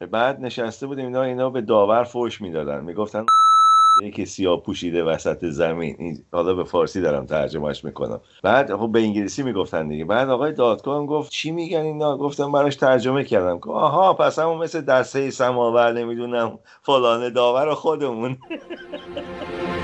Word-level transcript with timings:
بعد 0.00 0.40
نشسته 0.40 0.86
بودیم 0.86 1.04
اینا 1.04 1.22
اینا 1.22 1.50
به 1.50 1.60
داور 1.60 2.04
فوش 2.04 2.40
می‌دادن. 2.40 2.84
می‌گفتن 2.84 3.26
یکی 4.02 4.26
سیاه 4.26 4.62
پوشیده 4.62 5.04
وسط 5.04 5.44
زمین. 5.44 5.96
این 5.98 6.18
حالا 6.32 6.54
به 6.54 6.64
فارسی 6.64 7.00
دارم 7.00 7.26
ترجمهش 7.26 7.84
می‌کنم. 7.84 8.20
بعد 8.42 8.76
خب 8.76 8.92
به 8.92 9.00
انگلیسی 9.00 9.42
می‌گفتن 9.42 9.88
دیگه. 9.88 10.04
بعد 10.04 10.30
آقای 10.30 10.52
دادگاه 10.52 11.06
گفت 11.06 11.30
چی 11.32 11.50
میگن 11.50 11.80
اینا؟ 11.80 12.16
گفتم 12.16 12.52
براش 12.52 12.76
ترجمه 12.76 13.24
کردم. 13.24 13.60
آها 13.70 14.14
پس 14.14 14.38
همون 14.38 14.58
مثل 14.58 14.80
دسته 14.80 15.30
سماور 15.30 15.92
نمی‌دونم 15.92 16.58
فلان 16.82 17.32
داور 17.32 17.74
خودمون. 17.74 18.36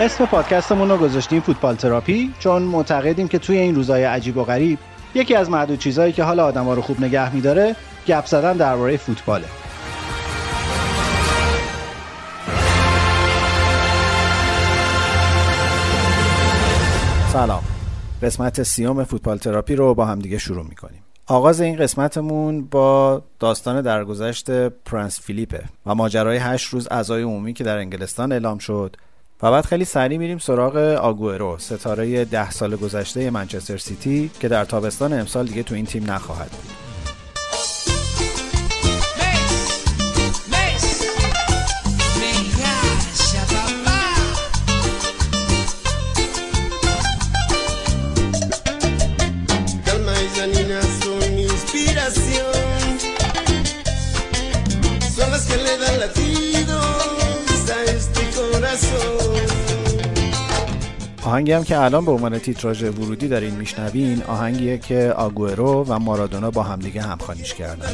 اسم 0.00 0.26
پادکستمون 0.26 0.88
رو 0.88 0.96
گذاشتیم 0.96 1.40
فوتبال 1.40 1.74
تراپی 1.74 2.34
چون 2.38 2.62
معتقدیم 2.62 3.28
که 3.28 3.38
توی 3.38 3.58
این 3.58 3.74
روزهای 3.74 4.04
عجیب 4.04 4.36
و 4.36 4.44
غریب 4.44 4.78
یکی 5.14 5.34
از 5.34 5.50
معدود 5.50 5.78
چیزهایی 5.78 6.12
که 6.12 6.24
حال 6.24 6.40
آدما 6.40 6.74
رو 6.74 6.82
خوب 6.82 7.00
نگه 7.00 7.34
میداره 7.34 7.76
گپ 8.06 8.26
زدن 8.26 8.56
درباره 8.56 8.96
فوتباله. 8.96 9.46
سلام. 17.32 17.62
قسمت 18.22 18.62
سیوم 18.62 19.04
فوتبال 19.04 19.38
تراپی 19.38 19.74
رو 19.76 19.94
با 19.94 20.04
همدیگه 20.04 20.38
شروع 20.38 20.64
می‌کنیم. 20.64 21.02
آغاز 21.26 21.60
این 21.60 21.76
قسمتمون 21.76 22.64
با 22.64 23.22
داستان 23.38 23.82
درگذشت 23.82 24.50
پرنس 24.68 25.20
فیلیپه 25.20 25.64
و 25.86 25.94
ماجرای 25.94 26.36
هشت 26.36 26.68
روز 26.68 26.88
عزای 26.90 27.22
عمومی 27.22 27.52
که 27.52 27.64
در 27.64 27.78
انگلستان 27.78 28.32
اعلام 28.32 28.58
شد. 28.58 28.96
و 29.42 29.50
بعد 29.50 29.64
خیلی 29.64 29.84
سریع 29.84 30.18
میریم 30.18 30.38
سراغ 30.38 30.76
آگوئرو 30.76 31.58
ستاره 31.58 32.24
ده 32.24 32.50
سال 32.50 32.76
گذشته 32.76 33.30
منچستر 33.30 33.76
سیتی 33.76 34.30
که 34.40 34.48
در 34.48 34.64
تابستان 34.64 35.12
امسال 35.12 35.46
دیگه 35.46 35.62
تو 35.62 35.74
این 35.74 35.86
تیم 35.86 36.10
نخواهد 36.10 36.50
بود. 36.50 36.87
آهنگی 61.38 61.52
هم 61.52 61.64
که 61.64 61.80
الان 61.80 62.04
به 62.04 62.10
عنوان 62.10 62.38
تیتراژ 62.38 62.82
ورودی 62.82 63.28
دارین 63.28 63.54
میشنوین 63.54 64.22
آهنگیه 64.22 64.78
که 64.78 65.12
آگورو 65.16 65.84
و 65.84 65.98
مارادونا 65.98 66.50
با 66.50 66.62
همدیگه 66.62 67.02
همخوانیش 67.02 67.54
کردن. 67.54 67.88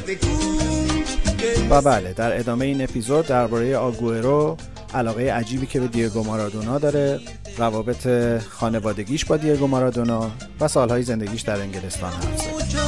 و 1.70 1.80
بله 1.82 2.12
در 2.12 2.38
ادامه 2.38 2.64
این 2.64 2.82
اپیزود 2.82 3.26
درباره 3.26 3.76
آگورو 3.76 4.56
علاقه 4.94 5.32
عجیبی 5.32 5.66
که 5.66 5.80
به 5.80 5.86
دیگو 5.86 6.24
مارادونا 6.24 6.78
داره 6.78 7.20
روابط 7.58 8.08
خانوادگیش 8.48 9.24
با 9.24 9.36
دیگو 9.36 9.66
مارادونا 9.66 10.30
و 10.60 10.68
سالهای 10.68 11.02
زندگیش 11.02 11.40
در 11.40 11.60
انگلستان 11.60 12.12
هست. 12.12 12.84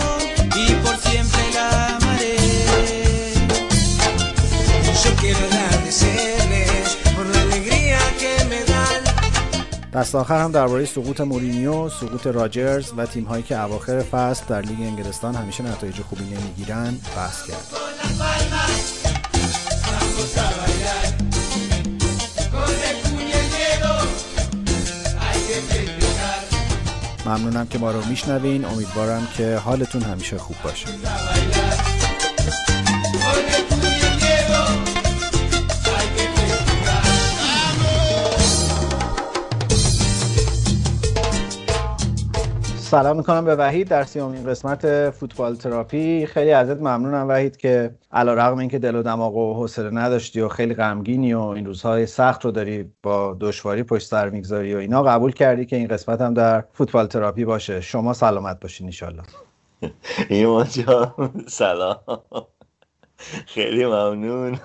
دست 9.97 10.15
آخر 10.15 10.43
هم 10.43 10.53
درباره 10.53 10.85
سقوط 10.85 11.21
مورینیو، 11.21 11.89
سقوط 11.89 12.27
راجرز 12.27 12.93
و 12.97 13.07
تیم 13.07 13.25
هایی 13.25 13.43
که 13.43 13.63
اواخر 13.63 14.01
فصل 14.01 14.45
در 14.49 14.61
لیگ 14.61 14.81
انگلستان 14.81 15.35
همیشه 15.35 15.63
نتایج 15.63 16.01
خوبی 16.01 16.25
نمی‌گیرن 16.25 16.99
بحث 17.17 17.43
کرد. 17.47 17.67
ممنونم 27.27 27.67
که 27.67 27.79
ما 27.79 27.91
رو 27.91 28.05
میشنوین 28.05 28.65
امیدوارم 28.65 29.29
که 29.37 29.57
حالتون 29.57 30.03
همیشه 30.03 30.39
خوب 30.39 30.57
باشه 30.65 30.87
سلام 42.91 43.17
می‌کنم 43.17 43.45
به 43.45 43.57
وحید 43.57 43.89
در 43.89 44.05
سیومین 44.05 44.45
قسمت 44.47 45.11
فوتبال 45.11 45.57
تراپی. 45.57 46.27
خیلی 46.27 46.53
ازت 46.53 46.77
ممنونم 46.81 47.29
وحید 47.29 47.57
که 47.57 47.95
علی‌رغم 48.13 48.59
اینکه 48.59 48.79
دل 48.79 48.95
و 48.95 49.03
دماغ 49.03 49.37
و 49.37 49.55
حوصله 49.55 49.91
نداشتی 49.91 50.41
و 50.41 50.49
خیلی 50.49 50.75
غمگینی 50.75 51.35
و 51.35 51.41
این 51.41 51.67
روزهای 51.67 52.07
سخت 52.07 52.45
رو 52.45 52.51
داری 52.51 52.93
با 53.03 53.37
دشواری 53.41 53.83
پشت 53.83 54.07
سر 54.07 54.31
می‌گذاری 54.31 54.75
و 54.75 54.79
اینا 54.79 55.03
قبول 55.03 55.33
کردی 55.33 55.67
که 55.67 55.77
این 55.77 55.89
قسمت 55.89 56.21
هم 56.21 56.35
در 56.35 56.65
فوتبال 56.73 57.07
تراپی 57.07 57.45
باشه. 57.45 57.81
شما 57.81 58.13
سلامت 58.13 58.61
باشین 58.61 58.87
انشالله 58.87 59.23
ایمان 60.29 60.67
جان 60.67 61.45
سلام. 61.49 61.99
خیلی 63.47 63.87
ممنون. 63.87 64.59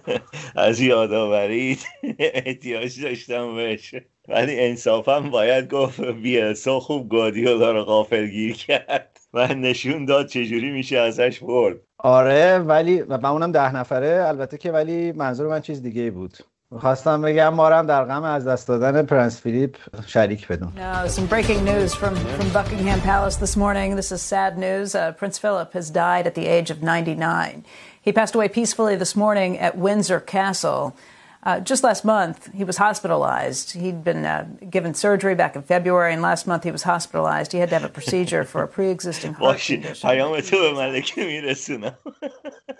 از 0.56 0.80
یادآوریت 0.80 1.84
احتیاج 2.18 3.02
داشتم 3.02 3.54
بهش. 3.54 3.94
ولی 4.28 4.60
انصافا 4.60 5.20
باید 5.20 5.70
گفت 5.70 6.00
بیلسا 6.00 6.80
خوب 6.80 7.08
گادیولا 7.08 7.72
رو 7.72 7.84
غافل 7.84 8.26
گیر 8.26 8.56
کرد. 8.56 9.20
و 9.34 9.54
نشون 9.54 10.04
داد 10.04 10.26
چجوری 10.26 10.70
میشه 10.70 10.98
ازش 10.98 11.40
برد. 11.40 11.80
آره 11.98 12.58
ولی 12.58 13.00
و 13.00 13.26
اونم 13.26 13.52
ده 13.52 13.76
نفره. 13.76 14.24
البته 14.28 14.58
که 14.58 14.72
ولی 14.72 15.12
منظور 15.12 15.48
من 15.48 15.60
چیز 15.60 15.82
دیگه 15.82 16.10
بود. 16.10 16.38
خواستم 16.79 17.21
بگم 17.21 17.49
ما 17.49 17.69
هم 17.69 17.85
در 17.87 18.03
غم 18.03 18.23
از 18.23 18.47
دست 18.47 18.67
دادن 18.67 19.03
پرنس 19.05 19.41
فیلیپ 19.41 19.77
شریک 20.07 20.47
بدون. 20.47 20.73
Now, 20.75 21.07
some 21.07 21.25
breaking 21.25 21.63
news 21.63 21.93
from, 21.95 22.15
from 22.15 22.49
Buckingham 22.49 23.01
Palace 23.01 23.37
this 23.37 23.55
morning. 23.55 23.95
This 23.95 24.11
is 24.11 24.21
sad 24.21 24.57
news. 24.57 24.93
Uh, 24.93 25.13
Prince 25.13 25.37
Philip 25.37 25.73
has 25.73 25.89
died 25.89 26.27
at 26.27 26.35
the 26.35 26.47
age 26.47 26.69
of 26.69 26.83
99. 26.83 27.63
He 28.01 28.11
passed 28.11 28.35
away 28.35 28.49
peacefully 28.49 28.95
this 28.97 29.15
morning 29.15 29.57
at 29.57 29.77
Windsor 29.77 30.19
Castle. 30.19 30.95
Uh, 31.43 31.61
just 31.61 31.81
last 31.83 32.03
month, 32.03 32.49
he 32.53 32.63
was 32.65 32.77
hospitalized. 32.77 33.71
He'd 33.71 34.03
been 34.03 34.25
uh, 34.25 34.47
given 34.69 34.93
surgery 34.93 35.35
back 35.35 35.55
in 35.55 35.61
February, 35.61 36.11
and 36.13 36.21
last 36.21 36.45
month 36.45 36.63
he 36.65 36.71
was 36.71 36.83
hospitalized. 36.83 37.53
He 37.53 37.59
had 37.59 37.69
to 37.69 37.75
have 37.75 37.85
a 37.85 37.93
procedure 37.99 38.43
for 38.43 38.63
a 38.63 38.67
pre-existing 38.67 39.33
heart 39.33 39.59
condition. 39.59 40.09
پیام 40.09 40.39
تو 40.39 40.57
به 40.59 40.73
ملکه 40.73 41.25
میرسونم 41.25 41.97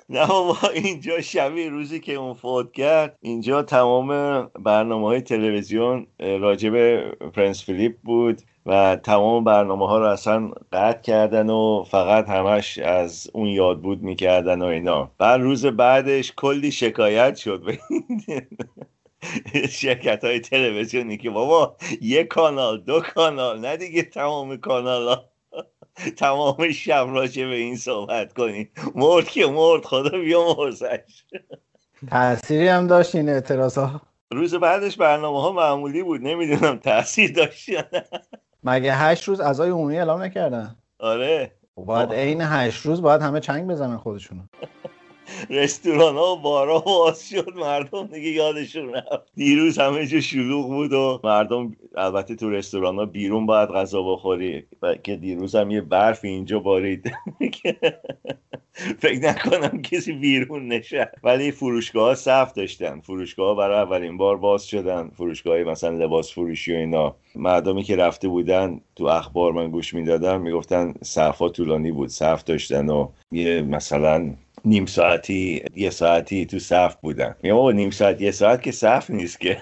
نه 0.10 0.28
بابا 0.28 0.58
اینجا 0.74 1.22
شبیه 1.22 1.70
روزی 1.70 2.00
که 2.00 2.14
اون 2.14 2.34
فوت 2.34 2.72
کرد 2.74 3.18
اینجا 3.22 3.64
تمام 3.64 4.44
برنامه 4.46 5.08
های 5.08 5.22
تلویزیون 5.22 6.08
راجع 6.20 6.70
به 6.70 7.12
پرنس 7.34 7.64
فیلیپ 7.64 7.96
بود 8.04 8.42
و 8.67 8.97
تمام 8.97 9.45
برنامه 9.45 9.89
ها 9.89 9.99
رو 9.99 10.07
اصلا 10.07 10.51
قطع 10.73 11.01
کردن 11.01 11.51
و 11.51 11.85
فقط 11.91 12.29
همش 12.29 12.79
از 12.79 13.31
اون 13.33 13.49
یاد 13.49 13.81
بود 13.81 14.03
می‌کردن 14.03 14.63
و 14.63 14.65
اینا. 14.65 15.11
بعد 15.19 15.41
روز 15.41 15.67
بعدش 15.67 16.33
کلی 16.37 16.73
شکایت 16.73 17.37
شد. 17.37 17.63
شرکت 19.71 20.25
های 20.25 20.41
تلویزیونی 20.41 21.17
که 21.17 21.31
بابا 21.31 21.77
یه 22.01 22.25
کانال 22.25 22.81
دو 22.81 23.01
کانال 23.01 23.61
نه 23.61 23.77
دیگه 23.77 24.03
تمام 24.03 24.57
کانال 24.57 25.09
ها. 25.09 25.25
تمام 26.19 26.71
شب 26.71 27.07
راجع 27.11 27.45
به 27.45 27.55
این 27.55 27.77
صحبت 27.77 28.33
کنیم. 28.33 28.71
مرد 28.95 29.29
که 29.29 29.47
مرد 29.47 29.85
خدا 29.85 30.19
بیا 30.19 30.55
مرزش 30.55 31.25
تأثیری 32.11 32.69
هم 32.69 32.87
داشت 32.87 33.15
این 33.15 33.29
اعتراض 33.29 33.79
ها 33.79 34.01
روز 34.33 34.55
بعدش 34.55 34.97
برنامه 34.97 35.43
ها 35.43 35.53
معمولی 35.53 36.03
بود. 36.03 36.21
نمی‌دونم 36.21 36.77
تاثیر 36.77 37.33
داشت 37.33 37.69
یا 37.69 37.85
نه. 37.93 38.05
مگه 38.65 38.95
هشت 38.95 39.25
روز 39.25 39.41
ازای 39.41 39.71
عمومی 39.71 39.99
اعلام 39.99 40.23
نکردن؟ 40.23 40.77
آره. 40.99 41.53
باید 41.77 42.13
عین 42.13 42.41
هشت 42.41 42.87
روز 42.87 43.03
باید 43.03 43.23
همه 43.23 43.41
چنگ 43.41 43.67
بزنن 43.71 43.97
خودشونو. 43.97 44.43
رستوران 45.51 46.17
ها 46.17 46.37
و 46.37 46.41
بارا 46.41 46.79
باز 46.79 47.29
شد 47.29 47.55
مردم 47.57 48.07
دیگه 48.07 48.29
یادشون 48.29 48.95
رفت. 48.95 49.35
دیروز 49.35 49.79
همه 49.79 50.07
جا 50.07 50.21
شلوغ 50.21 50.67
بود 50.67 50.93
و 50.93 51.21
مردم 51.25 51.77
البته 51.97 52.35
تو 52.35 52.51
رستوران 52.51 52.97
ها 52.97 53.07
بیرون 53.07 53.47
باید 53.47 53.69
غذا 53.69 54.03
بخوری. 54.03 54.67
که 55.03 55.17
دیروز 55.17 55.55
هم 55.55 55.71
یه 55.71 55.81
برف 55.81 56.25
اینجا 56.25 56.59
بارید 56.59 57.13
فکر 58.99 59.21
نکنم 59.21 59.83
کسی 59.83 60.13
بیرون 60.13 60.69
نشه. 60.69 61.11
ولی 61.23 61.51
فروشگاه 61.51 62.15
صف 62.15 62.53
داشتن. 62.53 63.01
فروشگاه 63.01 63.57
برای 63.57 63.81
اولین 63.81 64.17
بار 64.17 64.37
باز 64.37 64.67
شدن. 64.67 65.11
فروشگاه 65.17 65.59
مثلا 65.59 65.91
لباس 65.91 66.33
فروشی 66.33 66.75
و 66.75 66.77
اینا. 66.77 67.17
مردمی 67.35 67.83
که 67.83 67.97
رفته 67.97 68.29
بودن 68.29 68.81
تو 68.97 69.05
اخبار 69.05 69.53
من 69.53 69.71
گوش 69.71 69.95
می‌دادم 69.95 70.41
می‌گفتن 70.41 70.95
صف 71.05 71.39
ها 71.39 71.49
طولانی 71.49 71.93
بود. 71.93 72.09
صف 72.09 72.45
داشتن 72.45 72.89
و 72.89 73.09
یه 73.33 73.63
مثلا 73.63 74.35
نیم 74.65 74.87
ساعتی 74.87 75.63
یه 75.77 75.91
ساعتی 75.91 76.47
تو 76.47 76.59
صف 76.59 76.97
بودن. 76.97 77.35
میگم 77.43 77.57
بابا 77.57 77.73
نیم 77.73 77.91
ساعت 77.91 78.21
یه 78.21 78.31
ساعت 78.31 78.63
که 78.63 78.73
صف 78.73 79.11
نیست 79.11 79.41
که. 79.41 79.59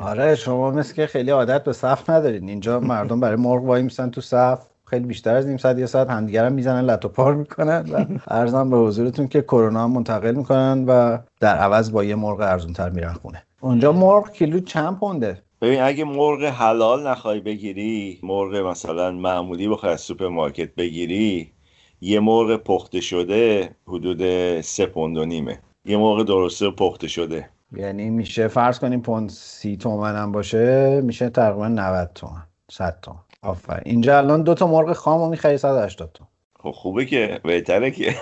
آره 0.00 0.34
شما 0.34 0.70
مثل 0.70 0.94
که 0.94 1.06
خیلی 1.06 1.30
عادت 1.30 1.64
به 1.64 1.72
صف 1.72 2.10
ندارین. 2.10 2.48
اینجا 2.48 2.80
مردم 2.80 3.20
برای 3.20 3.36
مرغ 3.36 3.64
وای 3.64 3.82
میسن 3.82 4.10
تو 4.10 4.20
صف. 4.20 4.71
خیلی 4.92 5.06
بیشتر 5.06 5.34
از 5.34 5.46
نیم 5.46 5.56
ساعت 5.56 5.78
یه 5.78 5.86
ساعت 5.86 6.10
همدیگه 6.10 6.42
هم 6.42 6.52
می‌زنن 6.52 6.84
لت 6.84 7.04
و 7.04 7.08
پار 7.08 7.34
می‌کنن 7.34 7.90
و 7.92 8.04
عرضم 8.28 8.70
به 8.70 8.76
حضورتون 8.76 9.28
که 9.28 9.42
کرونا 9.42 9.84
هم 9.84 9.90
منتقل 9.90 10.34
می‌کنن 10.34 10.84
و 10.88 11.18
در 11.40 11.56
عوض 11.56 11.92
با 11.92 12.04
یه 12.04 12.14
مرغ 12.14 12.40
ارزون 12.40 12.72
تر 12.72 12.90
میرن 12.90 13.12
خونه. 13.12 13.42
اونجا 13.60 13.92
مرغ 13.92 14.32
کیلو 14.32 14.60
چند 14.60 14.98
پونده؟ 14.98 15.42
ببین 15.60 15.80
اگه 15.80 16.04
مرغ 16.04 16.44
حلال 16.44 17.06
نخوای 17.06 17.40
بگیری 17.40 18.18
مرغ 18.22 18.54
مثلا 18.54 19.10
معمولی 19.10 19.68
بخوای 19.68 19.92
از 19.92 20.00
سوپرمارکت 20.00 20.74
بگیری 20.74 21.52
یه 22.00 22.20
مرغ 22.20 22.56
پخته 22.56 23.00
شده 23.00 23.70
حدود 23.86 24.60
سه 24.60 24.86
پوند 24.86 25.16
و 25.16 25.24
نیمه. 25.24 25.58
یه 25.84 25.96
مرغ 25.96 26.26
درسته 26.26 26.70
پخته 26.70 27.08
شده. 27.08 27.48
یعنی 27.76 28.10
میشه 28.10 28.48
فرض 28.48 28.78
کنیم 28.78 29.00
پوند 29.00 29.30
سی 29.30 29.76
تومن 29.76 30.16
هم 30.16 30.32
باشه 30.32 31.00
میشه 31.00 31.30
تقریبا 31.30 31.68
90 31.68 32.10
تومن 32.14 32.42
100 32.70 32.98
تومن. 33.02 33.18
آفرین. 33.42 33.82
اینجا 33.86 34.18
الان 34.18 34.42
دو 34.42 34.54
تا 34.54 34.66
مرغ 34.66 34.92
خام 34.92 35.20
رو 35.20 35.28
می‌خری 35.28 35.58
180 35.58 36.12
تومن 36.12 36.28
خب 36.60 36.70
خوبه 36.70 37.06
که 37.06 37.40
بهتره 37.44 37.90
که. 37.90 38.14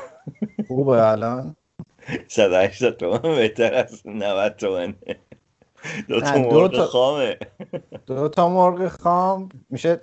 خوبه 0.68 1.08
الان. 1.08 1.56
180 2.28 2.96
تومن 2.96 3.22
بهتر 3.22 3.74
از 3.74 4.06
90 4.06 4.56
تومن 4.56 4.94
دو 6.08 6.20
تا 6.20 6.38
مرغ 6.38 6.84
خامه. 6.84 7.36
دو 8.06 8.28
تا 8.28 8.48
مرغ 8.48 8.88
خام 8.88 9.48
میشه 9.70 10.00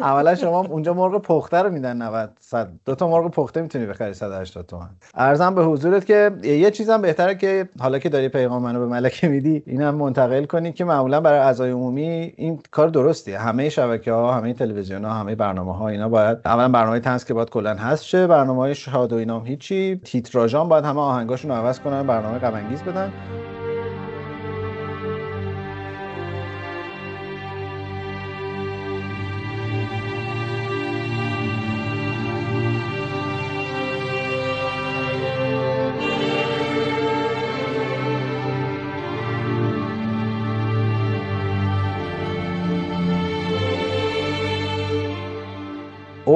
اولا 0.00 0.34
شما 0.34 0.60
اونجا 0.60 0.94
مرغ 0.94 1.22
پخته 1.22 1.56
رو 1.56 1.70
میدن 1.70 2.02
90 2.02 2.30
100 2.40 2.72
دو 2.84 2.94
تا 2.94 3.08
مرغ 3.08 3.30
پخته 3.30 3.62
می‌تونی 3.62 3.86
بخری 3.86 4.14
180 4.14 4.66
تومن. 4.66 4.90
ارزم 5.14 5.54
به 5.54 5.64
حضورت 5.64 6.06
که 6.06 6.30
یه 6.42 6.70
چیزم 6.70 7.02
بهتره 7.02 7.34
که 7.34 7.68
حالا 7.80 7.98
که 7.98 8.08
داری 8.08 8.28
پیغام 8.28 8.62
منو 8.62 8.78
به 8.78 8.86
ملکه 8.86 9.28
میدی 9.28 9.62
اینم 9.66 9.94
منتقل 9.94 10.44
کنی 10.44 10.72
که 10.72 10.84
معمولا 10.84 11.20
برای 11.20 11.38
اعضای 11.38 11.70
عمومی 11.70 12.32
این 12.36 12.62
کار 12.70 12.88
درستیه. 12.88 13.38
همه 13.38 13.68
شبکه 13.68 14.12
ها 14.12 14.32
همه 14.32 14.54
تلویزیون 14.54 15.04
ها 15.04 15.12
همه 15.12 15.34
برنامه 15.34 15.76
ها 15.76 15.88
اینا 15.88 16.08
باید 16.08 16.38
اولا 16.44 16.68
برنامه 16.68 17.00
تنز 17.00 17.24
که 17.24 17.34
باید 17.34 17.50
کلا 17.50 17.74
هست 17.74 18.04
شه 18.04 18.26
برنامه 18.26 18.60
های 18.60 18.74
شاد 18.74 19.12
و 19.12 19.16
اینام 19.16 19.46
هیچی. 19.46 20.00
تیتراژان 20.04 20.68
باید 20.68 20.84
همه 20.84 21.00
آهنگاشون 21.00 21.50
رو 21.50 21.56
عوض 21.56 21.80
کنن 21.80 22.06
برنامه 22.06 22.38
غم 22.38 22.52
بدن. 22.86 23.12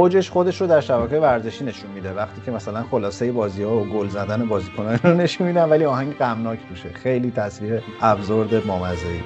اوجش 0.05 0.31
خودش 0.31 0.61
رو 0.61 0.67
در 0.67 0.81
شبکه 0.81 1.17
ورزشی 1.17 1.65
نشون 1.65 1.91
میده. 1.91 2.13
وقتی 2.13 2.41
که 2.45 2.51
مثلا 2.51 2.83
خلاصه 2.83 3.33
بازی 3.33 3.63
ها 3.63 3.77
و 3.77 3.85
گل 3.85 4.09
زدن 4.09 4.49
بازیکنان 4.49 4.99
رو 5.05 5.15
نشون 5.15 5.47
میدن 5.47 5.69
ولی 5.69 5.85
آهنگ 5.85 6.17
غمناک 6.17 6.59
روشه 6.71 6.89
خیلی 6.89 7.31
تصویر 7.31 7.83
ابزورد 8.01 8.67
بامزه 8.67 9.09
ای 9.09 9.21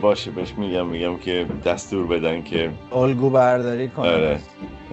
باشه 0.00 0.30
بهش 0.30 0.54
میگم 0.56 0.86
میگم 0.86 1.16
که 1.16 1.46
دستور 1.64 2.06
بدن 2.06 2.42
که 2.42 2.70
الگو 2.92 3.30
برداری 3.30 3.88
کنن 3.88 4.08
آره. 4.08 4.40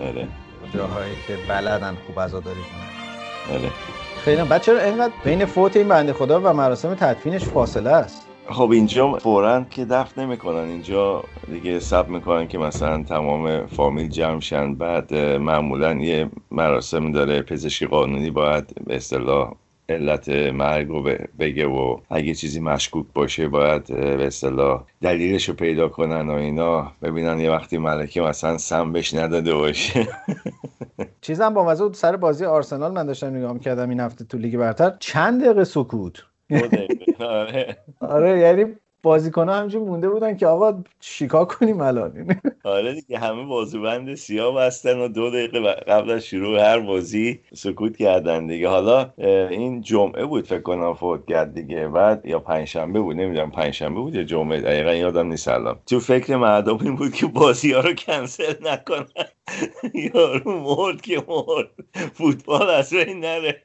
آره. 0.01 0.27
جاهایی 0.74 1.13
که 1.27 1.38
بلدن 1.50 1.97
خوب 2.07 2.19
عزاداری 2.19 2.59
کنن. 2.59 3.56
آره. 3.56 3.69
خیلی 4.25 4.44
بعد 4.44 4.62
چرا 4.62 4.81
اینقدر 4.81 5.13
بین 5.24 5.45
فوت 5.45 5.77
این 5.77 5.88
بنده 5.88 6.13
خدا 6.13 6.42
و 6.42 6.53
مراسم 6.53 6.95
تدفینش 6.95 7.44
فاصله 7.44 7.89
است. 7.89 8.29
خب 8.51 8.72
اینجا 8.72 9.12
فورا 9.13 9.63
که 9.69 9.86
دفن 9.86 10.22
نمی‌کنن. 10.22 10.69
اینجا 10.69 11.24
دیگه 11.51 11.80
سب 11.80 12.10
می‌کنن 12.10 12.48
که 12.48 12.57
مثلا 12.57 13.04
تمام 13.04 13.66
فامیل 13.68 14.07
جمع 14.10 14.40
شن. 14.40 14.75
بعد 14.75 15.16
معمولا 15.16 15.94
یه 15.94 16.30
مراسم 16.51 17.12
داره. 17.12 17.42
پزشک 17.42 17.88
قانونی 17.88 18.30
باید 18.30 18.75
به 18.88 18.96
اصطلاح 18.96 19.54
علت 19.90 20.30
مرگ 20.30 20.88
رو 20.88 21.10
بگه 21.40 21.68
و 21.68 21.98
اگه 22.10 22.34
چیزی 22.34 22.60
مشکوک 22.60 23.06
باشه 23.13 23.48
باید 23.48 23.88
به 23.88 24.28
اصطلاح 24.28 24.84
دلیلش 25.02 25.50
رو 25.50 25.56
پیدا 25.56 25.90
کنن 25.90 26.30
و 26.30 26.34
اینا. 26.34 26.92
ببینن 27.02 27.40
یه 27.40 27.52
وقتی 27.52 27.78
ملکه 27.78 28.22
مثلا 28.22 28.57
سم 28.57 28.92
بهش 28.92 29.13
نداده 29.13 29.54
باشه. 29.56 30.07
چیزم 31.22 31.54
با 31.54 31.75
بود 31.75 31.94
سر 31.94 32.16
بازی 32.16 32.45
آرسنال 32.45 32.92
من 32.92 33.06
داشتم 33.06 33.36
نگاه 33.36 33.54
می‌کردم 33.54 33.90
این 33.90 34.00
هفته 34.00 34.25
تو 34.25 34.38
لیگ 34.38 34.57
برتر. 34.57 34.94
چند 35.00 35.44
دقیقه 35.44 35.63
سکوت. 35.63 36.29
دو 36.50 36.68
دقیقه. 36.68 37.78
آره. 38.00 38.80
بازیکن‌ها 39.04 39.56
همینجور 39.56 39.81
مونده 39.81 40.10
بودن 40.10 40.38
که 40.38 40.48
آقا 40.48 40.84
چیکار 41.00 41.46
کنیم 41.46 41.81
الان؟ 41.81 42.40
آره 42.63 42.94
دیگه 42.94 43.19
همه 43.19 43.46
بازوبند 43.46 44.16
سیاه 44.16 44.56
بستن 44.56 45.00
و 45.00 45.07
دو 45.07 45.30
دقیقه 45.30 45.60
قبل 45.72 46.12
از 46.12 46.25
شروع 46.25 46.60
هر 46.60 46.80
بازی 46.80 47.40
سکوت 47.54 47.97
کردن 47.97 48.47
دیگه. 48.47 48.69
حالا 48.69 49.09
این 49.50 49.81
جمعه 49.81 50.26
بود 50.26 50.47
فکر 50.47 50.62
کنم 50.62 50.94
فوت 50.94 51.26
کرد 51.26 51.54
دیگه. 51.54 51.88
بعد 51.88 52.26
یا 52.26 52.40
پنجشنبه 52.40 53.00
بود 53.00 53.16
نمی‌دونم 53.16 53.52
پنجشنبه 53.52 54.00
بود 54.00 54.16
یا 54.16 54.23
جمعه 54.23 54.62
دقیقا 54.62 54.94
یادم 54.94 55.28
نیست 55.28 55.47
الان. 55.47 55.80
تو 55.85 56.00
فکر 56.00 56.35
مردم 56.35 56.78
این 56.81 56.95
بود 56.95 57.14
که 57.14 57.26
بازی 57.26 57.73
ها 57.73 57.80
رو 57.80 57.94
کنسل 57.94 58.54
نکنن. 58.62 59.06
یارو 60.14 60.59
مرد 60.59 61.02
که 61.02 61.23
مرد. 61.28 61.69
فوتبال 62.14 62.69
از 62.69 62.94
این 62.94 63.19
نره. 63.19 63.64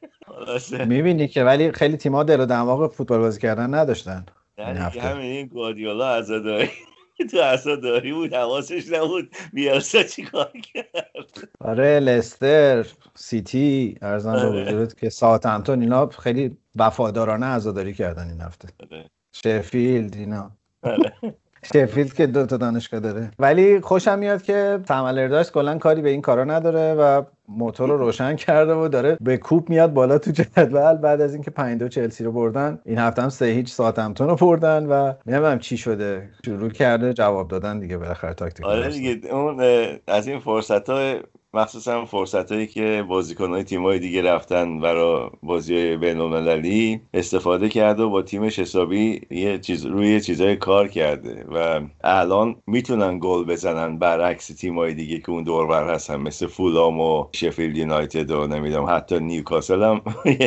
می‌بینی 0.87 1.29
که 1.29 1.45
ولی 1.45 1.73
خیلی 1.73 1.97
تیم‌ها 1.97 2.23
دل 2.23 2.41
و 2.41 2.47
دماغ 2.47 2.93
فوتبال 2.93 3.19
بازی 3.19 3.41
کردن 3.41 3.75
نداشتن. 3.75 4.27
نه 4.59 4.91
دیگه. 4.91 5.03
همین 5.03 5.23
این 5.23 5.47
گواردیولا 5.47 6.15
عزاداری 6.15 6.71
تو 7.31 7.41
عزاداری 7.41 8.13
بود 8.13 8.35
حواسش 8.35 8.93
نبود 8.93 9.31
بیارسا 9.53 10.03
چی 10.03 10.23
کار 10.23 10.53
کرد 10.75 11.49
آره 11.61 12.01
لستر 12.01 12.87
سیتی 13.15 13.99
ارزم 14.03 14.33
به 14.33 14.39
آره. 14.39 14.65
حضورت 14.65 14.97
که 14.97 15.09
ساوثهمپتون 15.09 15.81
اینا 15.81 16.07
خیلی 16.07 16.57
وفادارانه 16.77 17.47
عزاداری 17.47 17.95
کردن 17.95 18.29
این 18.29 18.41
هفته 18.41 18.69
آره. 18.81 19.11
شفیلد 19.33 20.17
اینا 20.17 20.51
آره. 20.83 21.13
شفیلد 21.75 22.13
که 22.13 22.27
دو 22.27 22.47
تا 22.47 22.57
دانشگاه 22.57 23.01
داره 23.01 23.31
ولی 23.39 23.81
خوشم 23.81 24.19
میاد 24.19 24.43
که 24.43 24.81
تملرداش 24.87 25.51
کلا 25.51 25.79
کاری 25.79 26.03
به 26.03 26.11
این 26.11 26.23
کارا 26.23 26.45
نداره 26.45 26.95
و 26.95 27.23
موتور 27.49 27.89
رو 27.89 27.97
روشن 27.97 28.37
کرده 28.37 28.75
و 28.75 28.89
داره 28.89 29.17
بکوب 29.21 29.71
میاد 29.71 29.93
بالا 29.93 30.19
تو 30.19 30.31
جدول. 30.31 30.97
بعد 30.97 31.21
از 31.21 31.35
اینکه 31.35 31.51
5 31.51 31.81
دو 31.81 31.89
چلسی 31.89 32.25
رو 32.25 32.33
بردن 32.33 32.79
این 32.85 32.99
هفته 32.99 33.23
هم 33.23 33.29
سه 33.29 33.47
هیچ 33.47 33.73
ساوثهمپتون 33.73 34.29
رو 34.29 34.37
بردن 34.37 34.87
و 34.87 35.13
نمی‌دونم 35.27 35.59
چی 35.59 35.77
شده. 35.77 36.31
شروع 36.45 36.71
کرده 36.71 37.13
جواب 37.13 37.49
دادن 37.49 37.79
دیگه 37.81 37.99
بالاخره 37.99 38.35
تاکتیک 38.35 38.67
آره. 38.67 38.89
دیگه. 38.89 39.29
اون 39.35 39.61
از 40.07 40.29
این 40.29 40.41
فرصت 40.41 40.91
های 40.91 41.21
مخصوصا 41.55 42.05
فرصت 42.05 42.53
هایی 42.53 42.67
که 42.67 43.05
بازیکن 43.09 43.51
های 43.51 43.65
تیم 43.65 43.83
های 43.83 43.99
دیگه 43.99 44.23
رفتن 44.23 44.81
برای 44.81 45.31
بازی 45.43 45.97
بین 45.97 46.21
المللی 46.21 47.01
استفاده 47.15 47.69
کرده 47.69 48.03
و 48.03 48.11
با 48.11 48.23
تیمش 48.23 48.59
حسابی 48.59 49.21
یه 49.31 49.59
چیز 49.59 49.87
روی 49.87 50.09
یه 50.13 50.21
چیزای 50.21 50.57
کار 50.57 50.89
کرده 50.89 51.45
و 51.45 51.81
الان 52.05 52.57
می‌تونن 52.67 53.19
گل 53.23 53.45
بزنن 53.45 53.99
برعکس 53.99 54.47
تیم 54.47 54.79
های 54.79 54.95
دیگه 54.95 55.19
که 55.19 55.31
اون 55.31 55.43
دور 55.45 55.70
و 55.70 55.78
بر 55.78 55.95
هستن 55.95 56.17
مثل 56.17 56.47
فولهام 56.47 57.01
و 57.01 57.27
شفیلد 57.33 57.77
یونایتد 57.77 58.31
و 58.31 58.47
نمی‌دونم 58.47 58.87
حتی 58.97 59.21
نیوکاسل 59.21 59.83
هم 59.83 60.01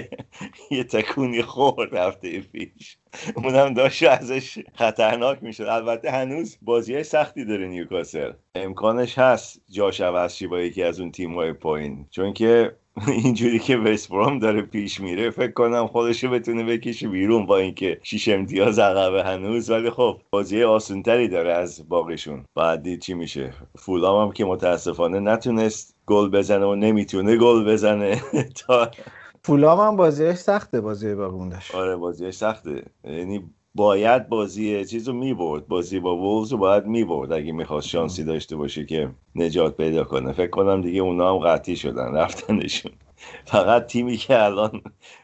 یه- 0.71 0.83
تکونی 0.83 1.41
خورد 1.41 1.93
هفته 1.95 2.39
پیش. 2.41 2.97
اونم 3.35 3.73
داشت 3.73 4.03
ازش 4.03 4.59
خطرناک 4.75 5.43
می‌شد. 5.43 5.63
البته 5.63 6.11
هنوز 6.11 6.57
بازی 6.61 7.03
سختی 7.03 7.45
داره 7.45 7.67
نیوکاسل. 7.67 8.31
امکانش 8.55 9.17
هست 9.17 9.61
جاش 9.69 10.01
عوض 10.01 10.43
با 10.43 10.59
یکی 10.59 10.83
از 10.83 10.99
اون 10.99 11.11
تیم 11.11 11.35
های 11.35 11.53
پایین. 11.53 12.05
چون 12.11 12.33
که 12.33 12.75
اینجوری 13.07 13.59
که 13.59 13.77
وستبروم 13.77 14.39
داره 14.39 14.61
پیش 14.61 14.99
میره 14.99 15.29
فکر 15.29 15.51
کنم 15.51 15.87
خودشو 15.87 16.29
بتونه 16.29 16.63
بکشه 16.63 17.07
بیرون 17.07 17.45
با 17.45 17.57
اینکه 17.57 17.99
شیش 18.03 18.29
امتیاز 18.29 18.79
عقبه 18.79 19.23
هنوز. 19.23 19.69
ولی 19.69 19.89
خب 19.89 20.21
بازی 20.29 20.63
آسونتری 20.63 21.27
داره 21.27 21.53
از 21.53 21.89
باقیشون. 21.89 22.45
بعد 22.55 22.81
دید 22.81 23.01
چی 23.01 23.13
میشه. 23.13 23.53
فولام 23.75 24.27
هم 24.27 24.33
که 24.33 24.45
متاسفانه 24.45 25.19
نتونست 25.19 25.95
گل 26.05 26.29
بزنه 26.29 26.65
و 26.65 26.75
نمی‌تونه 26.75 27.37
گل 27.37 27.65
بزنه. 27.65 28.21
تا 28.67 28.91
فولام 29.47 29.79
هم 29.79 29.95
بازیش 29.95 30.35
سخته 30.35 30.81
بازی 30.81 31.15
باقوندش 31.15 31.75
آره 31.75 31.95
بازیش 31.95 32.35
سخته. 32.35 32.83
یعنی 33.03 33.49
باید 33.75 34.29
بازی 34.29 34.85
چیز 34.85 35.07
رو 35.07 35.13
می‌برد. 35.13 35.67
بازی 35.67 35.99
با 35.99 36.17
وولز 36.17 36.51
رو 36.51 36.57
باید 36.57 36.85
می‌برد. 36.85 37.31
اگه 37.31 37.51
می‌خواست 37.51 37.87
شانسی 37.87 38.23
داشته 38.23 38.55
باشه 38.55 38.85
که 38.85 39.09
نجات 39.35 39.77
پیدا 39.77 40.03
کنه. 40.03 40.33
فکر 40.33 40.49
کنم 40.49 40.81
دیگه 40.81 41.01
اونا 41.01 41.33
هم 41.33 41.37
قطعی 41.37 41.75
شدن 41.75 42.15
رفتنشون. 42.15 42.91
فقط 43.45 43.85
تیمی 43.85 44.17
که 44.17 44.43
الان 44.43 44.81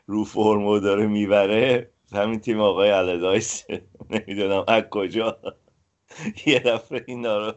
رو 0.07 0.23
فرمو 0.23 0.79
داره 0.79 1.07
می‌بره 1.07 1.91
همین 2.13 2.39
تیم 2.39 2.59
آقای 2.59 2.89
علدایس 2.89 3.65
نمی‌دونم 4.09 4.63
از 4.67 4.83
کجا. 4.91 5.37
یه 6.45 6.59
دفعه 6.59 7.03
اینا 7.07 7.37
رو 7.47 7.53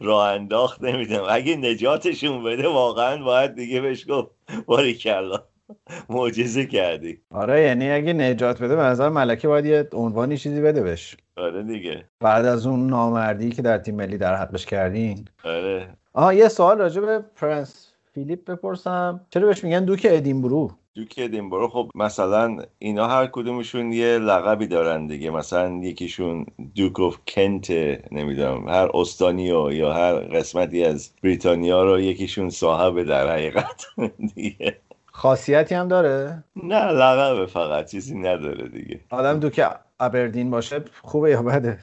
راه 0.00 0.28
انداخت 0.28 0.82
نمی‌دونم. 0.82 1.24
اگه 1.28 1.56
نجاتشون 1.56 2.44
بده 2.44 2.68
واقعا 2.68 3.24
باید 3.24 3.54
دیگه 3.54 3.80
بهش 3.80 4.10
گفت 4.10 4.30
باری 4.66 4.94
کلا 4.94 5.51
معجزه 6.10 6.66
کردی. 6.66 7.18
آره 7.30 7.62
یعنی 7.62 7.90
اگه 7.90 8.12
نجات 8.12 8.62
بده 8.62 8.76
به 8.76 8.82
نظر 8.82 9.08
ملکه 9.08 9.48
باید 9.48 9.66
یه 9.66 9.88
عنوانی 9.92 10.36
چیزی 10.36 10.60
بده 10.60 10.82
بهش. 10.82 11.16
آره 11.36 11.62
دیگه. 11.62 12.04
بعد 12.20 12.44
از 12.46 12.66
اون 12.66 12.86
نامردی 12.86 13.50
که 13.50 13.62
در 13.62 13.78
تیم 13.78 13.94
ملی 13.94 14.18
در 14.18 14.34
حقش 14.34 14.66
کردین. 14.66 15.28
آره. 15.44 15.88
آها 16.12 16.34
یه 16.34 16.48
سوال 16.48 16.78
راجع 16.78 17.00
به 17.00 17.18
پرنس 17.36 17.92
فیلیپ 18.14 18.50
بپرسم. 18.50 19.20
چرا 19.30 19.46
بهش 19.46 19.64
میگن 19.64 19.84
دوک 19.84 20.06
ادینبرو؟ 20.10 20.70
دوک 20.94 21.14
ادینبرو؟ 21.18 21.68
خب 21.68 21.90
مثلا 21.94 22.56
اینا 22.78 23.06
هر 23.08 23.26
کدومشون 23.26 23.92
یه 23.92 24.18
لقبی 24.18 24.66
دارن 24.66 25.06
دیگه. 25.06 25.30
مثلا 25.30 25.80
یکیشون 25.82 26.46
Duke 26.74 27.00
of 27.00 27.18
Kent 27.28 27.70
نمی‌دونم 28.12 28.68
هر 28.68 28.88
استانی 28.94 29.44
یا 29.44 29.92
هر 29.92 30.14
قسمتی 30.14 30.84
از 30.84 31.10
بریتانیا 31.22 31.84
رو 31.84 32.00
یکیشون 32.00 32.50
صاحب 32.50 33.02
در 33.02 33.28
حقیقت 33.32 33.84
دیگه. 34.34 34.76
خاصیتی 35.22 35.74
هم 35.74 35.88
داره؟ 35.88 36.44
نه 36.56 36.84
لقبه 36.84 37.46
فقط 37.46 37.90
چیزی 37.90 38.18
نداره 38.18 38.68
دیگه 38.68 39.00
آدم 39.10 39.40
دوک 39.40 39.60
ابردین 40.00 40.50
باشه 40.50 40.84
خوبه 41.02 41.30
یا 41.30 41.42
بده؟ 41.42 41.78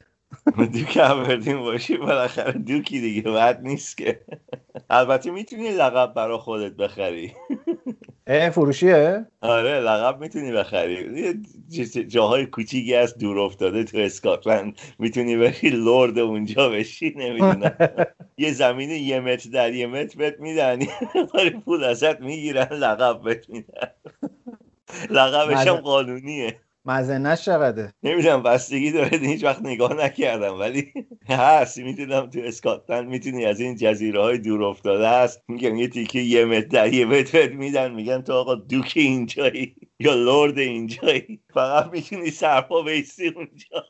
دوک 0.56 0.98
ابردین 1.02 1.58
باشی 1.58 1.96
بالاخره 1.96 2.52
دوکی 2.52 3.00
دیگه 3.00 3.22
بد 3.22 3.60
نیست 3.62 3.96
که 3.96 4.20
البته 4.90 5.30
می‌تونی 5.30 5.70
لقب 5.70 6.14
برا 6.14 6.38
خودت 6.38 6.72
بخری 6.72 7.34
فروشیه؟ 8.52 9.26
آره 9.40 9.80
لقب 9.80 10.20
می‌تونی 10.20 10.52
بخری. 10.52 11.34
جاهای 12.08 12.46
کوچیکی 12.46 12.94
از 12.94 13.18
دور 13.18 13.38
افتاده 13.38 13.84
تو 13.84 13.98
اسکاتلند. 13.98 14.78
می‌تونی 14.98 15.36
بری 15.36 15.70
لورد 15.70 16.18
اونجا 16.18 16.68
بشی 16.68 17.14
نمی‌دونم. 17.16 17.76
یه 18.38 18.52
زمین 18.52 18.90
یه 18.90 19.20
متر 19.20 19.50
در 19.50 19.74
یه 19.74 19.86
متر 19.86 20.18
بهت 20.18 20.40
میدن. 20.40 20.78
ولی 21.34 21.50
پول 21.50 21.84
ازت 21.84 22.20
می‌گیرن 22.20 22.68
لقب 22.72 23.22
بهت 23.22 23.50
میدن. 23.50 23.88
لقبش 25.10 25.66
هم 25.66 25.74
قانونیه. 25.76 26.56
مزنش 26.84 27.44
چقدره 27.44 27.94
نمی‌دونم 28.02 28.42
بستگی 28.42 28.92
داره 28.92 29.18
هیچ 29.18 29.44
وقت 29.44 29.62
نگاه 29.62 29.94
نکردم 29.94 30.60
ولی 30.60 30.92
هست 31.28 31.78
می‌تونم 31.78 32.30
تو 32.30 32.40
اسکاتلند 32.44 33.08
می‌تونی 33.08 33.44
از 33.44 33.60
این 33.60 33.76
جزیره 33.76 34.22
های 34.22 34.38
دور 34.38 34.64
افتاده 34.64 35.08
هست. 35.08 35.42
میگم 35.48 35.76
یه 35.76 35.88
تیکه 35.88 36.18
یه 36.20 36.44
متر 36.44 36.92
یه 36.92 37.04
متر 37.04 37.48
میدن 37.48 37.94
میگن 37.94 38.22
تو 38.22 38.32
آقا 38.32 38.54
دوک 38.54 38.92
اینجایی 38.96 39.76
یا 40.00 40.14
لورد 40.14 40.58
اینجایی. 40.58 41.40
فقط 41.54 41.92
می‌تونی 41.92 42.30
سرپا 42.30 42.82
بیستی 42.82 43.28
اونجا. 43.28 43.84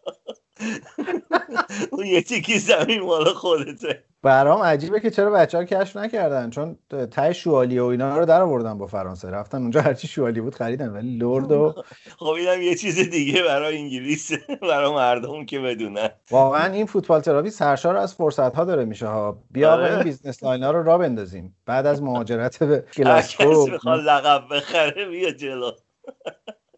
اون 1.93 2.07
یه 2.07 2.23
تیکی 2.23 2.59
زمین 2.59 3.01
مال 3.01 3.25
خودته. 3.25 4.05
برام 4.23 4.63
عجیبه 4.63 5.01
که 5.01 5.11
چرا 5.11 5.31
بچه 5.31 5.59
ها 5.59 5.65
کشف 5.65 5.97
نکردن 5.97 6.51
چون 6.51 6.79
تایتل 7.11 7.35
شوالیه 7.35 7.79
و 7.79 7.85
اینا 7.85 8.19
رو 8.19 8.27
در 8.27 8.43
آوردن 8.43 8.79
با 8.79 8.87
فرانسه. 8.87 9.31
رفتن 9.31 9.59
اونجا 9.63 9.81
هرچی 9.81 10.09
شوالیه 10.09 10.41
بود 10.41 10.55
خریدن 10.55 10.89
ولی 10.89 11.19
لرد 11.19 11.53
و 11.53 11.75
خب 12.19 12.27
اینم 12.27 12.63
یه 12.63 12.75
چیز 12.75 13.11
دیگه 13.11 13.43
برای 13.43 13.79
انگلیس 13.79 14.33
برای 14.63 14.93
مردم 14.95 15.47
که 15.47 15.59
بدونن. 15.61 16.09
واقعا 16.31 16.73
این 16.73 16.87
فوتبال 16.87 17.21
تراپی 17.21 17.51
سرشار 17.51 17.97
از 17.97 18.15
فرصت 18.15 18.55
ها 18.55 18.65
داره 18.65 18.85
میشه 18.85 19.07
ها. 19.07 19.43
بیا 19.51 19.73
آره. 19.73 19.95
این 19.95 20.03
business 20.03 20.43
line 20.43 20.63
ها 20.63 20.71
رو 20.71 20.83
را 20.83 20.99
بندازیم. 20.99 21.57
بعد 21.67 21.87
از 21.87 22.03
مهاجرت 22.03 22.63
به 22.63 22.85
گلاسکو. 22.97 23.67
می‌خواد 23.71 24.01
لقب 24.01 24.43
بخره 24.57 25.09
بیا 25.09 25.31
جلو. 25.31 25.71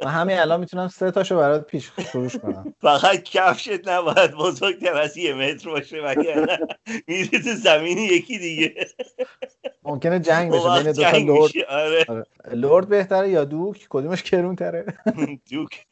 و 0.04 0.08
همین 0.08 0.38
الان 0.38 0.60
می‌تونم 0.60 0.88
سه 0.88 1.10
تاشو 1.10 1.36
برات 1.36 1.66
پیش 1.66 1.90
فروش 1.90 2.36
کنم. 2.36 2.74
فقط 2.82 3.22
کفشت 3.22 3.88
نباید 3.88 4.30
بزرگتر 4.30 4.94
از 4.94 5.16
یه 5.16 5.34
متر 5.34 5.70
باشه 5.70 6.00
وگرنه 6.00 6.58
میره 7.06 7.28
تو 7.28 7.52
زمین 7.52 7.98
یکی 7.98 8.38
دیگه. 8.38 8.74
ممکنه 9.84 10.20
جنگ 10.20 10.52
بشه 10.52 10.82
بین 10.82 10.92
دو 10.92 11.02
تا 11.02 11.16
لورد. 11.16 11.52
آره. 11.68 12.04
آره. 12.08 12.24
لورد 12.52 12.88
بهتره 12.88 13.30
یا 13.30 13.44
دوک؟ 13.44 13.86
کدومش 13.90 14.22
گرون 14.22 14.56
تره؟ 14.56 14.86
دوک. 15.50 15.86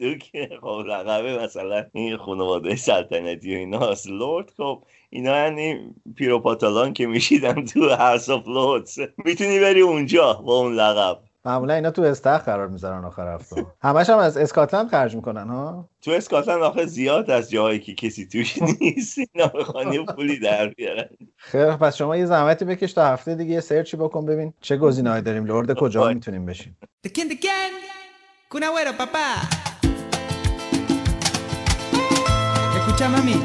دوک. 0.00 0.30
خب 0.60 0.82
رتبه 0.86 1.38
مثلا 1.38 1.86
این 1.92 2.16
خانواده 2.16 2.76
سلطنتی 2.76 3.54
و 3.54 3.58
اینا 3.58 3.78
هست. 3.78 4.06
لورد 4.06 4.50
خب 4.56 4.82
اینا 5.10 5.36
یعنی 5.36 5.94
پیروپاتالان 6.16 6.92
که 6.92 7.06
میشیدن 7.06 7.64
تو 7.64 7.88
House 7.88 8.28
of 8.28 8.48
Lords 8.48 8.98
می‌تونی 9.24 9.60
بری 9.60 9.80
اونجا 9.80 10.32
با 10.32 10.58
اون 10.58 10.74
لقب 10.74 11.18
معمولا 11.44 11.74
اینا 11.74 11.90
تو 11.90 12.02
استخ 12.02 12.44
قرار 12.44 12.68
می‌ذارن 12.68 13.04
آخر 13.04 13.34
هفته. 13.34 13.66
همش 13.82 14.10
هم 14.10 14.18
از 14.18 14.36
اسکاتلند 14.36 14.88
خرج 14.88 15.14
می‌کنن 15.16 15.48
ها؟ 15.48 15.88
تو 16.02 16.10
اسکاتلند 16.10 16.62
آخه 16.62 16.86
زیاد 16.86 17.30
از 17.30 17.50
جاهایی 17.50 17.78
که 17.78 17.94
کسی 17.94 18.26
توش 18.26 18.58
نیست 18.80 19.18
اینا 19.34 19.46
بخوان 19.46 20.06
پولی 20.06 20.38
در 20.38 20.68
بیارن. 20.68 21.08
خیر 21.36 21.76
پس 21.76 21.96
شما 21.96 22.16
یه 22.16 22.26
زحمتی 22.26 22.64
بکش 22.64 22.92
تا 22.92 23.06
هفته 23.06 23.34
دیگه 23.34 23.54
یه 23.54 23.60
سرچی 23.60 23.96
بکن 23.96 24.26
ببین 24.26 24.52
چه 24.60 24.76
گزینه‌ای 24.76 25.22
داریم. 25.22 25.44
لرد 25.44 25.74
کجا 25.74 26.08
می‌تونیم 26.08 26.46
بشیم؟ 26.46 26.76
Escucha 32.76 33.08
mami, 33.14 33.36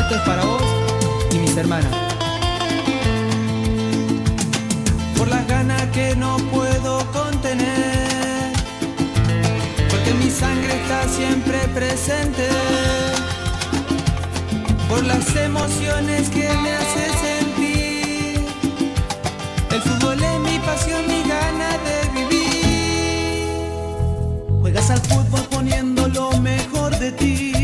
esto 0.00 0.12
es 0.18 0.22
para 0.28 0.42
vos 0.50 0.62
y 1.34 1.38
mis 1.44 1.56
hermanas. 1.60 1.92
Por 5.16 5.28
las 5.34 5.44
ganas 5.54 5.82
que 5.96 6.06
no 6.16 6.30
puedo 6.50 6.65
mi 10.18 10.30
sangre 10.30 10.74
está 10.82 11.08
siempre 11.08 11.58
presente. 11.74 12.48
Por 14.88 15.04
las 15.04 15.34
emociones 15.36 16.28
que 16.30 16.48
me 16.62 16.72
hace 16.72 17.10
sentir, 17.26 18.46
el 19.70 19.80
fútbol 19.82 20.22
es 20.22 20.40
mi 20.40 20.58
pasión, 20.60 21.06
mi 21.06 21.22
gana 21.28 21.78
de 21.86 22.08
vivir. 22.14 23.48
Juegas 24.60 24.90
al 24.90 25.00
fútbol 25.00 25.42
poniendo 25.50 26.08
lo 26.08 26.30
mejor 26.38 26.96
de 26.98 27.12
ti. 27.12 27.55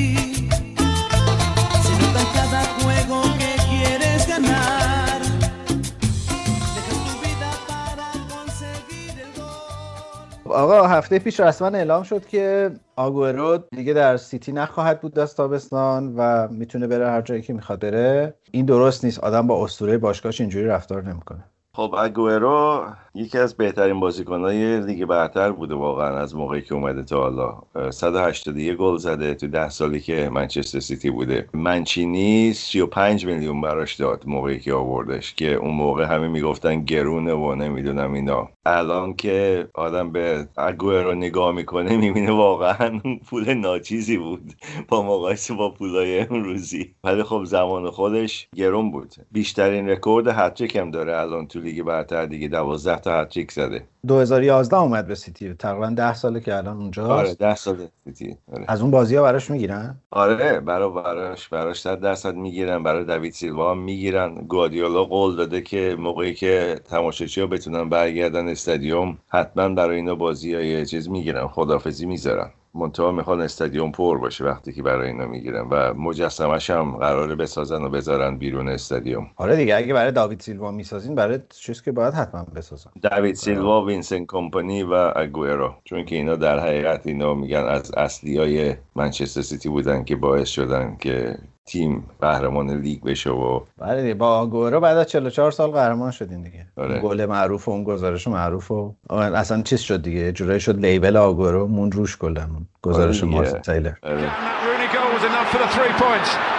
آقا 10.52 10.86
هفته 10.86 11.18
پیش 11.18 11.40
رسما 11.40 11.68
اعلام 11.68 12.02
شد 12.02 12.26
که 12.26 12.70
آگورو 12.96 13.58
دیگه 13.76 13.92
در 13.92 14.16
سیتی 14.16 14.52
نخواهد 14.52 15.00
بود 15.00 15.14
دست 15.14 15.36
تابستان 15.36 16.14
و 16.16 16.48
می‌تونه 16.48 16.86
بره 16.86 17.08
هر 17.10 17.20
جایی 17.20 17.42
که 17.42 17.52
می‌خواد 17.52 17.80
بره. 17.80 18.34
این 18.50 18.66
درست 18.66 19.04
نیست. 19.04 19.18
آدم 19.18 19.46
با 19.46 19.64
اسطوره 19.64 19.98
باشگاهش 19.98 20.40
اینجوری 20.40 20.66
رفتار 20.66 21.02
نمی‌کنه. 21.02 21.44
خب 21.74 21.94
اگوئرو 21.98 22.84
یکی 23.14 23.38
از 23.38 23.56
بهترین 23.56 24.00
بازیکنهای 24.00 24.80
لیگ 24.80 25.04
برتر 25.04 25.52
بوده 25.52 25.74
واقعا 25.74 26.18
از 26.18 26.36
موقعی 26.36 26.62
که 26.62 26.74
اومده 26.74 27.02
تا 27.02 27.20
حالا. 27.20 27.90
181 27.90 28.76
گل 28.76 28.96
زده 28.96 29.34
تو 29.34 29.46
ده 29.46 29.68
سالی 29.68 30.00
که 30.00 30.30
منچستر 30.32 30.80
سیتی 30.80 31.10
بوده. 31.10 31.48
منچینی 31.54 32.52
35 32.52 33.26
میلیون 33.26 33.60
براش 33.60 33.94
داد 33.94 34.22
موقعی 34.26 34.60
که 34.60 34.74
آوردش 34.74 35.34
که 35.34 35.54
اون 35.54 35.74
موقع 35.74 36.04
همه 36.04 36.28
می‌گفتن 36.28 36.84
گرونه 36.84 37.32
و 37.32 37.54
نمی‌دونم 37.54 38.12
اینا. 38.12 38.48
الان 38.66 39.14
که 39.14 39.68
آدم 39.74 40.12
به 40.12 40.46
اگوه 40.56 41.02
رو 41.02 41.14
نگاه 41.14 41.52
می‌کنه 41.52 41.96
می‌بینه 41.96 42.32
واقعا 42.32 43.00
پول 43.30 43.54
ناچیزی 43.54 44.16
بود 44.16 44.52
با 44.88 45.02
مقایسه 45.02 45.54
با 45.54 45.70
پولای 45.70 46.20
امروزی. 46.20 46.94
ولی 47.04 47.22
خب 47.22 47.44
زمان 47.44 47.90
خودش 47.90 48.48
گرون 48.56 48.90
بود. 48.90 49.14
بیشترین 49.32 49.88
رکورد 49.88 50.28
هتریک 50.28 50.76
هم 50.76 50.90
داره 50.90 51.16
الان 51.16 51.46
تو 51.46 51.60
لیگ 51.60 51.82
برتر 51.82 52.26
دیگه 52.26 52.48
12 52.48 53.01
تا 53.02 53.20
هتریک 53.20 53.52
زده. 53.52 53.84
2011 54.08 54.76
اومد 54.76 55.06
به 55.06 55.14
سیتی. 55.14 55.54
تقریبا 55.54 55.86
10 55.86 56.14
ساله 56.14 56.40
که 56.40 56.56
الان 56.56 56.76
اونجا 56.76 57.06
آره 57.06 57.34
10 57.34 57.54
ساله 57.54 57.88
سیتی. 58.04 58.36
آره. 58.52 58.64
از 58.68 58.80
اون 58.82 58.90
بازی 58.90 59.16
ها 59.16 59.22
براش 59.22 59.50
می‌گیرن؟ 59.50 59.96
آره 60.10 60.60
برای 60.60 60.90
براش 60.90 61.48
براش 61.48 61.80
100 61.80 62.00
درصد 62.00 62.34
می‌گیرن. 62.34 62.82
برای 62.82 63.04
دوید 63.04 63.32
سیلوا 63.32 63.74
می‌گیرن. 63.74 64.34
گوادیولا 64.34 65.04
قول 65.04 65.36
داده 65.36 65.60
که 65.60 65.96
موقعی 65.98 66.34
که 66.34 66.80
تماشاچی 66.90 67.40
ها 67.40 67.46
بتونن 67.46 67.88
برگردن 67.88 68.48
استادیوم 68.48 69.18
حتما 69.28 69.68
برای 69.68 69.96
اینا 69.96 70.14
بازی 70.14 70.54
های 70.54 70.86
چیز 70.86 71.08
می‌گیرن. 71.08 71.46
خدافظی 71.48 72.06
می‌ذارن. 72.06 72.50
منتها 72.74 73.12
می‌خوان 73.12 73.40
استادیوم 73.40 73.92
پر 73.92 74.18
باشه 74.18 74.44
وقتی 74.44 74.72
که 74.72 74.82
برای 74.82 75.08
اینا 75.08 75.26
می‌گیرن 75.26 75.68
و 75.70 75.94
مجسمش 75.94 76.70
هم 76.70 76.96
قراره 76.96 77.34
بسازن 77.34 77.84
و 77.84 77.88
بذارن 77.88 78.36
بیرون 78.36 78.68
استادیوم. 78.68 79.30
آره 79.36 79.56
دیگه 79.56 79.76
اگه 79.76 79.94
برای 79.94 80.12
داوید 80.12 80.40
سیلوا 80.40 80.70
می‌سازین 80.70 81.14
برای 81.14 81.38
چیز 81.48 81.82
که 81.82 81.92
باید 81.92 82.14
حتما 82.14 82.46
بسازن. 82.56 82.90
دوید 83.02 83.34
سیلوا 83.34 83.84
وینسنت 83.84 84.26
کمپانی 84.28 84.82
و 84.82 85.12
اگوئرو. 85.16 85.74
چون 85.84 86.04
که 86.04 86.16
اینا 86.16 86.36
در 86.36 86.58
حقیقت 86.58 87.06
اینا 87.06 87.34
میگن 87.34 87.64
از 87.64 87.94
اصلی 87.94 88.38
های 88.38 88.74
منچستر 88.96 89.42
سیتی 89.42 89.68
بودن 89.68 90.04
که 90.04 90.16
باعث 90.16 90.48
شدن 90.48 90.96
که 91.00 91.38
تیم 91.66 92.10
قهرمان 92.20 92.70
لیگ 92.70 93.02
بشه 93.02 93.30
و 93.30 93.60
بله 93.78 94.02
دیگه 94.02 94.14
با 94.14 94.28
آگورو 94.38 94.80
بعد 94.80 94.96
از 94.96 95.06
44 95.06 95.50
سال 95.50 95.70
قهرمان 95.70 96.10
شدین 96.10 96.42
دیگه 96.42 96.66
آره. 96.76 97.00
گل 97.00 97.26
معروف 97.26 97.68
و 97.68 97.70
اون 97.70 97.84
گزارش 97.84 98.28
معروف 98.28 98.70
و 98.70 98.94
اصلا 99.10 99.62
چیز 99.62 99.80
شد 99.80 100.02
دیگه 100.02 100.32
جورایی 100.32 100.60
شد 100.60 100.78
لیبل 100.78 101.16
آگورو 101.16 101.66
مون 101.66 101.92
روش 101.92 102.16
کلا 102.16 102.48
گزارش 102.82 103.22
آره 103.22 103.32
مارس. 103.32 103.52
تایلر 103.52 103.92
آره. 104.02 104.30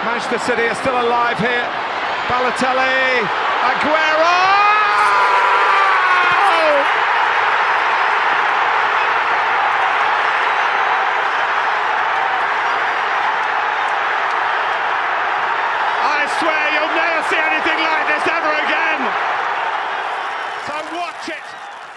Manchester 0.05 0.39
City 0.47 0.65
are 0.71 0.75
still 0.75 0.97
alive 1.05 1.39
here. 1.39 1.67
Balotelli, 2.29 3.23
Aguero! 3.69 4.52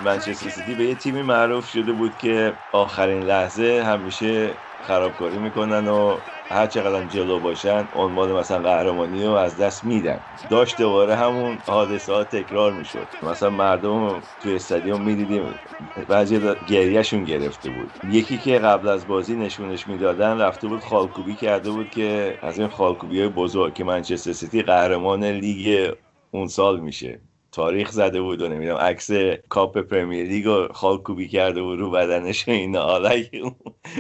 منچستر 0.07 0.51
سیتی 0.51 0.75
به 0.75 0.85
یه 0.85 0.95
تیمی 0.95 1.23
معروف 1.23 1.69
شده 1.69 1.93
بود 1.93 2.17
که 2.17 2.59
آخرین 2.73 3.23
لحظه 3.23 3.83
همیشه 3.87 4.59
خرابکاری 4.81 5.39
می‌کنن 5.39 5.89
و 5.89 6.21
هر 6.51 6.67
چقدر 6.67 7.07
جلو 7.07 7.41
باشن 7.41 7.89
عنوان 7.93 8.33
مثلا 8.33 8.59
قهرمانی 8.63 9.25
رو 9.25 9.31
از 9.33 9.57
دست 9.57 9.85
میدن. 9.85 10.21
داشت 10.51 10.79
دوباره 10.79 11.17
همون 11.17 11.59
حادثه 11.67 12.13
ها 12.13 12.25
تکرار 12.25 12.73
می‌شد. 12.73 13.09
مثلا 13.23 13.51
مردم 13.51 14.23
توی 14.41 14.55
استادیوم 14.55 15.03
می‌دیدیم 15.03 15.61
بعضی 16.09 16.41
گریهشون 16.67 17.25
گرفته 17.25 17.71
بود. 17.71 17.99
یکی 18.03 18.39
که 18.39 18.59
قبل 18.59 18.89
از 18.89 19.07
بازی 19.07 19.37
نشونش 19.37 19.89
می‌دادن 19.89 20.39
رفته 20.41 20.69
بود 20.69 20.85
خالکوبی 20.85 21.37
کرده 21.37 21.71
بود 21.71 21.91
که 21.91 22.39
از 22.43 22.59
این 22.59 22.69
خالکوبی 22.69 23.21
های 23.21 23.29
بزرگ 23.29 23.75
که 23.75 23.85
منچستر 23.85 24.33
سیتی 24.33 24.63
قهرمان 24.63 25.25
لیگ 25.25 25.93
اون 26.31 26.47
سال 26.49 26.81
میشه. 26.81 27.26
تاریخ 27.57 27.91
زده 27.91 28.21
بود 28.21 28.43
و 28.43 28.49
نمی‌دونم 28.49 28.77
عکس 28.77 29.11
cup 29.49 29.79
Premier 29.79 30.27
League 30.27 30.45
رو 30.45 30.69
خالکوبی 30.73 31.29
کرده 31.29 31.63
بود 31.63 31.79
رو 31.79 31.91
بدنش 31.91 32.49
و 32.49 32.51
اینا. 32.51 32.83
حالا 32.83 33.11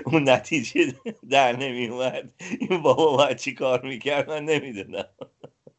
اون 0.04 0.28
نتیجه 0.28 0.80
در 1.30 1.56
نمی 1.56 1.88
اومد 1.88 2.30
این 2.60 2.82
بابا 2.82 3.16
باید 3.16 3.36
چی 3.36 3.54
کار 3.54 3.82
می‌کرد؟ 3.82 4.30
من 4.30 4.44
نمی‌دونم. 4.44 5.04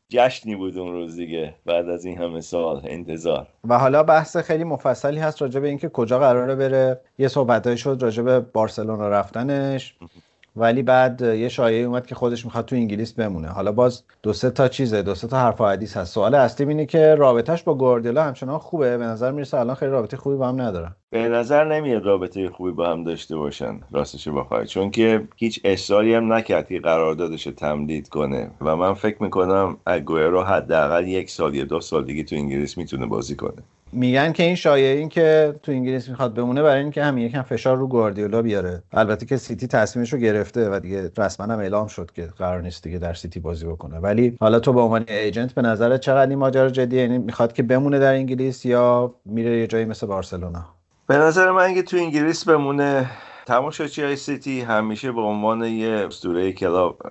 جشنی 0.10 0.56
بود 0.56 0.78
اون 0.78 0.94
روز 0.94 1.16
دیگه 1.16 1.54
بعد 1.66 1.90
از 1.90 2.06
این 2.06 2.18
همه 2.18 2.42
سال 2.42 2.82
انتظار. 2.84 3.48
و 3.64 3.78
حالا 3.78 4.04
بحث 4.04 4.38
خیلی 4.38 4.64
مفصلی 4.64 5.20
هست 5.20 5.42
راجع 5.42 5.60
به 5.60 5.68
اینکه 5.68 5.90
کجا 5.90 6.20
قراره 6.20 6.56
بره. 6.56 7.02
یه 7.18 7.28
صحبتایی 7.28 7.78
شد 7.78 7.98
راجع 8.02 8.24
به 8.24 8.40
بارسلونا 8.40 9.10
رفتنش. 9.10 9.96
ولی 10.58 10.84
بعد 10.84 11.22
یه 11.22 11.50
شایعه 11.50 11.86
اومد 11.86 12.06
که 12.06 12.16
خودش 12.16 12.46
می‌خواد 12.46 12.66
تو 12.66 12.76
انگلیس 12.76 13.14
بمونه. 13.14 13.48
حالا 13.48 13.72
باز 13.72 14.04
دو 14.24 14.34
سه 14.34 14.50
تا 14.50 14.68
چیزه 14.68 15.02
دو 15.02 15.16
سه 15.16 15.28
تا 15.28 15.38
حرف 15.38 15.62
حدیث 15.62 15.98
هست. 15.98 16.14
سوال 16.14 16.36
اصلی 16.36 16.68
اینه 16.68 16.86
که 16.86 17.16
رابطهش 17.16 17.64
با 17.64 17.76
گواردیولا 17.76 18.24
همچنان 18.24 18.58
خوبه؟ 18.58 18.98
به 18.98 19.04
نظر 19.04 19.32
می‌رسه 19.32 19.60
الان 19.60 19.76
خیلی 19.76 19.92
رابطه 19.92 20.18
خوبی 20.18 20.36
با 20.36 20.48
هم 20.48 20.62
ندارن. 20.62 20.96
به 21.10 21.30
نظر 21.30 21.64
نمیاد 21.64 22.06
رابطه 22.06 22.50
خوبی 22.50 22.72
با 22.72 22.90
هم 22.90 23.04
داشته 23.04 23.38
باشن 23.38 23.80
راستش 23.92 24.28
بخوای. 24.28 24.68
چون 24.68 24.92
که 24.92 25.28
هیچ 25.36 25.62
اصراری 25.64 26.14
هم 26.14 26.34
نکرد 26.34 26.68
که 26.68 26.80
قراردادش 26.80 27.44
تمدید 27.44 28.10
کنه. 28.10 28.52
و 28.62 28.76
من 28.76 28.94
فکر 28.94 29.24
می‌کنم 29.24 29.78
اگوئرو 29.86 30.44
حداقل 30.44 31.08
یک 31.08 31.30
سال 31.30 31.56
یا 31.56 31.66
دو 31.66 31.80
سال 31.80 32.06
دیگه 32.06 32.24
تو 32.24 32.36
انگلیس 32.36 32.78
می‌تونه 32.78 33.06
بازی 33.06 33.36
کنه. 33.36 33.64
میگن 33.92 34.32
که 34.32 34.44
این 34.44 34.56
شایعه 34.56 34.98
این 34.98 35.10
که 35.10 35.56
تو 35.64 35.72
انگلیس 35.72 36.10
می‌خواد 36.10 36.34
بمونه 36.34 36.64
برای 36.64 36.82
اینکه 36.82 37.04
همین 37.04 37.26
یکم 37.26 37.42
فشار 37.42 37.78
رو 37.78 37.88
گواردیولا 37.88 38.42
بیاره. 38.42 38.84
البته 38.94 39.26
که 39.26 39.38
سیتی 39.38 39.68
تصمیمش 39.68 40.14
رو 40.14 40.20
گرفته 40.20 40.70
و 40.70 40.80
دیگه 40.80 41.12
رسما 41.18 41.54
هم 41.54 41.60
اعلام 41.60 41.88
شد 41.88 42.12
که 42.16 42.30
قرار 42.38 42.62
نیست 42.62 42.84
دیگه 42.84 42.98
در 42.98 43.14
سیتی 43.14 43.40
بازی 43.40 43.66
بکنه. 43.66 44.00
ولی 44.00 44.38
حالا 44.40 44.60
تو 44.60 44.74
به 44.74 44.82
عنوان 44.82 45.06
agent 45.08 45.54
به 45.54 45.62
نظرت 45.62 46.00
چقدر 46.00 46.30
این 46.30 46.40
ماجرا 46.40 46.70
جدیه 46.70 47.02
یعنی 47.02 47.18
می‌خواد 47.18 47.54
که 47.54 47.64
بمونه 47.64 48.00
در 48.00 48.14
انگلیس 48.14 48.66
یا 48.66 49.14
میره 49.26 49.60
یه 49.60 49.68
جایی 49.68 49.86
مثل 49.86 50.08
بارسلونا؟ 50.08 50.66
به 51.08 51.18
نظر 51.18 51.52
من 51.52 51.64
اگه 51.64 51.82
تو 51.82 51.98
انگلیس 51.98 52.46
بمونه 52.46 53.10
تماشاچی 53.46 54.04
های 54.04 54.16
سیتی 54.16 54.62
همیشه 54.62 55.12
به 55.12 55.22
عنوان 55.22 55.64
یه 55.64 55.90
اسطوره 55.90 56.52
club 56.52 57.02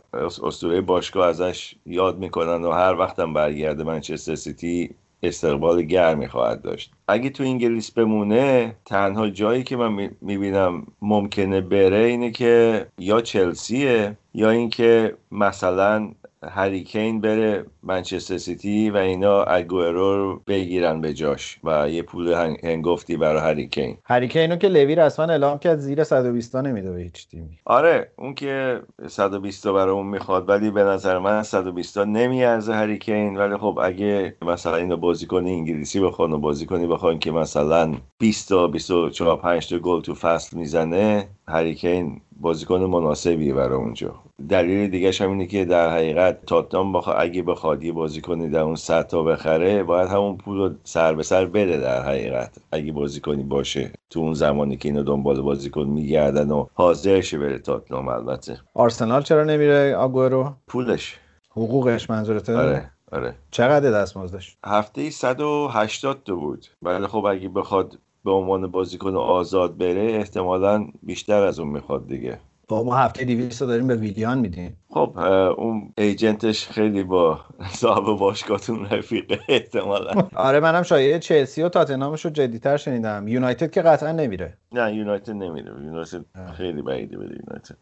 اسطوره 0.42 0.80
باشگاه 0.80 1.28
ازش 1.28 1.74
یاد 1.86 2.18
می‌کنن 2.18 2.64
و 2.64 2.70
هر 2.70 2.94
وقتم 2.94 3.34
برگرده 3.34 3.84
منچستر 3.84 4.34
سیتی 4.34 4.90
استقبال 5.22 5.82
گرمی 5.82 6.28
خواهد 6.28 6.62
داشت. 6.62 6.92
اگه 7.08 7.30
تو 7.30 7.42
انگلیس 7.42 7.90
بمونه 7.90 8.74
تنها 8.84 9.28
جایی 9.28 9.62
که 9.62 9.76
من 9.76 10.10
می‌بینم 10.20 10.86
ممکنه 11.02 11.60
بره 11.60 11.98
اینه 11.98 12.30
که 12.30 12.86
یا 12.98 13.20
چلسیه 13.20 14.16
یا 14.34 14.50
اینکه 14.50 15.16
مثلا 15.32 16.10
هری 16.42 16.76
کین 16.76 17.20
بره 17.20 17.64
منچستر 17.82 18.38
سیتی 18.38 18.90
و 18.90 18.96
اینا 18.96 19.42
اگوئرو 19.42 20.16
رو 20.16 20.42
بگیرن 20.46 21.00
به 21.00 21.14
جاش 21.14 21.58
و 21.64 21.90
یه 21.90 22.02
پول 22.02 22.56
هنگفتی 22.62 23.16
برای 23.16 23.40
هری 23.40 23.65
کین 23.65 23.98
هریکینو 24.04 24.56
که 24.56 24.68
لوی 24.68 24.94
رسما 24.94 25.26
اعلام 25.26 25.58
کرد 25.58 25.78
زیر 25.78 26.04
120 26.04 26.52
تا 26.52 26.60
نمیده 26.60 26.92
به 26.92 27.00
هیچ 27.00 27.28
تیمی. 27.28 27.58
آره 27.64 28.10
اون 28.16 28.34
که 28.34 28.80
120 29.06 29.62
تا 29.64 29.72
برای 29.72 29.94
اون 29.94 30.06
می‌خواد 30.06 30.48
ولی 30.48 30.70
به 30.70 30.82
نظر 30.82 31.18
من 31.18 31.42
120 31.42 31.94
تا 31.94 32.04
نمیارزه 32.04 32.74
هریکین 32.74 33.36
ولی 33.36 33.56
خب 33.56 33.78
اگه 33.82 34.36
مثلا 34.42 34.76
اینو 34.76 34.96
بازیکن 34.96 35.46
انگلیسی 35.46 36.00
بخوان 36.00 36.32
و 36.32 36.38
بازیکنی 36.38 36.86
بخوان 36.86 37.18
که 37.18 37.30
مثلا 37.30 37.94
20 38.18 38.48
تا 38.48 38.66
24 38.66 39.36
5 39.36 39.68
تا 39.68 39.78
گل 39.78 40.00
تو 40.00 40.14
فصل 40.14 40.56
می‌زنه 40.56 41.28
هریکین 41.48 42.20
بازیکن 42.40 42.80
مناسبیه 42.80 43.54
برای 43.54 43.76
اونجا. 43.76 44.25
دلیل 44.48 44.90
دیگه 44.90 45.12
هم 45.20 45.30
اینه 45.30 45.46
که 45.46 45.64
در 45.64 45.90
حقیقت 45.90 46.46
تاتنام 46.46 46.92
بخوا... 46.92 47.12
اگه 47.12 47.42
بخواد 47.42 47.82
یه 47.82 47.92
بازیکنی 47.92 48.48
در 48.48 48.60
اون 48.60 48.74
سطح 48.74 49.22
بخره 49.22 49.82
باید 49.82 50.08
همون 50.08 50.36
پول 50.36 50.58
رو 50.58 50.74
سر 50.84 51.14
به 51.14 51.22
سر 51.22 51.46
بده 51.46 51.76
در 51.80 52.02
حقیقت. 52.02 52.58
اگه 52.72 52.92
بازیکنی 52.92 53.42
باشه. 53.42 53.92
تو 54.10 54.20
اون 54.20 54.34
زمانی 54.34 54.76
که 54.76 54.88
اینو 54.88 55.02
دنبال 55.02 55.42
بازیکن 55.42 55.84
میگردن 55.84 56.50
و 56.50 56.66
حاضرشه 56.74 57.38
بره 57.38 57.58
تاتنام 57.58 58.08
البته. 58.08 58.60
آرسنال 58.74 59.22
چرا 59.22 59.44
نمیره 59.44 59.96
آگورو 59.96 60.54
پولش. 60.66 61.18
حقوقش 61.50 62.10
منظورته؟ 62.10 62.56
آره 62.56 62.90
آره. 63.12 63.34
چقدر 63.50 63.90
دستمزدش؟ 63.90 64.56
هفته 64.64 65.00
ای 65.00 65.10
180 65.10 66.22
تا 66.24 66.34
بود. 66.34 66.66
ولی 66.82 67.06
خب 67.06 67.24
اگه 67.24 67.48
بخواد 67.48 67.98
به 68.24 68.30
عنوان 68.30 68.66
بازیکن 68.66 69.16
آزاد 69.16 69.78
بره 69.78 70.02
احتمالا 70.02 70.86
بیشتر 71.02 71.42
از 71.42 71.58
اون 71.58 71.68
می‌خواد 71.68 72.08
دیگه. 72.08 72.40
با 72.68 72.82
ما 72.82 72.96
هفته 72.96 73.24
200 73.24 73.62
داریم 73.62 73.86
به 73.86 73.96
ویلیان 73.96 74.38
میدیم. 74.38 74.76
خب 74.90 75.18
اون 75.58 75.92
ایجنتش 75.98 76.68
خیلی 76.68 77.02
با 77.02 77.40
صاحب 77.70 78.18
باشگاهتون 78.18 78.86
رفیقه 78.86 79.38
احتمالا. 79.48 80.28
آره 80.34 80.60
منم 80.60 80.82
شایعه 80.82 81.18
چلسی 81.18 81.62
و 81.62 81.68
تاتنهامش 81.68 82.24
رو 82.24 82.30
جدیتر 82.30 82.76
شنیدم. 82.76 83.28
یونایتد 83.28 83.70
که 83.70 83.82
قطعا 83.82 84.12
نمیره. 84.12 84.56
نه 84.72 84.94
یونایتد 84.94 85.32
نمیره. 85.32 85.72
یونایتد 85.84 86.24
خیلی 86.56 86.82
بعیده 86.82 87.18
بره 87.18 87.38
یونایتد. 87.46 87.76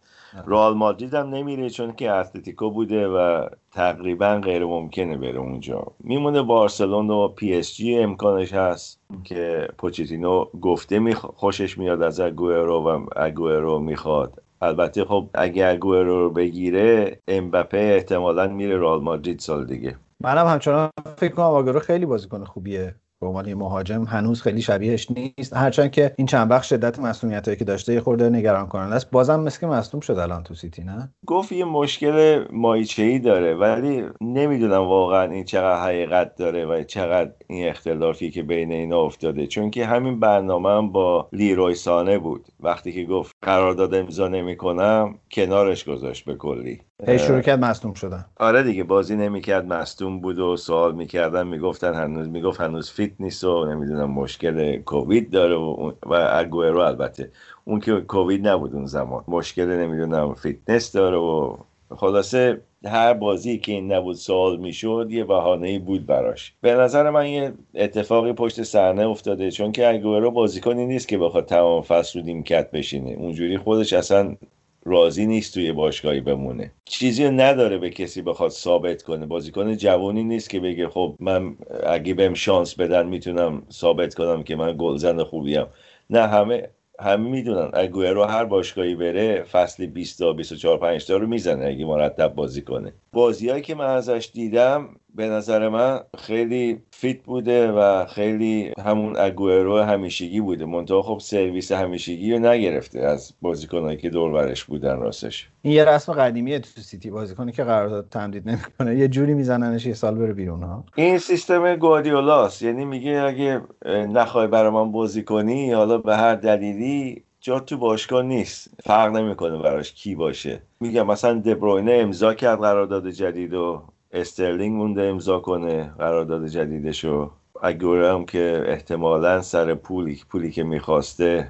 رئال 0.46 0.74
مادرید 0.74 1.14
هم 1.14 1.28
نمیره 1.28 1.70
چون 1.70 1.92
که 1.92 2.10
اتلتیکو 2.10 2.70
بوده 2.70 3.08
و 3.08 3.46
تقریبا 3.72 4.40
غیر 4.44 4.64
ممکنه 4.64 5.16
بره 5.16 5.38
اونجا. 5.38 5.86
میمونه 6.00 6.42
بارسلونا 6.42 7.10
و 7.10 7.28
پی 7.28 7.54
اس 7.54 7.74
جی 7.74 7.98
امکانش 7.98 8.52
هست 8.52 9.00
که 9.24 9.68
پوچتینو 9.78 10.44
گفته 10.44 10.98
می 10.98 11.14
خوشش 11.14 11.78
میاد 11.78 12.02
از 12.02 12.20
اگوئرو 12.20 12.90
و 12.90 13.06
اگوئرو 13.16 13.78
می‌خواد. 13.78 14.42
البته 14.62 15.04
خب 15.04 15.30
اگه 15.34 15.66
اگوئرو 15.66 16.18
رو 16.18 16.30
بگیره 16.30 17.18
امباپه 17.28 17.78
احتمالا 17.78 18.48
میره 18.48 18.78
رئال 18.78 19.02
مادرید 19.02 19.38
سال 19.38 19.66
دیگه. 19.66 19.96
منم 20.20 20.46
همچنان 20.46 20.90
فکر 21.16 21.34
کنم 21.34 21.46
اگوئرو 21.46 21.80
خیلی 21.80 22.06
بازیکن 22.06 22.44
خوبیه. 22.44 22.94
به 23.24 23.28
عنوان 23.28 23.54
مهاجم 23.54 24.04
هنوز 24.04 24.42
خیلی 24.42 24.62
شبیهش 24.62 25.08
نیست. 25.10 25.56
هرچند 25.56 25.90
که 25.90 26.14
این 26.18 26.26
چند 26.26 26.50
وقت 26.50 26.62
شدت 26.62 26.98
مسئولیتایی 26.98 27.56
که 27.56 27.64
داشته 27.64 27.94
یه 27.94 28.00
خورده 28.00 28.30
نگران 28.30 28.66
کننده 28.66 28.94
است. 28.94 29.10
بازم 29.10 29.40
مثل 29.40 29.60
که 29.60 29.66
مصدوم 29.66 30.00
شد 30.00 30.18
الان 30.18 30.42
تو 30.42 30.54
سیتی 30.54 30.84
نه؟ 30.84 31.12
گفت 31.26 31.52
یه 31.52 31.64
مشکل 31.64 32.44
مایچه‌ای 32.52 33.18
داره 33.18 33.54
ولی 33.54 34.04
نمی‌دونم 34.20 34.88
واقعا 34.88 35.30
این 35.30 35.44
چقدر 35.44 35.82
حقیقت 35.82 36.36
داره 36.36 36.66
و 36.66 36.82
چقدر 36.82 37.30
این 37.46 37.68
اختلافی 37.68 38.30
که 38.30 38.42
بین 38.42 38.72
اینا 38.72 39.00
افتاده. 39.00 39.46
چون 39.46 39.70
که 39.70 39.86
همین 39.86 40.20
برنامه 40.20 40.68
هم 40.70 40.92
با 40.92 41.28
لیروی 41.32 41.74
سانه 41.74 42.18
بود. 42.18 42.48
وقتی 42.60 42.92
که 42.92 43.04
گفت 43.04 43.32
قرارداد 43.42 43.94
امضا 43.94 44.28
نمی‌کنم 44.28 45.18
کنارش 45.30 45.84
گذاشت 45.84 46.24
به 46.24 46.34
کلی. 46.34 46.80
هی 47.06 47.18
شروع 47.18 47.40
کرد 47.40 47.64
مصدوم 47.64 47.92
شدن. 47.94 48.24
آره 48.36 48.62
دیگه 48.62 48.84
بازی 48.84 49.16
نمی‌کرد 49.16 49.66
مصدوم 49.66 50.20
بود 50.20 50.38
و 50.38 50.56
سوال 50.56 50.94
می‌کردن 50.94 51.46
می‌گفتن 51.46 51.94
هنوز 51.94 52.28
می‌گفت 52.28 52.60
هنوز 52.60 52.90
fit 52.90 53.10
نیست 53.20 53.44
و 53.44 53.64
نمی‌دونم 53.64 54.10
مشکل 54.10 54.76
کووید 54.76 55.30
داره 55.30 55.54
و, 55.54 55.92
و 56.06 56.28
اگوئرو 56.32 56.78
البته. 56.80 57.30
اون 57.64 57.80
که 57.80 58.00
کووید 58.00 58.48
نبود 58.48 58.74
اون 58.74 58.86
زمان. 58.86 59.24
مشکل 59.28 59.66
نمی‌دونم 59.66 60.34
فیتنس 60.34 60.92
داره 60.92 61.16
و 61.16 61.56
خلاصه 61.96 62.60
هر 62.84 63.14
بازی 63.14 63.58
که 63.58 63.72
این 63.72 63.92
نبود 63.92 64.16
سوال 64.16 64.56
می‌شد 64.56 65.06
یه 65.10 65.24
بهانه 65.24 65.78
بود 65.78 66.06
براش. 66.06 66.54
به 66.60 66.74
نظر 66.74 67.10
من 67.10 67.26
یه 67.28 67.52
اتفاقی 67.74 68.32
پشت 68.32 68.62
صحنه 68.62 69.08
افتاده 69.08 69.50
چون 69.50 69.72
که 69.72 69.88
اگوئرو 69.88 70.30
بازیکنی 70.30 70.86
نیست 70.86 71.08
که 71.08 71.18
بخواد 71.18 71.46
تمام 71.46 71.82
فصل 71.82 72.18
رو 72.18 72.24
نیمکت 72.26 72.70
بشینه. 72.70 73.10
اونجوری 73.10 73.58
خودش 73.58 73.92
اصلا 73.92 74.36
راضی 74.84 75.26
نیست 75.26 75.54
توی 75.54 75.72
باشگاهی 75.72 76.20
بمونه. 76.20 76.72
چیزی 76.84 77.30
نداره 77.30 77.78
به 77.78 77.90
کسی 77.90 78.22
بخواد 78.22 78.50
ثابت 78.50 79.02
کنه. 79.02 79.26
بازیکن 79.26 79.76
جوانی 79.76 80.24
نیست 80.24 80.50
که 80.50 80.60
بگه 80.60 80.88
خب 80.88 81.16
من 81.20 81.56
اگه 81.86 82.14
بهم 82.14 82.34
شانس 82.34 82.74
بدن 82.74 83.06
می‌تونم 83.06 83.62
ثابت 83.72 84.14
کنم 84.14 84.42
که 84.42 84.56
من 84.56 84.76
گلزن 84.78 85.24
خوبیم. 85.24 85.66
نه 86.10 86.26
همه 86.26 86.68
همه 87.00 87.30
می‌دونن. 87.30 87.70
اگوئرو 87.74 88.24
هر 88.24 88.44
باشگاهی 88.44 88.94
بره 88.94 89.42
فصل 89.42 89.86
20 89.86 90.18
تا 90.18 90.32
24 90.32 90.78
5 90.78 91.06
تا 91.06 91.16
رو 91.16 91.26
می‌زنه 91.26 91.66
اگه 91.66 91.84
مرتب 91.84 92.34
بازی 92.34 92.62
کنه. 92.62 92.92
بازیایی 93.14 93.62
که 93.62 93.74
من 93.74 93.86
ازش 93.86 94.30
دیدم 94.34 94.88
به 95.14 95.26
نظر 95.28 95.68
من 95.68 96.00
خیلی 96.18 96.82
فیت 96.90 97.22
بوده 97.22 97.72
و 97.72 98.06
خیلی 98.06 98.72
همون 98.84 99.16
اگوئرو 99.16 99.82
همیشگی 99.82 100.40
بوده. 100.40 100.64
منتها 100.64 101.02
خب 101.02 101.18
سرویس 101.20 101.72
همیشگی 101.72 102.32
رو 102.32 102.38
نگرفته 102.38 103.00
از 103.00 103.32
بازیکنایی 103.42 103.96
که 103.96 104.10
دور 104.10 104.32
برش 104.32 104.64
بودن 104.64 104.96
راستش. 104.96 105.48
این 105.62 105.74
یه 105.74 105.84
رسم 105.84 106.12
قدیمیه 106.12 106.58
تو 106.58 106.80
سیتی. 106.80 107.10
بازیکنی 107.10 107.52
که 107.52 107.64
قرارداد 107.64 108.08
تمدید 108.10 108.48
نمی‌کنه 108.48 108.98
یه 108.98 109.08
جوری 109.08 109.34
میزننش 109.34 109.86
یه 109.86 109.94
سال 109.94 110.14
بره 110.14 110.32
بیرون 110.32 110.62
ها؟ 110.62 110.84
این 110.94 111.18
سیستم 111.18 111.76
گواردیولاست. 111.76 112.62
یعنی 112.62 112.84
میگه 112.84 113.20
اگه 113.20 113.60
نخوای 113.86 114.46
برای 114.46 114.70
من 114.70 114.92
بازی 114.92 115.22
کنی 115.22 115.72
حالا 115.72 115.98
به 115.98 116.16
هر 116.16 116.34
دلیلی 116.34 117.24
جا 117.44 117.60
تو 117.60 117.76
باشگاه 117.76 118.22
نیست. 118.22 118.70
فرق 118.84 119.16
نمی‌کنه 119.16 119.58
براش 119.58 119.92
کی 119.92 120.14
باشه. 120.14 120.62
میگم 120.80 121.06
مثلا 121.06 121.34
دبروینه 121.34 121.92
امضا 121.92 122.34
کرد 122.34 122.58
قرارداد 122.58 123.10
جدید 123.10 123.54
و 123.54 123.82
استرلینگ 124.12 124.76
مونده 124.76 125.02
امضا 125.02 125.38
کنه 125.38 125.94
قرارداد 125.98 126.46
جدیدشو. 126.46 127.30
اگوره 127.62 128.12
هم 128.12 128.24
که 128.24 128.64
احتمالا 128.66 129.42
سر 129.42 129.74
پولی 129.74 130.20
پولی 130.28 130.50
که 130.50 130.64
می‌خواسته 130.64 131.48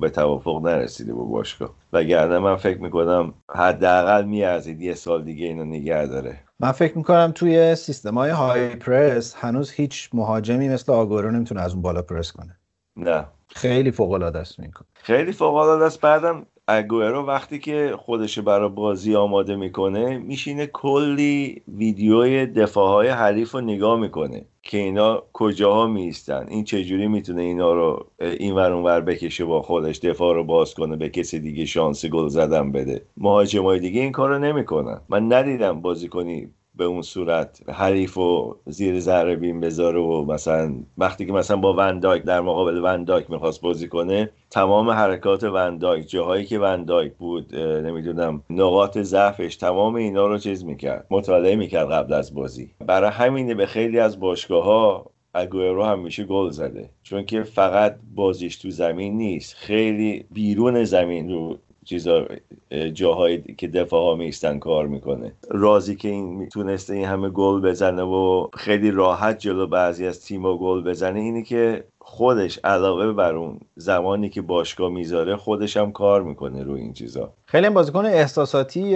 به 0.00 0.10
توافق 0.10 0.62
نرسیده 0.62 1.14
با 1.14 1.24
باشگاه. 1.24 1.70
وگرنه 1.92 2.38
من 2.38 2.56
فکر 2.56 2.78
می‌کنم 2.78 3.34
حداقل 3.54 4.24
میارزید 4.24 4.82
یه 4.82 4.94
سال 4.94 5.24
دیگه 5.24 5.46
اینو 5.46 5.64
نگه 5.64 6.06
داره. 6.06 6.38
من 6.60 6.72
فکر 6.72 6.98
می‌کنم 6.98 7.32
توی 7.34 7.74
سیستم 7.74 8.14
های 8.14 8.30
های 8.30 8.68
پرس 8.68 9.34
هنوز 9.34 9.70
هیچ 9.70 10.10
مهاجمی 10.12 10.68
مثل 10.68 10.92
آگورو 10.92 11.30
نمی‌تونه 11.30 11.60
از 11.60 11.72
اون 11.72 11.82
بالا 11.82 12.02
پرس 12.02 12.32
کنه. 12.32 12.56
نه. 12.96 13.24
خیلی 13.54 13.90
فوق 13.90 14.10
العاده 14.12 14.38
است 14.38 14.60
میکن 14.60 14.84
خیلی 14.94 15.32
فوق 15.32 15.54
العاده 15.54 15.84
است. 15.84 16.00
بعدم 16.00 16.46
اگوئرو 16.68 17.26
وقتی 17.26 17.58
که 17.58 17.94
خودش 17.98 18.38
برای 18.38 18.68
بازی 18.68 19.16
آماده 19.16 19.56
می‌کنه 19.56 20.18
میشینه 20.18 20.66
کلی 20.66 21.62
ویدیوی 21.68 22.46
دفاعهای 22.46 23.08
حریف 23.08 23.52
رو 23.52 23.60
نگاه 23.60 24.00
می‌کنه 24.00 24.44
که 24.62 24.78
اینا 24.78 25.22
کجاها 25.32 25.86
میستن 25.86 26.46
این 26.48 26.64
چجوری 26.64 27.06
می‌تونه 27.06 27.42
اینا 27.42 27.72
رو 27.72 28.06
این 28.20 28.54
ور 28.54 28.72
ور 28.72 29.00
بکشه 29.00 29.44
با 29.44 29.62
خودش 29.62 29.98
دفاع 29.98 30.34
رو 30.34 30.44
باز 30.44 30.74
کنه 30.74 30.96
به 30.96 31.08
کسی 31.08 31.40
دیگه 31.40 31.64
شانس 31.64 32.06
گل 32.06 32.28
زدن 32.28 32.72
بده. 32.72 33.02
مهاجمای 33.16 33.80
دیگه 33.80 34.00
این 34.00 34.12
کارو 34.12 34.38
نمی‌کنن. 34.38 35.00
من 35.08 35.32
ندیدم 35.32 35.80
بازیکنی 35.80 36.48
به 36.74 36.84
اون 36.84 37.02
صورت 37.02 37.62
حریف 37.68 38.18
و 38.18 38.56
زیر 38.66 39.00
ذره 39.00 39.36
بین 39.36 39.60
بذاره 39.60 40.00
و 40.00 40.24
مثلا 40.24 40.74
وقتی 40.98 41.26
که 41.26 41.32
مثلا 41.32 41.56
با 41.56 41.74
وندایک 41.74 42.22
در 42.22 42.40
مقابل 42.40 42.84
وندایک 42.84 43.30
می‌خواست 43.30 43.60
بازی 43.60 43.88
کنه 43.88 44.30
تمام 44.50 44.90
حرکات 44.90 45.44
وندایک 45.44 46.08
جاهایی 46.10 46.44
که 46.44 46.58
وندایک 46.58 47.12
بود 47.14 47.56
نمی‌دونم 47.56 48.42
نقاط 48.50 48.98
ضعفش 48.98 49.56
تمام 49.56 49.94
اینا 49.94 50.26
رو 50.26 50.38
چیز 50.38 50.64
می‌کرد 50.64 51.06
مطالعه 51.10 51.56
می‌کرد 51.56 51.90
قبل 51.90 52.12
از 52.12 52.34
بازی. 52.34 52.70
برای 52.86 53.10
همینه 53.10 53.54
به 53.54 53.66
خیلی 53.66 53.98
از 53.98 54.20
باشگاه 54.20 54.64
ها 54.64 55.10
اگوئرو 55.34 55.84
همیشه 55.84 56.24
گل 56.24 56.50
زده. 56.50 56.90
چون 57.02 57.24
که 57.24 57.42
فقط 57.42 57.96
بازیش 58.14 58.56
تو 58.56 58.70
زمین 58.70 59.16
نیست 59.16 59.54
خیلی 59.54 60.24
بیرون 60.30 60.84
زمین 60.84 61.30
رو 61.30 61.58
چیزا 61.84 62.26
جاهایی 62.92 63.42
که 63.58 63.68
دفاع 63.68 64.04
ها 64.04 64.14
میستن 64.14 64.58
کار 64.58 64.86
می‌کنه. 64.86 65.32
رازی 65.50 65.96
که 65.96 66.08
این 66.08 66.48
تونسته 66.48 66.94
این 66.94 67.04
همه 67.04 67.28
گل 67.28 67.60
بزنه 67.60 68.02
و 68.02 68.48
خیلی 68.54 68.90
راحت 68.90 69.38
جلو 69.38 69.66
بعضی 69.66 70.06
از 70.06 70.24
تیما 70.24 70.58
گل 70.58 70.82
بزنه 70.82 71.20
اینه 71.20 71.42
که 71.42 71.84
خودش 71.98 72.58
علاقه 72.64 73.12
بر 73.12 73.34
اون 73.34 73.60
زمانی 73.76 74.28
که 74.28 74.42
باشگاه 74.42 74.90
می‌ذاره 74.90 75.36
خودش 75.36 75.76
هم 75.76 75.92
کار 75.92 76.22
می‌کنه 76.22 76.62
روی 76.62 76.80
این 76.80 76.92
چیزا. 76.92 77.32
خیلی 77.46 77.66
هم 77.66 77.74
بازیکن 77.74 78.06
احساساتی 78.06 78.94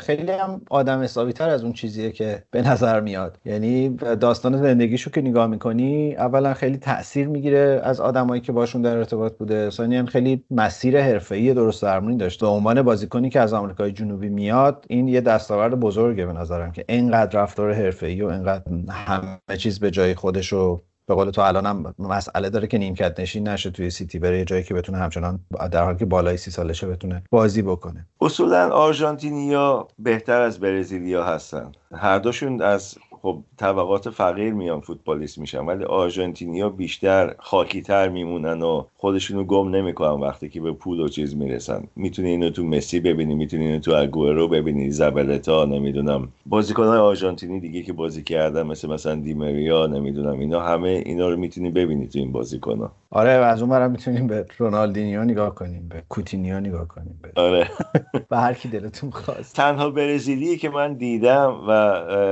خیلی 0.00 0.32
هم 0.32 0.60
آدم 0.70 1.02
حسابی 1.02 1.32
تر 1.32 1.50
از 1.50 1.64
اون 1.64 1.72
چیزیه 1.72 2.10
که 2.12 2.42
به 2.50 2.62
نظر 2.62 3.00
میاد. 3.00 3.38
یعنی 3.44 3.88
داستان 4.20 4.62
زندگیشو 4.62 5.10
که 5.10 5.20
نگاه 5.20 5.46
می‌کنی 5.46 6.14
اولا 6.14 6.54
خیلی 6.54 6.76
تاثیر 6.76 7.28
می‌گیره 7.28 7.80
از 7.84 8.00
آدمایی 8.00 8.40
که 8.40 8.52
باشون 8.52 8.82
در 8.82 8.96
ارتباط 8.96 9.36
بوده. 9.36 9.70
ثانیا 9.70 10.06
خیلی 10.06 10.44
مسیر 10.50 11.00
حرفه‌ای 11.00 11.54
درست 11.54 11.82
درمونی 11.82 12.16
داشته 12.16 12.46
به 12.46 12.52
عنوان 12.52 12.82
بازیکنی 12.82 13.30
که 13.30 13.40
از 13.40 13.52
آمریکای 13.52 13.92
جنوبی 13.92 14.28
میاد 14.28 14.84
این 14.88 15.08
یه 15.08 15.20
دستاورد 15.20 15.80
بزرگه 15.80 16.26
به 16.26 16.32
نظرم 16.32 16.72
که 16.72 16.84
اینقدر 16.88 17.42
رفتار 17.42 17.72
حرفه‌ای 17.72 18.22
و 18.22 18.26
اینقدر 18.26 18.62
همه 18.90 19.56
چیز 19.58 19.80
به 19.80 19.90
جای 19.90 20.14
خودشو 20.14 20.82
به 21.06 21.14
قول 21.14 21.30
تو 21.30 21.40
الان 21.40 21.66
هم 21.66 21.94
مسئله 21.98 22.50
داره 22.50 22.66
که 22.66 22.78
نیمکت 22.78 23.20
نشین 23.20 23.48
نشه 23.48 23.70
توی 23.70 23.90
سیتی 23.90 24.18
بره 24.18 24.44
جایی 24.44 24.62
که 24.62 24.74
بتونه 24.74 24.98
همچنان 24.98 25.40
در 25.70 25.84
حالی 25.84 25.98
که 25.98 26.04
بالای 26.04 26.36
سی 26.36 26.50
سالشه 26.50 26.86
بتونه 26.86 27.22
بازی 27.30 27.62
بکنه. 27.62 28.06
اصولا 28.20 28.70
آرژانتینیا 28.70 29.88
بهتر 29.98 30.40
از 30.40 30.60
برزیلیا 30.60 31.24
هستن. 31.24 31.72
هر 31.94 32.18
دوشون 32.18 32.62
از 32.62 32.98
خب 33.24 33.38
طبقات 33.56 34.10
فقیر 34.10 34.54
میان 34.54 34.80
فوتبالیست 34.80 35.38
میشن 35.38 35.58
ولی 35.58 35.84
آرژانتینیا 35.84 36.68
بیشتر 36.68 37.34
خاکیتر 37.38 38.08
میمونن 38.08 38.62
و 38.62 38.84
خودشونو 38.96 39.44
گم 39.44 39.70
نمی‌کنن 39.76 40.20
وقتی 40.20 40.48
که 40.48 40.60
به 40.60 40.72
پول 40.72 41.00
و 41.00 41.08
چیز 41.08 41.36
می‌رسن. 41.36 41.84
می‌تونی 41.96 42.28
اینو 42.28 42.50
تو 42.50 42.64
مسی 42.64 43.00
ببینی 43.00 43.34
می‌تونی 43.34 43.66
اینو 43.66 43.78
تو 43.78 43.94
اگوئرو 43.94 44.48
ببینی 44.48 44.90
زبلتا 44.90 45.64
نمی‌دونم. 45.64 46.28
بازیکنهای 46.46 46.98
آرژانتینی 46.98 47.60
دیگه 47.60 47.82
که 47.82 47.92
بازی 47.92 48.22
کردن 48.22 48.62
مثل 48.62 48.88
مثلا 48.88 49.14
دیمریا 49.14 49.86
نمی‌دونم. 49.86 50.38
اینا 50.38 50.60
همه 50.60 50.88
اینا 50.88 51.28
رو 51.28 51.36
می‌تونی 51.36 51.70
ببینی 51.70 52.06
تو 52.06 52.18
این 52.18 52.32
بازیکنها. 52.32 52.92
آره 53.10 53.30
از 53.30 53.60
اون 53.62 53.70
ورم 53.70 53.90
می‌تونیم 53.90 54.26
به 54.26 54.46
رونالدینیو 54.58 55.24
نگاه 55.24 55.54
کنیم 55.54 55.88
به 55.88 56.02
کوتینیو 56.08 56.60
نگاه 56.60 56.88
کنیم. 56.88 57.20
به 57.22 57.42
آره. 57.42 57.68
به 58.30 58.36
هر 58.36 58.54
کی 58.54 58.68
دلتون 58.68 59.10
خواست. 59.10 59.56
تنها 59.56 59.90
برزیلی 59.90 60.56
که 60.56 60.68
من 60.68 60.94
دیدم 60.94 61.60
و 61.68 61.72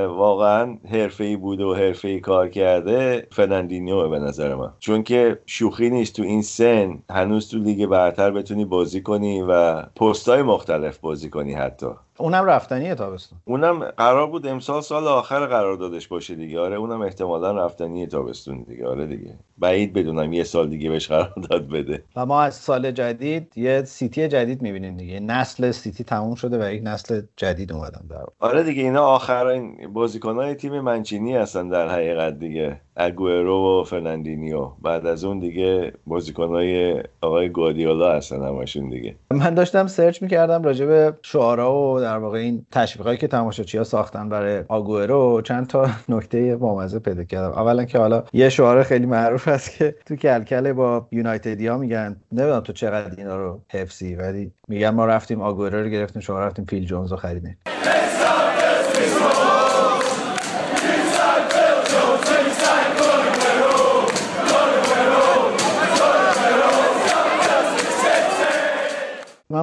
واقعا 0.07 0.77
حرفه‌ای 0.91 1.35
بوده 1.37 1.65
و 1.65 1.73
حرفه‌ای 1.73 2.19
کار 2.19 2.49
کرده 2.49 3.27
فرناندینیو 3.31 4.09
به 4.09 4.19
نظر 4.19 4.55
من. 4.55 4.73
چون 4.79 5.03
که 5.03 5.39
شوخی 5.45 5.89
نیست 5.89 6.15
تو 6.15 6.23
این 6.23 6.41
سن 6.41 7.03
هنوز 7.09 7.49
تو 7.49 7.57
لیگ 7.57 7.85
برتر 7.85 8.31
بتونی 8.31 8.65
بازی 8.65 9.01
کنی 9.01 9.41
و 9.41 9.81
پستای 9.81 10.41
مختلف 10.41 10.97
بازی 10.97 11.29
کنی 11.29 11.53
حتی. 11.53 11.87
اونم 12.17 12.45
رفتنیه 12.45 12.95
تابستون. 12.95 13.39
اونم 13.45 13.79
قرار 13.79 14.27
بود 14.27 14.47
امسال 14.47 14.81
سال 14.81 15.07
آخر 15.07 15.45
قرار 15.45 15.75
دادش 15.75 16.07
باشه 16.07 16.35
دیگه. 16.35 16.59
آره 16.59 16.75
اونم 16.75 17.01
احتمالا 17.01 17.65
رفتنیه 17.65 18.07
تابستون 18.07 18.63
دیگه. 18.63 18.87
آره 18.87 19.07
دیگه. 19.07 19.35
بعید 19.57 19.93
بدونم 19.93 20.33
یه 20.33 20.43
سال 20.43 20.69
دیگه 20.69 20.89
بهش 20.89 21.07
قرار 21.07 21.33
داد 21.49 21.67
بده. 21.67 22.03
و 22.15 22.25
ما 22.25 22.41
از 22.41 22.55
سال 22.55 22.91
جدید 22.91 23.57
یه 23.57 23.83
سیتی 23.83 24.27
جدید 24.27 24.61
می‌بینیم 24.61 24.97
دیگه. 24.97 25.19
نسل 25.19 25.71
سیتی 25.71 26.03
تموم 26.03 26.35
شده 26.35 26.65
و 26.67 26.73
یک 26.73 26.81
نسل 26.85 27.21
جدید 27.37 27.73
اومدن 27.73 28.07
در 28.09 28.25
آره 28.39 28.63
دیگه 28.63 28.81
اینا 28.81 29.05
آخرین 29.05 29.93
بازیکنهای 29.93 30.55
تیم 30.55 30.79
مانچینی 30.79 31.35
هستن 31.35 31.69
در 31.69 31.89
حقیقت 31.89 32.39
دیگه. 32.39 32.81
اگوئرو 32.95 33.79
و 33.79 33.83
فرناندینیو. 33.83 34.71
بعد 34.81 35.05
از 35.05 35.23
اون 35.23 35.39
دیگه 35.39 35.93
بازیکنهای 36.07 37.03
آقای 37.21 37.49
گواردیولا 37.49 38.15
هستن 38.15 38.43
همشون 38.43 38.89
دیگه. 38.89 39.15
من 39.31 39.53
داشتم 39.53 39.87
search 39.87 40.21
می‌کردم 40.21 40.63
راجع 40.63 40.85
به 40.85 41.13
شعارا 41.21 41.75
و 41.75 41.99
در 41.99 42.17
واقع 42.17 42.37
این 42.37 42.65
تشویقایی 42.71 43.17
که 43.17 43.27
تماشاچی‌ها 43.27 43.83
ساختن 43.83 44.29
برای 44.29 44.63
آگوئرو 44.67 45.41
چند 45.41 45.67
تا 45.67 45.87
نکته 46.09 46.55
بامزه 46.55 46.99
پیدا 46.99 47.23
کردم. 47.23 47.51
اولا 47.51 47.85
که 47.85 47.97
حالا 47.97 48.23
یه 48.33 48.49
شعار 48.49 48.83
خیلی 48.83 49.05
معروف 49.05 49.47
هست 49.47 49.77
که 49.77 49.95
تو 50.05 50.15
کلکل 50.15 50.73
با 50.73 51.07
یونایتدیا 51.11 51.77
میگن 51.77 52.15
نمی‌دونم 52.31 52.59
تو 52.59 52.73
چقدر 52.73 53.15
اینا 53.17 53.37
رو 53.37 53.59
حفظی 53.71 54.15
ولی 54.15 54.51
میگن 54.67 54.89
ما 54.89 55.05
رفتیم 55.05 55.41
آگوئرو 55.41 55.83
رو 55.83 55.89
گرفتیم 55.89 56.21
شما 56.21 56.39
رفتین 56.39 56.65
فیل 56.65 56.85
جونز 56.85 57.11
رو 57.11 57.17
خریدیم. 57.17 57.57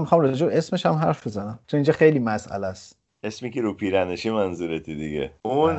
من 0.00 0.04
می‌خوام 0.04 0.20
راجع 0.20 0.46
اسمش 0.46 0.86
هم 0.86 0.94
حرف 0.94 1.26
بزنم. 1.26 1.58
چون 1.66 1.78
اینجا 1.78 1.92
خیلی 1.92 2.18
مسئله 2.18 2.66
است. 2.66 2.98
اسمی 3.22 3.50
که 3.50 3.60
رو 3.60 3.74
پیرنشی 3.74 4.30
منظورتی 4.30 4.94
دیگه. 4.94 5.30
اون 5.42 5.76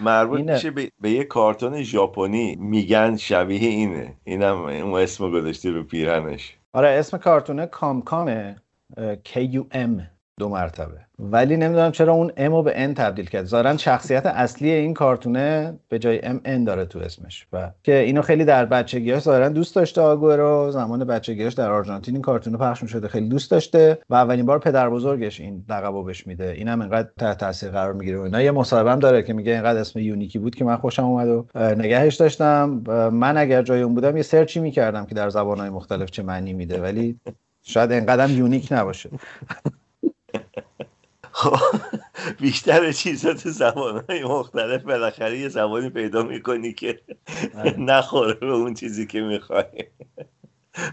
مربوط 0.00 0.38
اینه. 0.38 0.52
میشه 0.52 0.70
به, 0.70 0.90
به 1.00 1.10
یه 1.10 1.24
کارتون 1.24 1.82
ژاپنی. 1.82 2.56
میگن 2.56 3.16
شبیه 3.16 3.68
اینه. 3.68 4.14
اینم 4.24 4.56
اون 4.56 5.00
اسم 5.00 5.30
گذاشته 5.30 5.70
رو 5.70 5.82
پیرنش. 5.82 6.56
آره 6.72 6.88
اسم 6.88 7.18
کارتونه 7.18 7.66
کامکامه. 7.66 8.56
K-U-M 8.98 10.02
دو 10.38 10.48
مرتبه. 10.48 10.94
ولی 11.18 11.56
نمی‌دونم 11.56 11.92
چرا 11.92 12.12
اون 12.12 12.30
رو 12.38 12.62
به 12.62 12.86
N 12.86 12.94
تبدیل 12.94 13.26
کرد. 13.26 13.44
ظاهرا 13.44 13.76
شخصیت 13.76 14.26
اصلی 14.26 14.70
این 14.70 14.94
کارتونه 14.94 15.78
به 15.88 15.98
جای 15.98 16.20
M 16.20 16.36
N 16.44 16.66
داره 16.66 16.84
تو 16.84 16.98
اسمش. 16.98 17.46
و 17.52 17.70
که 17.82 17.98
اینو 17.98 18.22
خیلی 18.22 18.44
در 18.44 18.64
بچگیاش 18.64 19.22
ظاهرا 19.22 19.48
دوست 19.48 19.76
داشته 19.76 20.00
آگورو 20.00 20.70
زمان 20.70 21.04
بچگیاش 21.04 21.52
در 21.52 21.70
آرژانتین 21.70 22.14
این 22.14 22.22
کارتونه 22.22 22.56
پخش 22.58 22.84
شده 22.84 23.08
خیلی 23.08 23.28
دوست 23.28 23.50
داشته 23.50 23.98
و 24.10 24.14
اولین 24.14 24.46
بار 24.46 24.58
پدر 24.58 24.90
بزرگش 24.90 25.40
این 25.40 25.64
لقبو 25.68 26.02
بهش 26.02 26.26
میده. 26.26 26.50
اینم 26.50 26.82
انقدر 26.82 27.08
تحت 27.18 27.38
تاثیر 27.38 27.70
قرار 27.70 27.92
می‌گیره 27.92 28.18
و 28.18 28.22
اینا. 28.22 28.42
یه 28.42 28.50
مصاحبه 28.50 28.92
هم 28.92 28.98
داره 28.98 29.22
که 29.22 29.32
میگه 29.32 29.52
اینقدر 29.52 29.80
اسم 29.80 29.98
یونیکی 29.98 30.38
بود 30.38 30.54
که 30.54 30.64
من 30.64 30.76
خوشم 30.76 31.04
اومد 31.04 31.28
و 31.28 31.46
نگهش 31.54 32.14
داشتم. 32.14 32.82
من 33.12 33.36
اگر 33.36 33.62
جای 33.62 33.82
اون 33.82 33.94
بودم 33.94 34.16
یه 34.16 34.22
سرچی 34.22 34.60
می‌کردم 34.60 35.06
که 35.06 35.14
در 35.14 35.28
زبانهای 35.28 35.70
مختلف 35.70 36.10
چه 36.10 36.22
معنی 36.22 36.52
میده. 36.52 36.80
ولی 36.80 37.20
شاید 37.62 37.92
انقدرم 37.92 38.30
یونیک 38.30 38.68
نباشه. 38.70 39.10
بیشتر 42.40 42.92
چیزا 42.92 43.34
تو 43.34 43.50
زبانهای 43.50 44.24
مختلف 44.24 44.82
بالاخره 44.82 45.38
یه 45.38 45.48
زبانی 45.48 45.90
پیدا 45.90 46.22
می‌کنی 46.22 46.72
که 46.72 47.00
نخوره 47.78 48.34
به 48.34 48.52
اون 48.52 48.74
چیزی 48.74 49.06
که 49.06 49.20
می‌خوای. 49.20 49.64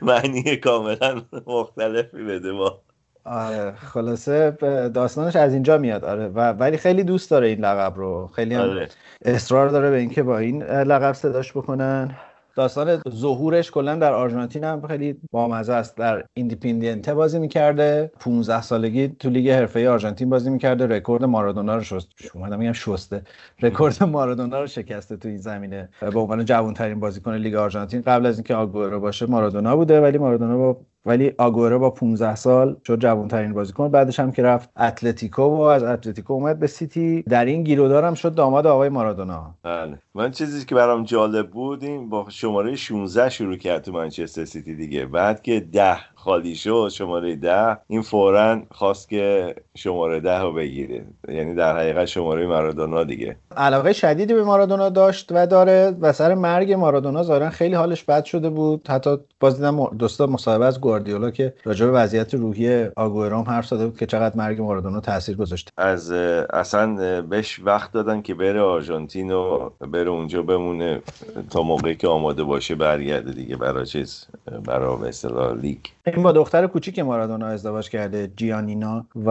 معنی 0.01 0.55
کاملا 0.57 1.21
مختلفی 1.47 2.23
بده 2.23 2.53
با. 2.53 2.81
آره 3.25 3.75
خلاصه 3.75 4.51
داستانش 4.93 5.35
از 5.35 5.53
اینجا 5.53 5.77
میاد. 5.77 6.05
آره 6.05 6.27
و 6.27 6.39
ولی 6.53 6.77
خیلی 6.77 7.03
دوست 7.03 7.31
داره 7.31 7.47
این 7.47 7.59
لقب 7.59 7.93
رو. 7.95 8.27
خیلی 8.35 8.55
هم 8.55 8.69
آره. 8.69 8.89
اصرار 9.25 9.69
داره 9.69 9.89
به 9.89 9.97
اینکه 9.97 10.23
با 10.23 10.37
این 10.37 10.63
لقب 10.63 11.13
صداش 11.13 11.51
بکنن. 11.51 12.15
داستان 12.55 13.01
ظهورش 13.09 13.71
کلا 13.71 13.95
در 13.95 14.13
آرژانتین 14.13 14.63
هم 14.63 14.87
خیلی 14.87 15.15
بامزه 15.31 15.73
است. 15.73 15.97
در 15.97 16.23
ایندیپندنته 16.33 17.13
بازی 17.13 17.39
می‌کرده. 17.39 18.11
15 18.19 18.61
سالگی 18.61 19.07
تو 19.07 19.29
لیگ 19.29 19.49
حرفه 19.49 19.89
آرژانتین 19.89 20.29
بازی 20.29 20.49
می‌کرده. 20.49 20.87
رکورد 20.87 21.23
مارادونا 21.23 21.75
رو 21.75 21.83
شست 21.83 22.07
اومدم 22.33 22.59
میگم 22.59 22.73
شسته. 22.73 23.21
رکورد 23.61 24.03
مارادونا 24.03 24.61
رو 24.61 24.67
شکسته 24.67 25.17
تو 25.17 25.27
این 25.27 25.37
زمینه. 25.37 25.89
به 26.01 26.19
عنوان 26.19 26.45
جوانترین 26.45 26.99
بازیکن 26.99 27.35
لیگ 27.35 27.55
آرژانتین 27.55 28.01
قبل 28.01 28.25
از 28.25 28.37
اینکه 28.37 28.55
آگورو 28.55 28.99
باشه 28.99 29.25
مارادونا 29.25 29.75
بوده 29.75 30.01
ولی 30.01 30.17
مارادونا 30.17 30.57
با 30.57 30.77
ولی 31.05 31.31
آگورو 31.37 31.79
با 31.79 31.89
15 31.89 32.35
سال 32.35 32.75
شد 32.87 32.99
جوانترین 32.99 33.53
بازیکن. 33.53 33.89
بعدش 33.89 34.19
هم 34.19 34.31
که 34.31 34.43
رفت 34.43 34.69
اتلتیکو 34.77 35.43
و 35.43 35.61
از 35.61 35.83
اتلتیکو 35.83 36.33
اومد 36.33 36.59
به 36.59 36.67
سیتی. 36.67 37.21
در 37.21 37.45
این 37.45 37.63
گیرودارم 37.63 38.13
شد 38.13 38.35
داماد 38.35 38.67
آقای 38.67 38.89
مارادونا. 38.89 39.55
بله. 39.63 39.97
من 40.15 40.31
چیزی 40.31 40.65
که 40.65 40.75
برام 40.75 41.03
جالب 41.03 41.49
بود 41.49 41.83
این 41.83 42.09
با 42.09 42.25
شماره 42.29 42.75
16 42.75 43.29
شروع 43.29 43.57
کرد 43.57 43.81
تو 43.81 43.91
منچستر 43.91 44.45
سیتی 44.45 44.75
دیگه. 44.75 45.05
بعد 45.05 45.41
که 45.41 45.59
ده 45.59 45.97
خالی 46.23 46.55
شد 46.55 46.89
شماره 46.91 47.35
ده. 47.35 47.77
این 47.87 48.01
فورا 48.01 48.61
خواست 48.71 49.09
که 49.09 49.55
شماره 49.77 50.19
ده 50.19 50.39
رو 50.39 50.53
بگیره. 50.53 51.05
یعنی 51.27 51.55
در 51.55 51.77
حقیقت 51.77 52.05
شماره 52.05 52.47
مارادونا 52.47 53.03
دیگه. 53.03 53.35
علاقه 53.57 53.93
شدیدی 53.93 54.33
به 54.33 54.43
مارادونا 54.43 54.89
داشت 54.89 55.31
و 55.31 55.47
داره 55.47 55.95
و 56.01 56.11
سر 56.13 56.33
مرگ 56.33 56.73
مارادونا 56.73 57.23
ظاهرا 57.23 57.49
خیلی 57.49 57.75
حالش 57.75 58.03
بد 58.03 58.23
شده 58.25 58.49
بود. 58.49 58.87
حتی 58.87 59.17
باز 59.39 59.55
دیدم 59.55 59.85
دوستا 59.85 60.25
مصاحبه 60.25 60.65
از 60.65 60.81
گواردیولا 60.81 61.31
که 61.31 61.53
راجع 61.63 61.85
به 61.85 61.91
وضعیت 61.91 62.33
روحی 62.33 62.85
آگوئرو 62.95 63.37
هم 63.37 63.43
حرف 63.43 63.67
زده 63.67 63.85
بود 63.85 63.97
که 63.97 64.05
چقدر 64.05 64.37
مرگ 64.37 64.61
مارادونا 64.61 64.99
تاثیر 64.99 65.35
گذاشته. 65.35 65.71
از 65.77 66.11
اصلا 66.11 67.21
بهش 67.21 67.59
وقت 67.63 67.91
دادن 67.91 68.21
که 68.21 68.33
بره 68.33 68.61
آرژانتین 68.61 69.31
و 69.31 69.69
بره 69.69 70.09
اونجا 70.09 70.41
بمونه 70.41 71.01
تا 71.49 71.61
موقعی 71.61 71.95
که 71.95 72.07
آماده 72.07 72.43
باشه 72.43 72.75
برگرده 72.75 73.31
دیگه 73.31 73.55
برای 73.55 73.85
چیز 73.85 74.27
برای 74.65 74.97
به 74.97 75.07
اصطلاح 75.07 75.53
لیگ. 75.53 75.79
این 76.13 76.23
با 76.23 76.31
دختر 76.31 76.67
کوچیک 76.67 76.99
مارادونا 76.99 77.47
ازدواج 77.47 77.89
کرده 77.89 78.31
جیانینا 78.35 79.05
و 79.25 79.29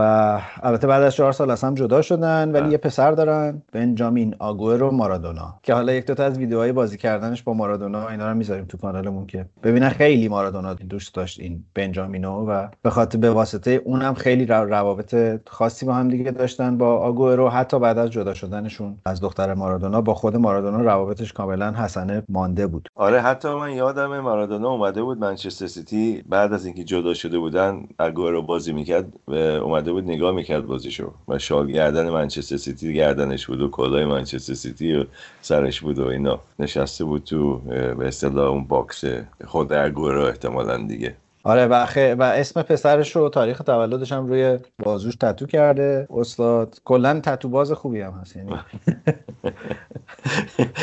البته 0.63 0.87
بعد 0.87 1.03
از 1.03 1.15
چهار 1.15 1.33
سال 1.33 1.51
از 1.51 1.65
هم 1.65 1.75
جدا 1.75 2.03
شدن 2.03 2.51
ولی 2.53 2.61
بله. 2.63 2.73
یه 2.73 2.79
پسر 2.79 3.13
دارن 3.13 3.63
بنجامین 3.73 4.35
آگوئرو 4.39 4.91
مارادونا. 4.91 5.55
که 5.63 5.75
حالا 5.75 5.93
یک 5.93 6.07
دو 6.07 6.15
تا 6.15 6.25
از 6.25 6.39
ویدیوهای 6.39 6.73
بازی 6.73 6.97
کردنش 6.97 7.43
با 7.43 7.55
مارادونا 7.55 8.09
اینا 8.09 8.29
رو 8.31 8.35
می‌ذاریم 8.37 8.65
تو 8.65 8.79
کانالمون 8.79 9.27
که 9.27 9.47
ببینن 9.63 9.89
خیلی 9.89 10.29
مارادونا 10.29 10.75
دوست 10.75 11.15
داشت 11.15 11.41
این 11.41 11.65
بنجامینو 11.75 12.47
و 12.47 12.69
به 12.83 12.91
خاطر 12.91 13.19
به 13.19 13.31
واسطه 13.31 13.71
اونم 13.85 14.15
خیلی 14.15 14.47
رو- 14.47 14.65
روابط 14.65 15.41
خاصی 15.49 15.87
با 15.87 15.95
هم 15.95 16.09
دیگه 16.09 16.31
داشتن 16.31 16.79
با 16.79 16.97
آگوئرو. 16.97 17.49
حتی 17.49 17.79
بعد 17.79 17.99
از 17.99 18.11
جدا 18.11 18.35
شدنشون 18.35 18.99
از 19.07 19.21
دختر 19.21 19.55
مارادونا 19.55 20.01
با 20.01 20.15
خود 20.15 20.37
مارادونا 20.37 20.81
روابطش 20.81 21.33
کاملا 21.33 21.73
حسنه 21.73 22.23
مانده 22.29 22.67
بود. 22.67 22.89
آره 22.95 23.21
حتی 23.21 23.49
من 23.49 23.71
یادم 23.71 24.21
مارادونا 24.21 24.69
اومده 24.71 25.03
بود 25.03 25.19
منچستر 25.19 25.67
سیتی 25.67 26.23
بعد 26.29 26.53
از 26.53 26.67
اینکه 26.75 26.85
جدا 26.85 27.15
شده 27.15 27.39
بودن 27.39 27.89
رو 27.99 28.43
بازی 28.43 28.73
می‌کرد 28.73 29.13
اه، 29.29 29.37
اومده 29.39 29.93
بود 29.93 30.05
نگاه 30.05 30.33
می‌کرد 30.33 30.67
بازیشو. 30.67 31.13
و 31.29 31.39
شال 31.39 31.73
گردن 31.73 32.11
منچستر 32.11 32.57
سیتی 32.57 32.95
گردنش 32.95 33.47
بود 33.47 33.61
و 33.61 33.69
کلاه 33.69 34.05
منچستر 34.05 34.55
سیتی 34.55 34.95
و 34.95 35.05
سرش 35.43 35.81
بود 35.81 35.99
و 35.99 36.07
اینا. 36.07 36.41
نشسته 36.59 37.05
بود 37.05 37.25
تو 37.25 37.59
به 37.99 38.07
اصطلاح 38.09 38.51
اون 38.51 38.65
box 38.65 39.05
خود 39.45 39.73
اگورو 39.73 40.25
احتمالا 40.25 40.77
دیگه. 40.77 41.17
آره 41.45 41.67
و, 41.67 41.87
خ... 41.87 41.99
و 42.19 42.23
اسم 42.23 42.63
پسرش 42.63 43.17
رو 43.17 43.29
تاریخ 43.29 43.59
تولدش 43.59 44.13
هم 44.13 44.27
روی 44.27 44.59
بازوش 44.79 45.17
تتو 45.17 45.47
کرده 45.47 46.07
استاد. 46.11 46.81
کلا 46.85 47.21
تتو 47.21 47.49
باز 47.49 47.73
خوبی 47.73 48.01
هم 48.01 48.13
هست 48.13 48.37
یعنی. 48.37 48.53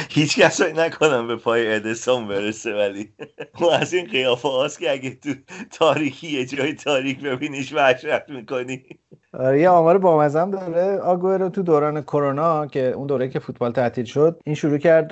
هیچ 0.10 0.40
کس 0.40 0.62
نکنم 0.62 1.28
به 1.28 1.36
پای 1.36 1.76
ادسون 1.76 2.28
برسه 2.28 2.74
ولی 2.74 3.14
اون 3.60 3.74
از 3.74 3.94
این 3.94 4.08
قیافه 4.08 4.48
هاست 4.50 4.80
که 4.80 4.92
اگه 4.92 5.16
تو 5.16 5.34
تاریکی 5.72 6.28
یه 6.28 6.46
جای 6.46 6.74
تاریک 6.74 7.22
ببینیش 7.22 7.74
وحشت 7.74 8.30
می‌کنی. 8.30 8.86
یه 9.34 9.70
آمار 9.70 9.98
بامزم 9.98 10.52
داره. 10.52 10.98
آگوئرو 10.98 11.50
تو 11.50 11.64
دوران 11.64 12.02
کرونا 12.02 12.68
که 12.68 12.92
اون 12.92 13.08
دوره 13.08 13.30
که 13.30 13.40
فوتبال 13.40 13.72
تعطیل 13.72 14.06
شد 14.06 14.42
این 14.46 14.56
شروع 14.56 14.78
کرد 14.78 15.12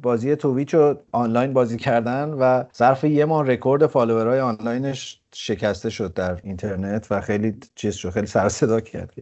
بازی 0.00 0.36
تویچ 0.36 0.74
رو 0.74 0.96
آنلاین 1.12 1.52
بازی 1.52 1.76
کردن 1.76 2.30
و 2.30 2.64
ظرف 2.74 3.04
یه 3.04 3.24
ماه 3.24 3.46
رکورد 3.46 3.86
follower 3.86 4.29
های 4.29 4.40
آنلاینش 4.40 5.20
شکسته 5.34 5.90
شد 5.90 6.14
در 6.14 6.40
اینترنت 6.42 7.06
و 7.10 7.20
خیلی 7.20 7.56
چیز 7.74 7.94
شد 7.94 8.10
خیلی 8.10 8.26
سر 8.26 8.48
صدا 8.48 8.80
کرد. 8.80 9.14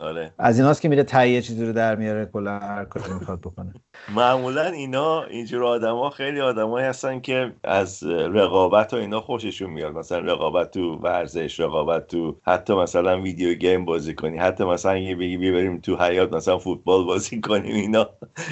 آره. 0.00 0.32
از 0.38 0.58
ایناست 0.58 0.82
که 0.82 0.88
میره 0.88 1.02
تهیه 1.02 1.42
چیزی 1.42 1.66
رو 1.66 1.72
در 1.72 1.96
میاره 1.96 2.26
کلا 2.26 2.58
هر 2.58 2.84
کاری 2.84 3.12
می‌خواد 3.12 3.40
بکنه. 3.40 3.72
معمولا 4.14 4.64
اینا 4.64 5.22
اینجور 5.24 5.64
آدما 5.64 6.10
خیلی 6.10 6.40
آدمایی 6.40 6.86
هستن 6.86 7.20
که 7.20 7.52
از 7.64 8.02
رقابت 8.04 8.94
و 8.94 8.96
اینا 8.96 9.20
خوششون 9.20 9.70
میاد. 9.70 9.94
مثلا 9.94 10.18
رقابت 10.18 10.70
تو 10.70 10.94
ورزش 10.94 11.60
رقابت 11.60 12.06
تو 12.06 12.40
حتی 12.46 12.74
مثلا 12.74 13.22
ویدیو 13.22 13.54
گیم 13.54 13.84
بازی 13.84 14.14
کنی 14.14 14.38
حتی 14.38 14.64
مثلا 14.64 14.98
یه 14.98 15.16
بگی 15.16 15.36
بیا 15.36 15.52
بریم 15.52 15.80
تو 15.80 15.96
حیات 15.96 16.32
مثلا 16.32 16.58
فوتبال 16.58 17.04
بازی 17.04 17.40
کنیم 17.40 17.74
اینا 17.74 18.08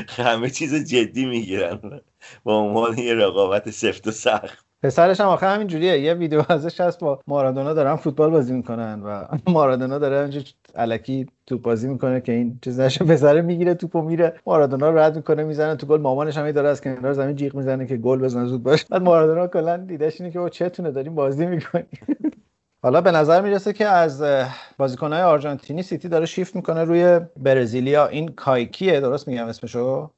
همه 0.09 0.51
چیز 0.51 0.75
جدی 0.75 1.27
می‌گیرن. 1.27 2.01
با 2.45 2.57
عنوان 2.57 2.99
یه 2.99 3.15
رقابت 3.15 3.71
سفت 3.71 4.07
و 4.07 4.11
سخت. 4.11 4.68
پسرش 4.83 5.21
هم 5.21 5.27
آخه 5.27 5.47
همین 5.47 5.67
جوریه. 5.67 5.99
یه 6.01 6.15
ویدیو 6.15 6.43
ازش 6.49 6.81
هست 6.81 6.99
با 7.01 7.21
مارادونا 7.27 7.75
دارن 7.75 7.97
فوتبال 7.97 8.31
بازی 8.31 8.53
می‌کنن 8.53 9.03
و 9.03 9.25
مارادونا 9.51 9.99
داره 9.99 10.17
اونجا 10.17 10.41
الکی 10.75 11.27
توپ 11.47 11.63
بازی 11.63 11.89
می‌کنه 11.89 12.21
که 12.21 12.33
این 12.33 12.59
چیز 12.65 12.81
نشه 12.81 13.05
پسره 13.05 13.41
می‌گیره 13.43 13.75
توپو 13.75 14.03
میره. 14.03 14.35
مارادونا 14.47 14.91
رد 14.91 15.17
می‌کنه 15.17 15.45
می‌زنه 15.45 15.77
تو 15.77 15.87
گل. 15.87 16.01
مامانش 16.01 16.37
هم 16.37 16.51
داره 16.51 16.69
از 16.69 16.81
کنار 16.81 17.13
زمین 17.13 17.37
جیغ 17.37 17.55
می‌زنه 17.55 17.87
که 17.87 17.97
گل 17.97 18.19
بزنه 18.19 18.47
زود 18.47 18.63
باش. 18.63 18.85
بعد 18.85 19.03
مارادونا 19.03 19.47
کلا 19.47 19.77
دیدش 19.77 20.21
اینه 20.21 20.33
که 20.33 20.39
او 20.39 20.49
چتونه 20.49 20.91
داریم 20.91 21.15
بازی 21.15 21.47
می‌کنیم. 21.47 21.87
حالا 22.83 23.01
به 23.01 23.11
نظر 23.11 23.41
می‌رسه 23.43 23.73
که 23.73 23.87
از 23.87 24.25
بازیکنهای 24.79 25.23
آرژانتینی 25.23 25.83
سیتی 25.83 26.09
داره 26.09 26.27
شیفت 26.27 26.57
می‌کنه 26.57 26.85
روی 26.85 27.21
برزیلیا. 27.37 28.07
این 28.07 28.29
کایکیه 28.29 29.01
درست 29.01 29.29
میگم 29.29 29.47
اسمشو؟ 29.47 30.11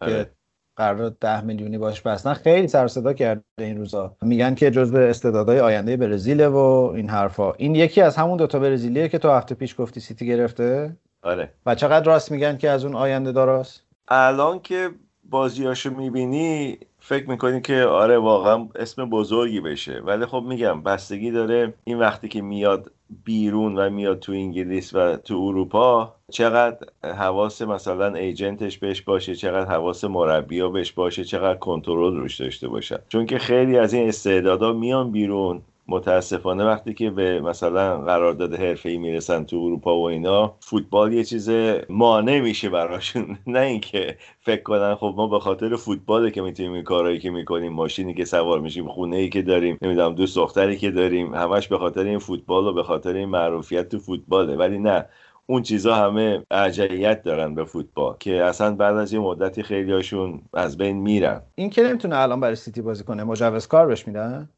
آره. 0.00 0.30
قرار 0.78 1.08
ده 1.20 1.40
میلیونی 1.44 1.78
باش 1.78 2.00
بستن 2.00 2.32
خیلی 2.32 2.68
سر 2.68 2.88
صدا 2.88 3.12
کرده 3.12 3.42
این 3.58 3.78
روزا. 3.78 4.16
میگن 4.22 4.54
که 4.54 4.70
جزو 4.70 4.96
استعدادهای 4.96 5.60
آینده 5.60 5.96
برزیل 5.96 6.46
و 6.46 6.56
این 6.94 7.08
حرفا. 7.10 7.52
این 7.52 7.74
یکی 7.74 8.00
از 8.00 8.16
همون 8.16 8.36
دوتا 8.36 8.58
برزیلیه 8.58 9.08
که 9.08 9.18
تو 9.18 9.30
هفته 9.30 9.54
پیش 9.54 9.74
گفتی 9.78 10.00
سیتی 10.00 10.26
گرفته. 10.26 10.96
آره. 11.22 11.52
و 11.66 11.74
چقدر 11.74 12.04
راست 12.04 12.30
میگن 12.30 12.56
که 12.56 12.70
از 12.70 12.84
اون 12.84 12.94
آینده 12.94 13.32
داراست؟ 13.32 13.84
الان 14.08 14.60
که 14.60 14.90
بازیاشو 15.24 15.90
می‌بینی 15.90 16.78
فکر 16.98 17.30
می‌کنی 17.30 17.60
که 17.60 17.82
آره 17.82 18.18
واقعا 18.18 18.68
اسم 18.76 19.10
بزرگی 19.10 19.60
بشه. 19.60 20.00
ولی 20.04 20.26
خب 20.26 20.44
میگم 20.48 20.82
بستگی 20.82 21.30
داره 21.30 21.74
این 21.84 21.98
وقتی 21.98 22.28
که 22.28 22.42
میاد 22.42 22.90
بیرون 23.24 23.78
و 23.78 23.90
میاد 23.90 24.18
تو 24.18 24.32
انگلیس 24.32 24.94
و 24.94 25.16
تو 25.16 25.34
اروپا 25.34 26.14
چقدر 26.30 26.76
حواس 27.02 27.62
مثلا 27.62 28.14
ایجنتش 28.14 28.78
بهش 28.78 29.02
باشه 29.02 29.34
چقدر 29.34 29.70
حواس 29.70 30.04
مربیا 30.04 30.68
بهش 30.68 30.92
باشه 30.92 31.24
چقدر 31.24 31.58
کنترل 31.58 32.16
روش 32.16 32.40
داشته 32.40 32.68
باشه 32.68 33.02
چون 33.08 33.26
که 33.26 33.38
خیلی 33.38 33.78
از 33.78 33.92
این 33.92 34.08
استعدادا 34.08 34.72
میان 34.72 35.10
بیرون 35.12 35.62
متاسفانه 35.88 36.64
وقتی 36.64 36.94
که 36.94 37.10
به 37.10 37.40
مثلا 37.40 37.98
قرارداد 37.98 38.54
حرفه‌ای 38.54 38.98
می‌رسن 38.98 39.44
تو 39.44 39.56
اروپا 39.56 39.98
و 39.98 40.08
اینا 40.08 40.54
فوتبال 40.60 41.12
یه 41.12 41.24
چیز 41.24 41.50
مانع 41.88 42.40
میشه 42.40 42.68
براشون. 42.68 43.38
نه 43.46 43.60
اینکه 43.60 44.16
فکر 44.40 44.62
کنن 44.62 44.94
خب 44.94 45.14
ما 45.16 45.26
به 45.26 45.38
خاطر 45.40 45.76
فوتباله 45.76 46.30
که 46.30 46.42
می‌تونیم 46.42 46.72
این 46.72 46.84
کارهایی 46.84 47.18
که 47.18 47.30
می‌کنیم 47.30 47.72
ماشینی 47.72 48.14
که 48.14 48.24
سوار 48.24 48.60
میشیم 48.60 48.88
خونه 48.88 49.16
ای 49.16 49.28
که 49.28 49.42
داریم 49.42 49.78
نمی‌دونم 49.82 50.14
دوست 50.14 50.36
دختری 50.36 50.76
که 50.76 50.90
داریم 50.90 51.34
همش 51.34 51.68
به 51.68 51.78
خاطر 51.78 52.04
این 52.04 52.18
فوتبال 52.18 52.66
و 52.66 52.72
به 52.72 52.82
خاطر 52.82 53.14
این 53.14 53.28
معروفیت 53.28 53.88
تو 53.88 53.98
فوتباله. 53.98 54.56
ولی 54.56 54.78
نه 54.78 55.06
اون 55.46 55.62
چیزا 55.62 55.94
همه 55.94 56.42
ارجعیت 56.50 57.22
دارن 57.22 57.54
به 57.54 57.64
فوتبال 57.64 58.16
که 58.20 58.44
اصلا 58.44 58.74
بعد 58.74 58.96
از 58.96 59.12
یه 59.12 59.20
مدتی 59.20 59.62
خیلی 59.62 59.92
هاشون 59.92 60.42
از 60.54 60.78
بین 60.78 60.96
میرن. 60.96 61.42
این 61.54 61.70
که 61.70 61.82
نمی‌تونه 61.82 62.16
الان 62.16 62.40
برای 62.40 62.56
سیتی 62.56 62.82
بازی 62.82 63.04
کنه 63.04 63.24
مجوز 63.24 63.66
کار 63.66 63.86
بهش 63.86 64.06
میدن؟ 64.06 64.48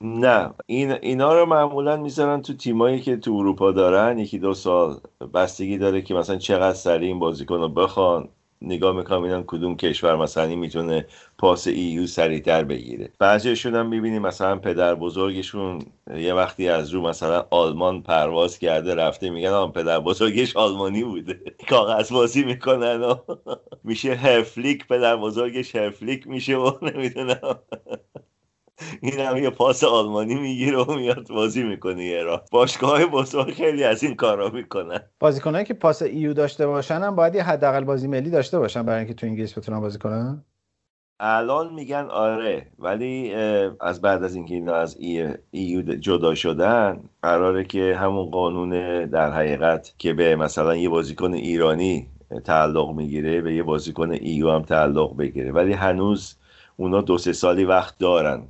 نه. 0.00 0.54
این 0.66 0.92
اینا 0.92 1.34
رو 1.34 1.46
معمولا 1.46 1.96
می‌ذارن 1.96 2.42
تو 2.42 2.54
تیمایی 2.54 3.00
که 3.00 3.16
تو 3.16 3.32
اروپا 3.34 3.72
دارن. 3.72 4.18
یکی 4.18 4.38
دو 4.38 4.54
سال 4.54 5.00
بستگی 5.34 5.78
داره 5.78 6.02
که 6.02 6.14
مثلا 6.14 6.36
چقدر 6.36 6.74
سریع 6.74 7.08
این 7.08 7.18
بازیکن 7.18 7.54
رو 7.60 7.68
بخوان. 7.68 8.28
نگاه 8.62 8.96
می‌کنم 8.96 9.22
اینا 9.22 9.42
کدوم 9.46 9.76
کشور 9.76 10.16
مثلا 10.16 10.54
می‌تونه 10.56 11.06
پاس 11.38 11.66
ایو 11.66 12.06
سریعتر 12.06 12.64
بگیره. 12.64 13.08
بعضیشون 13.18 13.74
هم 13.74 13.86
می‌بینیم 13.88 14.22
مثلا 14.22 14.56
پدر 14.58 14.94
بزرگشون 14.94 15.78
یه 16.16 16.34
وقتی 16.34 16.68
از 16.68 16.90
رو 16.90 17.00
مثلا 17.02 17.46
آلمان 17.50 18.02
پرواز 18.02 18.58
کرده 18.58 18.94
رفته 18.94 19.30
میگن 19.30 19.48
آن 19.50 19.72
پدر 19.72 20.00
بزرگش 20.00 20.56
آلمانی 20.56 21.04
بوده. 21.04 21.40
کاغذ 21.70 22.12
بازی 22.12 22.44
می‌کنن. 22.44 23.02
و 23.02 23.14
میشه 23.84 24.14
هرفلیک 24.14 24.86
پدر 24.88 25.16
بزرگش 25.16 25.76
هرفلیک 25.76 26.26
میشه 26.26 26.56
و 26.56 26.70
نمی‌دونم. 26.94 27.58
این 29.00 29.20
هم 29.20 29.36
یه 29.36 29.50
پاس 29.50 29.84
آلمانی 29.84 30.34
می‌گیره 30.34 30.78
و 30.78 30.94
میاد 30.94 31.28
بازی 31.28 31.62
می‌کنه 31.62 32.04
یه 32.04 32.22
را 32.22 32.44
باشگاه 32.50 33.06
بزرگ 33.06 33.54
خیلی 33.54 33.84
از 33.84 34.02
این 34.02 34.14
کارا 34.14 34.48
می‌کنن. 34.48 35.00
بازیکنایی 35.20 35.64
که 35.64 35.74
پاس 35.74 36.02
ایو 36.02 36.34
داشته 36.34 36.66
باشن 36.66 36.94
هم 36.94 37.16
باید 37.16 37.34
یه 37.34 37.42
حداقل 37.42 37.84
بازی 37.84 38.08
ملی 38.08 38.30
داشته 38.30 38.58
باشن 38.58 38.82
برای 38.82 38.98
اینکه 38.98 39.14
تو 39.14 39.26
انگلیس 39.26 39.58
بتونن 39.58 39.80
بازی 39.80 39.98
کنن؟ 39.98 40.44
الان 41.20 41.74
میگن 41.74 42.06
آره 42.10 42.66
ولی 42.78 43.34
از 43.80 44.00
بعد 44.00 44.24
از 44.24 44.34
اینکه 44.34 44.54
اینا 44.54 44.74
از 44.74 44.96
ای 44.98 45.28
ایو 45.50 45.82
جدا 45.82 46.34
شدن 46.34 47.00
قراره 47.22 47.64
که 47.64 47.96
همون 48.00 48.30
قانون 48.30 49.04
در 49.06 49.32
حقیقت 49.32 49.94
که 49.98 50.12
به 50.12 50.36
مثلا 50.36 50.76
یه 50.76 50.88
بازیکن 50.88 51.34
ایرانی 51.34 52.06
تعلق 52.44 52.90
می‌گیره 52.90 53.40
به 53.40 53.54
یه 53.54 53.62
بازیکن 53.62 54.10
EU 54.10 54.50
هم 54.50 54.62
تعلق 54.62 55.16
بگیره. 55.16 55.52
ولی 55.52 55.72
هنوز 55.72 56.36
اونا 56.76 57.00
دو 57.00 57.18
سه 57.18 57.32
سالی 57.32 57.64
وقت 57.64 57.98
دارن. 57.98 58.42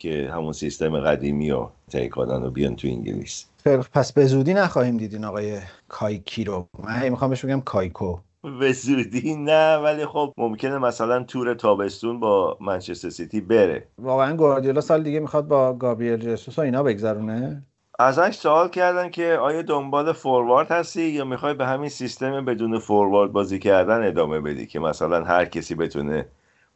که 0.00 0.30
همون 0.34 0.52
سیستم 0.52 1.00
قدیمی 1.00 1.50
رو 1.50 1.70
طی 1.90 2.08
کنن 2.08 2.42
و 2.42 2.50
بیان 2.50 2.76
تو 2.76 2.88
انگلیس. 2.88 3.46
پس 3.92 4.12
به 4.12 4.26
زودی 4.26 4.54
نخواهیم 4.54 4.96
دیدین 4.96 5.24
آقای 5.24 5.58
کایکی 5.88 6.44
رو. 6.44 6.66
من 6.84 7.08
می‌خوام 7.08 7.30
بهش 7.30 7.44
بگم 7.44 7.60
کایکو. 7.60 8.18
به 8.60 8.72
زودی 8.72 9.36
نه 9.36 9.76
ولی 9.76 10.06
خب 10.06 10.32
ممکنه 10.36 10.78
مثلا 10.78 11.22
تور 11.22 11.54
تابستون 11.54 12.20
با 12.20 12.58
منچستر 12.60 13.10
سیتی 13.10 13.40
بره. 13.40 13.86
واقعا 13.98 14.36
گواردیولا 14.36 14.80
سال 14.80 15.02
دیگه 15.02 15.20
می‌خواد 15.20 15.48
با 15.48 15.72
گابریل 15.72 16.16
جسوس 16.16 16.58
و 16.58 16.62
اینا 16.62 16.82
بگذرونه. 16.82 17.62
ازش 17.98 18.34
سوال 18.34 18.68
کردن 18.68 19.10
که 19.10 19.38
آیا 19.40 19.62
دنبال 19.62 20.12
فوروارد 20.12 20.70
هستی 20.70 21.02
یا 21.02 21.24
می‌خوای 21.24 21.54
به 21.54 21.66
همین 21.66 21.88
سیستم 21.88 22.44
بدون 22.44 22.78
فوروارد 22.78 23.32
بازی 23.32 23.58
کردن 23.58 24.06
ادامه 24.06 24.40
بدی 24.40 24.66
که 24.66 24.78
مثلا 24.78 25.24
هر 25.24 25.44
کسی 25.44 25.74
بتونه 25.74 26.26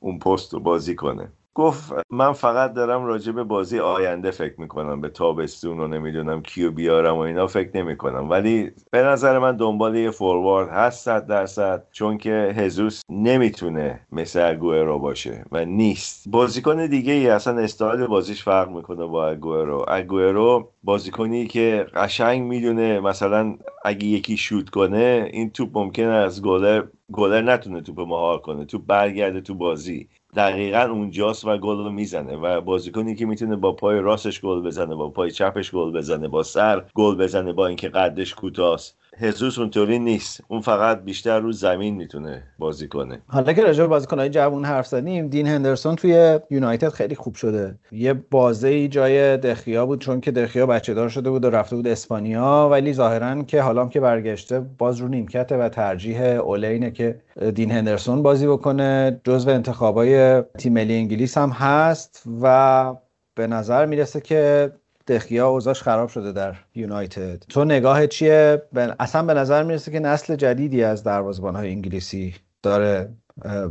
اون 0.00 0.18
پست 0.18 0.54
رو 0.54 0.60
بازی 0.60 0.94
کنه؟ 0.94 1.28
گفت 1.54 1.92
من 2.10 2.32
فقط 2.32 2.72
دارم 2.72 3.04
راجع 3.04 3.32
به 3.32 3.44
بازی 3.44 3.78
آینده 3.78 4.30
فکر 4.30 4.60
می‌کنم 4.60 5.00
به 5.00 5.08
تابستون 5.08 5.80
و 5.80 5.88
نمی‌دونم 5.88 6.42
کیو 6.42 6.70
بیارم 6.70 7.16
و 7.16 7.18
اینا 7.18 7.46
فکر 7.46 7.76
نمی‌کنم. 7.76 8.30
ولی 8.30 8.70
به 8.90 9.02
نظر 9.02 9.38
من 9.38 9.56
دنبال 9.56 9.96
یه 9.96 10.10
فوروارد 10.10 10.68
هست 10.68 11.04
صد 11.04 11.26
درصد 11.26 11.84
چون 11.92 12.18
که 12.18 12.54
هزوس 12.56 13.02
نمی‌تونه 13.10 14.00
مثل 14.12 14.40
اگوئرو 14.50 14.98
باشه 14.98 15.44
و 15.52 15.64
نیست. 15.64 16.28
بازیکن 16.28 16.86
دیگه 16.86 17.12
ای 17.12 17.28
اصلا 17.28 17.58
استایل 17.58 18.06
بازیش 18.06 18.42
فرق 18.42 18.70
می‌کنه 18.70 19.06
با 19.06 19.28
اگوئرو 19.28 19.84
اگوئرو 19.88 20.68
بازیکنی 20.82 21.46
که 21.46 21.86
قشنگ 21.94 22.42
می‌دونه 22.42 23.00
مثلا 23.00 23.56
اگه 23.84 24.06
یکی 24.06 24.36
شوت 24.36 24.70
کنه 24.70 25.30
این 25.32 25.50
توپ 25.50 25.78
ممکنه 25.78 26.06
از 26.06 26.42
گلر 26.42 26.82
گلر 27.12 27.42
نتونه 27.42 27.80
توپ 27.80 28.00
مهار 28.00 28.38
کنه 28.38 28.64
توپ 28.64 28.82
برگرده 28.86 29.40
تو 29.40 29.54
بازی. 29.54 30.08
دقیقا 30.36 30.80
اونجاست 30.82 31.44
و 31.44 31.58
گل 31.58 31.76
رو 31.76 31.90
می‌زنه 31.90 32.36
و 32.36 32.60
بازیکنی 32.60 33.14
که 33.14 33.26
می‌تونه 33.26 33.56
با 33.56 33.72
پای 33.72 34.00
راستش 34.00 34.40
گل 34.40 34.62
بزنه 34.62 34.94
با 34.94 35.10
پای 35.10 35.30
چپش 35.30 35.72
گل 35.72 35.92
بزنه 35.92 36.28
با 36.28 36.42
سر 36.42 36.84
گل 36.94 37.16
بزنه 37.16 37.52
با 37.52 37.66
اینکه 37.66 37.88
قدش 37.88 38.34
کوتاست. 38.34 38.98
هزوس 39.18 39.58
اونطوری 39.58 39.98
نیست. 39.98 40.40
اون 40.48 40.60
فقط 40.60 41.04
بیشتر 41.04 41.40
رو 41.40 41.52
زمین 41.52 41.94
می‌تونه 41.94 42.42
بازی 42.58 42.88
کنه. 42.88 43.22
حالا 43.26 43.52
که 43.52 43.62
راجع 43.62 43.82
به 43.82 43.88
بازیکنهای 43.88 44.28
جوان 44.28 44.64
حرف 44.64 44.86
زدیم 44.86 45.28
دین 45.28 45.46
هندرسون 45.46 45.96
توی 45.96 46.38
یونایتد 46.50 46.88
خیلی 46.88 47.14
خوب 47.14 47.34
شده. 47.34 47.78
یه 47.92 48.12
بازه 48.12 48.88
جای 48.88 49.36
دخیا 49.36 49.86
بود 49.86 50.00
چون 50.00 50.20
که 50.20 50.30
دخیا 50.30 50.66
بچه 50.66 50.94
دار 50.94 51.08
شده 51.08 51.30
بود 51.30 51.44
و 51.44 51.50
رفته 51.50 51.76
بود 51.76 51.86
اسپانیا 51.86 52.68
ولی 52.72 52.92
ظاهرا 52.92 53.42
که 53.42 53.62
حالا 53.62 53.88
که 53.88 54.00
برگشته 54.00 54.60
باز 54.60 54.98
رو 54.98 55.08
نیمکته 55.08 55.56
و 55.56 55.68
ترجیح 55.68 56.22
اولینه 56.22 56.90
که 56.90 57.20
دین 57.54 57.70
هندرسون 57.70 58.22
بازی 58.22 58.46
بکنه. 58.46 59.20
جزو 59.24 59.50
انتخابای 59.50 60.42
تیم 60.42 60.72
ملی 60.72 60.94
انگلیس 60.94 61.38
هم 61.38 61.50
هست 61.50 62.22
و 62.42 62.94
به 63.34 63.46
نظر 63.46 63.86
می‌رسه 63.86 64.20
که 64.20 64.72
دخیا 65.06 65.48
اوضاعش 65.48 65.82
خراب 65.82 66.08
شده 66.08 66.32
در 66.32 66.54
یونایتد. 66.74 67.42
تو 67.48 67.64
نگاه 67.64 68.06
چیه؟ 68.06 68.62
اصلا 69.00 69.22
به 69.22 69.34
نظر 69.34 69.62
می‌رسه 69.62 69.92
که 69.92 70.00
نسل 70.00 70.36
جدیدی 70.36 70.84
از 70.84 71.02
دروازه‌بان 71.02 71.56
های 71.56 71.70
انگلیسی 71.70 72.34
داره 72.62 73.08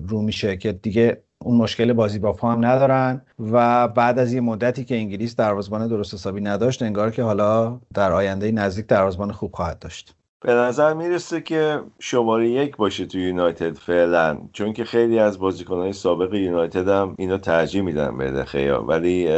رو 0.07 0.21
میشه 0.21 0.57
که 0.57 0.71
دیگه 0.71 1.23
اون 1.41 1.57
مشکل 1.57 1.93
بازی 1.93 2.19
با 2.19 2.33
پا 2.33 2.51
هم 2.51 2.65
ندارن 2.65 3.21
و 3.51 3.87
بعد 3.87 4.19
از 4.19 4.33
یه 4.33 4.41
مدتی 4.41 4.85
که 4.85 4.95
انگلیس 4.95 5.35
دروازه‌بان 5.35 5.87
درست 5.87 6.13
حسابی 6.13 6.41
نداشت 6.41 6.81
انگار 6.81 7.11
که 7.11 7.23
حالا 7.23 7.79
در 7.93 8.11
آینده 8.11 8.51
نزدیک 8.51 8.87
دروازه‌بان 8.87 9.31
خوب 9.31 9.51
خواهد 9.51 9.79
داشت. 9.79 10.15
به 10.41 10.53
نظر 10.53 10.93
می‌رسه 10.93 11.41
که 11.41 11.79
شماره 11.99 12.49
یک 12.49 12.77
باشه 12.77 13.05
تو 13.05 13.19
یونایتد 13.19 13.77
فعلا 13.77 14.37
چون 14.53 14.73
که 14.73 14.83
خیلی 14.83 15.19
از 15.19 15.39
بازیکنهای 15.39 15.93
سابق 15.93 16.33
یونایتد 16.33 16.87
هم 16.87 17.15
اینو 17.17 17.37
ترجیح 17.37 17.81
میدن 17.81 18.17
به 18.17 18.31
دخیا 18.31 18.83
ولی 18.83 19.29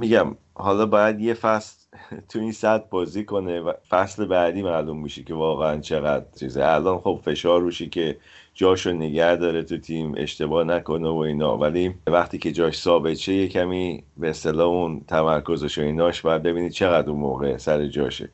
میگم 0.00 0.36
حالا 0.58 0.86
باید 0.86 1.20
یه 1.20 1.34
فصل 1.34 1.78
تو 2.28 2.38
این 2.38 2.52
سطح 2.52 2.84
بازی 2.90 3.24
کنه 3.24 3.60
و 3.60 3.72
فصل 3.88 4.24
بعدی 4.26 4.62
معلوم 4.62 5.02
میشه 5.02 5.22
که 5.24 5.34
واقعا 5.34 5.80
چقدر 5.80 6.26
چیزه. 6.40 6.64
الان 6.64 6.98
خب 6.98 7.20
فشار 7.24 7.60
روشی 7.60 7.88
که 7.88 8.18
جاشو 8.54 8.92
نگه 8.92 9.36
داره 9.36 9.62
تو 9.62 9.78
تیم 9.78 10.14
اشتباه 10.16 10.64
نکنه 10.64 11.08
و 11.08 11.16
اینا. 11.16 11.58
ولی 11.58 11.94
وقتی 12.06 12.38
که 12.38 12.52
جاش 12.52 12.78
ثابت 12.78 13.14
شه 13.14 13.32
یه 13.34 13.48
کمی 13.48 14.04
به 14.16 14.30
اصطلاح 14.30 14.66
اون 14.66 15.00
تمرکزش 15.08 15.78
و 15.78 15.82
ایناش 15.82 16.22
باید 16.22 16.42
ببینید 16.42 16.72
چقدر 16.72 17.10
اون 17.10 17.18
موقع 17.20 17.56
سر 17.56 17.86
جاشه. 17.86 18.30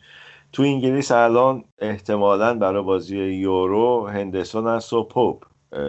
تو 0.53 0.63
انگلیس 0.63 1.11
الان 1.13 1.65
احتمالا 1.79 2.55
برای 2.55 2.83
بازی 2.83 3.19
یورو 3.19 4.07
هندسون 4.07 4.67
هست 4.67 4.93
و 4.93 5.05
پوپ. 5.05 5.45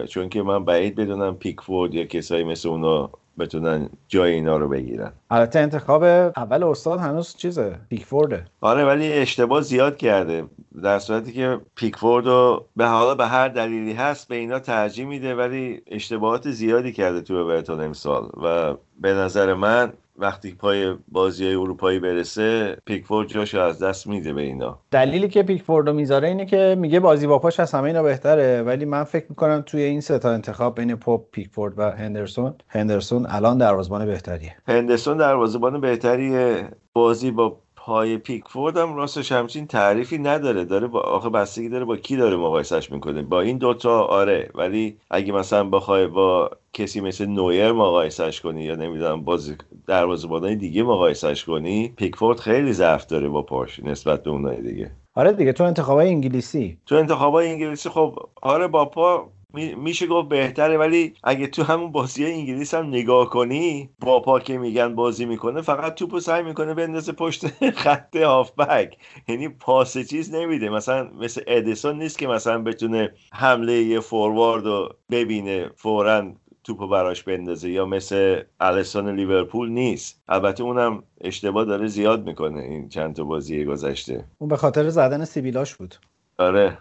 چون 0.08 0.28
که 0.28 0.42
من 0.42 0.64
بعید 0.64 0.94
بدونم 0.94 1.36
پیکفورد 1.36 1.94
یا 1.94 2.04
کسایی 2.04 2.44
مثل 2.44 2.68
اونا 2.68 3.10
بتونن 3.38 3.88
جای 4.08 4.32
اینا 4.32 4.56
رو 4.56 4.68
بگیرن. 4.68 5.12
البته 5.30 5.58
انتخاب 5.58 6.02
اول 6.36 6.62
استاد 6.62 7.00
هنوز 7.00 7.36
چیزه؟ 7.36 7.78
پیکفورده. 7.88 8.44
آره 8.60 8.84
ولی 8.84 9.12
اشتباه 9.12 9.60
زیاد 9.60 9.96
کرده. 9.96 10.44
در 10.82 10.98
صورتی 10.98 11.32
که 11.32 11.60
پیکفورد 11.74 12.26
رو 12.26 12.66
به 12.76 12.86
حالا 12.86 13.14
به 13.14 13.26
هر 13.26 13.48
دلیلی 13.48 13.92
هست 13.92 14.28
به 14.28 14.36
اینا 14.36 14.58
ترجیح 14.58 15.06
میده 15.06 15.34
ولی 15.34 15.82
اشتباهات 15.86 16.50
زیادی 16.50 16.92
کرده 16.92 17.20
تو 17.20 17.34
اورتون 17.34 17.80
امسال. 17.80 18.30
و 18.42 18.74
به 19.00 19.12
نظر 19.14 19.54
من 19.54 19.92
وقتی 20.18 20.54
پای 20.54 20.94
بازی 21.08 21.44
های 21.44 21.54
اروپایی 21.54 21.98
برسه 21.98 22.76
پیکفورد 22.86 23.28
جاشو 23.28 23.60
از 23.60 23.82
دست 23.82 24.06
میده 24.06 24.32
به 24.32 24.42
اینا. 24.42 24.78
دلیلی 24.90 25.28
که 25.28 25.42
پیکفورد 25.42 25.88
رو 25.88 25.92
می‌ذاره 25.92 26.28
اینه 26.28 26.46
که 26.46 26.76
میگه 26.78 27.00
بازی 27.00 27.26
با 27.26 27.38
پاش 27.38 27.60
از 27.60 27.72
همه 27.72 27.84
اینا 27.84 28.02
بهتره 28.02 28.62
ولی 28.62 28.84
من 28.84 29.04
فکر 29.04 29.26
می‌کنم 29.28 29.62
توی 29.66 29.82
این 29.82 30.00
سه 30.00 30.18
تا 30.18 30.30
انتخاب 30.30 30.80
بین 30.80 30.96
پوپ 30.96 31.30
پیکفورد 31.30 31.78
و 31.78 31.90
هندرسون 31.90 32.54
هندرسون 32.68 33.26
الان 33.28 33.58
دروازه‌بان 33.58 34.06
بهتریه. 34.06 34.56
هندرسون 34.68 35.16
دروازه‌بان 35.16 35.80
بهتریه. 35.80 36.68
بازی 36.92 37.30
با 37.30 37.56
پای 37.86 38.18
پیکفورد 38.18 38.76
هم 38.76 38.94
راستش 38.94 39.32
همچین 39.32 39.66
تعریفی 39.66 40.18
نداره. 40.18 40.64
داره 40.64 40.86
با 40.86 41.00
آخه 41.00 41.28
بستگی 41.28 41.68
داره 41.68 41.84
با 41.84 41.96
کی 41.96 42.16
داره 42.16 42.36
مقایسش 42.36 42.92
می‌کنه؟ 42.92 43.22
با 43.22 43.40
این 43.40 43.58
دوتا 43.58 44.02
آره. 44.02 44.50
ولی 44.54 44.96
اگه 45.10 45.32
مثلا 45.32 45.64
بخوای 45.64 46.06
با 46.06 46.50
کسی 46.72 47.00
مثل 47.00 47.26
نویر 47.26 47.72
مقایسش 47.72 48.40
کنی 48.40 48.64
یا 48.64 48.74
نمی‌دونم 48.74 49.24
باز 49.24 49.54
دروازه‌بانای 49.86 50.56
دیگه 50.56 50.82
مقایسش 50.82 51.44
کنی 51.44 51.88
پیکفورد 51.96 52.40
خیلی 52.40 52.72
ضعف 52.72 53.06
داره 53.06 53.28
با 53.28 53.42
پاش 53.42 53.80
نسبت 53.80 54.22
به 54.22 54.30
اونای 54.30 54.62
دیگه. 54.62 54.90
آره 55.14 55.32
دیگه 55.32 55.52
تو 55.52 55.64
انتخابای 55.64 56.08
انگلیسی. 56.08 56.78
تو 56.86 56.94
انتخابای 56.94 57.48
انگلیسی 57.50 57.88
خب 57.88 58.18
آره 58.42 58.68
با 58.68 58.84
پا 58.84 59.28
میشه 59.54 60.06
گفت 60.06 60.28
بهتره 60.28 60.78
ولی 60.78 61.14
اگه 61.24 61.46
تو 61.46 61.62
همون 61.62 61.92
بازی 61.92 62.24
انگلیس 62.26 62.74
هم 62.74 62.86
نگاه 62.88 63.30
کنی 63.30 63.90
با 64.00 64.20
پا 64.20 64.40
که 64.40 64.58
میگن 64.58 64.94
بازی 64.94 65.24
می‌کنه 65.24 65.62
فقط 65.62 65.94
توپو 65.94 66.20
سعی 66.20 66.42
می‌کنه 66.42 66.74
بندازه 66.74 67.12
پشت 67.12 67.46
خط 67.84 68.16
هافبک. 68.16 68.96
یعنی 69.28 69.48
پاس 69.48 69.98
چیز 69.98 70.34
نمیده. 70.34 70.68
مثلا 70.68 71.10
مثل 71.20 71.42
ادیسون 71.46 71.98
نیست 71.98 72.18
که 72.18 72.26
مثلا 72.26 72.62
بتونه 72.62 73.12
حمله 73.32 73.72
یه 73.72 74.00
فوروارد 74.00 74.64
رو 74.66 74.88
ببینه 75.10 75.70
فورا 75.76 76.32
توپو 76.64 76.88
براش 76.88 77.22
بندازه. 77.22 77.70
یا 77.70 77.86
مثل 77.86 78.42
الیسون 78.60 79.14
لیورپول 79.14 79.70
نیست. 79.70 80.22
البته 80.28 80.62
اونم 80.62 81.02
اشتباه 81.20 81.64
داره 81.64 81.86
زیاد 81.86 82.26
می‌کنه 82.26 82.60
این 82.60 82.88
چند 82.88 83.14
تا 83.14 83.24
بازی 83.24 83.64
گذشته. 83.64 84.24
اون 84.38 84.48
به 84.48 84.56
خاطر 84.56 84.88
زدن 84.88 85.24
سیبیلاش 85.24 85.74
بود. 85.74 85.94
آره. 86.38 86.78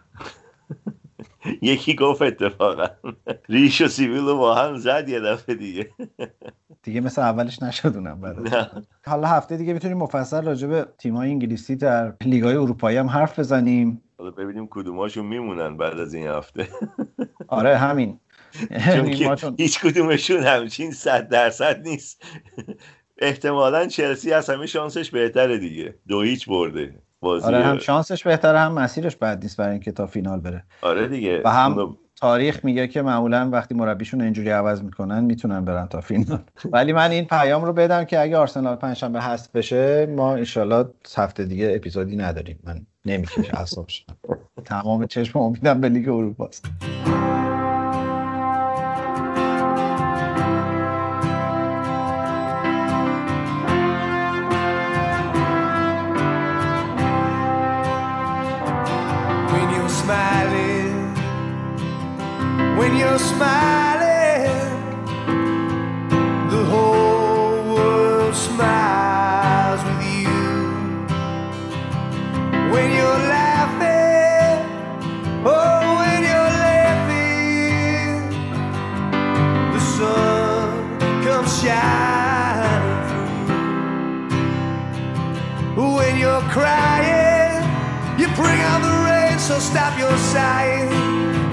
یکی 1.61 1.95
گفت 1.95 2.21
اتفاقا. 2.21 2.87
ریش 3.49 3.81
و 3.81 3.87
سیبیل 3.87 4.25
رو 4.25 4.37
با 4.37 4.55
هم 4.55 4.77
زد 4.77 5.09
یه 5.09 5.19
دفعه 5.19 5.55
دیگه. 5.55 5.89
دیگه 6.83 7.01
مثل 7.01 7.21
اولش 7.21 7.63
نشد 7.63 7.95
اونم 7.95 8.21
برای 8.21 8.65
حالا 9.05 9.27
هفته 9.27 9.57
دیگه 9.57 9.73
می‌تونیم 9.73 9.97
مفصل 9.97 10.45
راجع 10.45 10.67
به 10.67 10.87
تیم‌های 10.97 11.29
انگلیسی 11.29 11.75
در 11.75 12.13
لیگ‌های 12.21 12.55
اروپایی 12.55 12.97
هم 12.97 13.07
حرف 13.07 13.39
بزنیم. 13.39 14.01
حالا 14.17 14.31
ببینیم 14.31 14.67
کدوماشون 14.71 15.25
میمونن 15.25 15.77
بعد 15.77 15.99
از 15.99 16.13
این 16.13 16.27
هفته. 16.27 16.67
آره 17.47 17.77
همین. 17.77 18.19
چون 18.95 19.11
که 19.11 19.35
هیچ 19.57 19.79
کدومشون 19.79 20.43
همچین 20.43 20.91
صد 20.91 21.29
درصد 21.29 21.87
نیست. 21.87 22.23
احتمالا 23.17 23.87
چلسی 23.87 24.31
از 24.31 24.49
همه 24.49 24.65
شانسش 24.65 25.11
بهتره 25.11 25.57
دیگه. 25.57 25.95
دو 26.07 26.21
هیچ 26.21 26.49
برده. 26.49 27.01
بازی 27.21 27.45
آره 27.45 27.63
هم 27.63 27.77
شانسش 27.77 28.23
بهتره 28.23 28.59
هم 28.59 28.71
مسیرش 28.71 29.15
بد 29.15 29.43
نیست 29.43 29.57
برای 29.57 29.71
اینکه 29.71 29.91
تا 29.91 30.07
فینال 30.07 30.39
بره. 30.39 30.63
آره 30.81 31.07
دیگه. 31.07 31.41
و 31.45 31.49
هم 31.49 31.97
تاریخ 32.15 32.65
میگه 32.65 32.87
که 32.87 33.01
معمولا 33.01 33.49
وقتی 33.49 33.75
مربیشون 33.75 34.21
اینجوری 34.21 34.49
عوض 34.49 34.83
می‌کنن 34.83 35.23
می‌تونن 35.23 35.65
برن 35.65 35.87
تا 35.87 36.01
فینال. 36.01 36.39
ولی 36.73 36.93
من 36.93 37.11
این 37.11 37.25
پیام 37.25 37.65
رو 37.65 37.73
بدم 37.73 38.03
که 38.03 38.19
اگه 38.19 38.37
آرسنال 38.37 38.75
پنجشنبه 38.75 39.21
هست 39.21 39.51
بشه 39.53 40.05
ما 40.05 40.35
انشالله 40.35 40.85
هفته 41.17 41.45
دیگه 41.45 41.73
اپیزودی 41.75 42.15
نداریم. 42.15 42.59
من 42.63 42.81
نمی‌کشه 43.05 43.57
اعصابش 43.57 44.05
تمام 44.65 45.05
چشم 45.05 45.39
امیدم 45.39 45.81
به 45.81 45.89
لیگ 45.89 46.09
اروپا 46.09 46.49
smiling, 60.05 60.93
when 62.77 62.95
you're 62.95 63.17
smiling, 63.17 64.53
the 66.51 66.63
whole 66.65 67.73
world 67.73 68.35
smiles 68.35 69.81
with 69.87 70.01
you. 70.13 70.27
When 72.71 72.87
you're 72.97 73.21
laughing, 73.33 74.57
oh, 75.43 75.95
when 76.01 76.21
you're 76.29 76.53
laughing, 76.69 78.13
the 79.73 79.81
sun 79.97 80.99
comes 81.23 81.51
shining 81.61 82.93
through. 85.73 85.95
When 85.97 86.13
you're 86.19 86.45
crying, 86.55 87.63
you 88.19 88.27
bring 88.35 88.59
out 88.69 88.81
the 88.83 89.04
so 89.47 89.59
stop 89.59 89.93
your 89.99 90.15
sighing. 90.33 90.89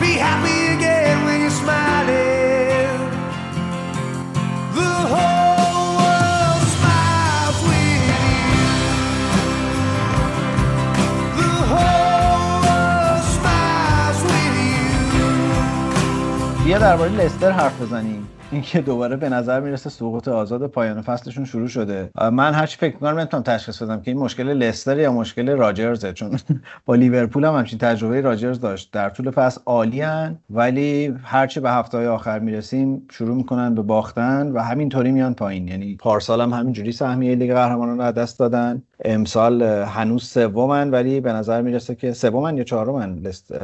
Be 0.00 0.12
happy 0.26 0.58
again 0.76 1.16
when 1.26 1.36
you're 1.42 1.58
smiling. 1.62 2.98
The 4.78 4.92
whole 5.12 5.88
world 6.00 6.64
smiles 6.76 7.58
with 7.68 8.02
you. 8.12 8.30
The 11.40 11.52
whole 11.72 12.54
world 12.66 13.24
smiles 13.36 14.20
with 14.30 14.54
you. 14.64 14.84
بیا 16.64 16.78
درباره 16.78 17.08
لستر 17.08 17.52
حرف 17.52 17.82
بزنیم 17.82 18.28
اینکه 18.52 18.80
دوباره 18.80 19.16
به 19.16 19.28
نظر 19.28 19.60
می‌رسه 19.60 19.90
سقوط 19.90 20.28
آزاد 20.28 20.66
پایان 20.66 21.02
فصلشون 21.02 21.44
شروع 21.44 21.68
شده. 21.68 22.10
من 22.32 22.54
هرچی 22.54 22.76
فکر 22.76 22.94
می‌کنم 22.94 23.18
نمی‌تونم 23.18 23.42
تشخیص 23.42 23.82
بدم 23.82 24.00
که 24.00 24.10
این 24.10 24.20
مشکل 24.20 24.48
لستر 24.48 24.98
یا 24.98 25.12
مشکل 25.12 25.50
راجرزه 25.50 26.12
چون 26.12 26.38
با 26.86 26.94
لیورپول 26.94 27.44
هم 27.44 27.54
همچین 27.54 27.78
تجربه 27.78 28.20
راجرز 28.20 28.60
داشت. 28.60 28.92
در 28.92 29.10
طول 29.10 29.30
فصل 29.30 29.60
عالی 29.66 30.02
ولی 30.50 31.14
هرچی 31.22 31.60
به 31.60 31.70
هفته 31.70 31.98
های 31.98 32.06
آخر 32.06 32.38
می‌رسیم 32.38 33.06
شروع 33.10 33.36
می‌کنن 33.36 33.74
به 33.74 33.82
باختن 33.82 34.52
و 34.52 34.60
همینطوری 34.60 35.12
میان 35.12 35.34
پایین. 35.34 35.68
یعنی 35.68 35.96
پارسال 35.96 36.40
هم 36.40 36.52
همینجوری 36.52 36.92
سهمیه 36.92 37.34
لیگ 37.34 37.52
قهرمانان 37.52 37.98
رو 37.98 38.12
دست 38.12 38.38
دادن. 38.38 38.82
امسال 39.04 39.62
هنوز 39.62 40.24
سومن 40.24 40.90
ولی 40.90 41.20
به 41.20 41.32
نظر 41.32 41.62
می‌رسه 41.62 41.94
که 41.94 42.12
سومن 42.12 42.56
یا 42.56 42.64
چهارمن 42.64 43.18
لست 43.18 43.54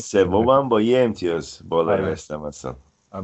سومن 0.00 0.68
با 0.68 0.80
یه 0.80 0.98
امتیاز 0.98 1.58
بالای 1.68 2.00
وستهم 2.00 2.46
هستن 2.46 2.74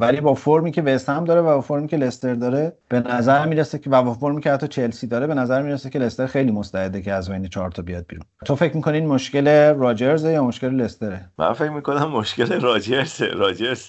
ولی 0.01 0.21
با 0.21 0.35
فرمی 0.35 0.73
که 0.73 0.83
وستهم 0.83 1.25
داره 1.25 1.41
و 1.41 1.45
با 1.45 1.61
فرمی 1.61 1.89
که 1.89 1.97
لستر 1.97 2.35
داره 2.35 2.73
به 2.89 3.01
نظر 3.01 3.47
می‌رسه 3.47 3.79
که 3.79 3.91
و 3.91 4.03
با 4.03 4.15
فرمی 4.15 4.41
که 4.41 4.53
حتی 4.53 4.69
چلسی 4.69 5.07
داره 5.07 5.27
به 5.27 5.35
نظر 5.35 5.63
می‌رسه 5.63 5.91
که 5.91 5.99
لستر 5.99 6.27
خیلی 6.27 6.51
مستعده 6.53 7.03
که 7.03 7.13
از 7.13 7.31
بین 7.31 7.49
چهار 7.49 7.71
تا 7.71 7.83
بیاد 7.83 8.05
بیرون. 8.09 8.25
تو 8.45 8.57
فکر 8.57 8.77
می‌کنی 8.77 8.99
این 8.99 9.07
مشکل 9.07 9.75
راجرز 9.75 10.25
یا 10.25 10.45
مشکل 10.45 10.69
لستره؟ 10.69 11.31
من 11.39 11.53
فکر 11.53 11.71
می‌کنم 11.71 12.11
مشکل 12.11 12.61
راجرز 12.61 13.23
راجرز 13.23 13.89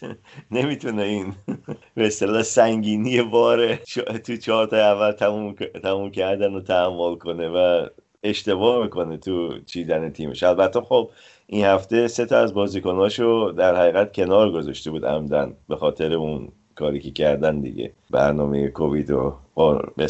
نمی‌تونه 0.51 1.01
این 1.01 1.33
به 1.95 2.07
اصطلاح 2.07 2.41
سنگینی 2.41 3.21
بار 3.21 3.75
تو 4.25 4.37
چهار 4.37 4.67
تا 4.67 4.77
اول 4.77 5.11
تموم 5.11 5.55
تموم 5.83 6.11
کردن 6.11 6.53
و 6.53 6.61
تحمل 6.61 7.15
کنه 7.15 7.49
و 7.49 7.87
اشتباه 8.23 8.83
می‌کنه 8.83 9.17
تو 9.17 9.59
چیدن 9.65 10.09
تیمش. 10.09 10.43
البته 10.43 10.81
خب 10.81 11.09
این 11.53 11.65
هفته 11.65 12.07
سه 12.07 12.25
تا 12.25 12.37
از 12.37 12.53
بازیکناشو 12.53 13.53
در 13.57 13.75
حقیقت 13.75 14.13
کنار 14.13 14.51
گذاشته 14.51 14.91
بود 14.91 15.05
عمدن 15.05 15.53
به 15.69 15.75
خاطر 15.75 16.13
اون 16.13 16.47
کاری 16.75 16.99
که 16.99 17.11
کردن 17.11 17.59
دیگه. 17.59 17.91
برنامه 18.11 18.67
کووید 18.67 19.11
و 19.11 19.35
به 19.97 20.07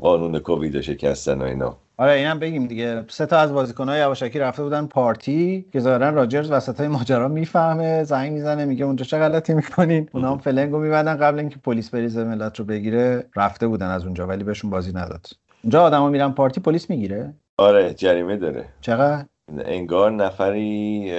قانون 0.00 0.38
کووید 0.38 0.80
شکستن 0.80 1.42
و 1.42 1.44
اینا. 1.44 1.76
آره 1.98 2.12
اینم 2.12 2.38
بگیم 2.38 2.66
دیگه. 2.66 3.04
سه 3.08 3.26
تا 3.26 3.38
از 3.38 3.52
بازیکن‌های 3.52 4.00
یواشکی 4.00 4.38
رفته 4.38 4.62
بودن 4.62 4.86
پارتی 4.86 5.64
که 5.72 5.80
ظاهرا 5.80 6.10
راجرز 6.10 6.50
وسطای 6.50 6.88
ماجرا 6.88 7.28
می‌فهمه 7.28 8.04
زنگ 8.04 8.32
می‌زنه 8.32 8.64
میگه 8.64 8.84
اونجا 8.84 9.04
چه 9.04 9.18
غلطی 9.18 9.54
می‌کنین؟ 9.54 10.08
اونا 10.12 10.30
هم 10.30 10.38
فلنگو 10.38 10.78
میبندن 10.78 11.16
قبل 11.16 11.38
اینکه 11.38 11.56
پلیس 11.58 11.90
بریزه 11.90 12.24
ملت 12.24 12.58
رو 12.58 12.64
بگیره. 12.64 13.24
رفته 13.36 13.68
بودن 13.68 13.88
از 13.88 14.04
اونجا 14.04 14.26
ولی 14.26 14.44
بهشون 14.44 14.70
بازی 14.70 14.92
نداد. 14.92 15.26
اونجا 15.62 15.82
آدما 15.82 16.08
میرن 16.08 16.32
پارتی 16.32 16.60
پلیس 16.60 16.90
می‌گیره؟ 16.90 17.34
آره 17.58 17.94
جریمه 17.94 18.36
داره. 18.36 18.64
چقدر؟ 18.80 19.24
انگار 19.64 20.10
نفری 20.10 21.12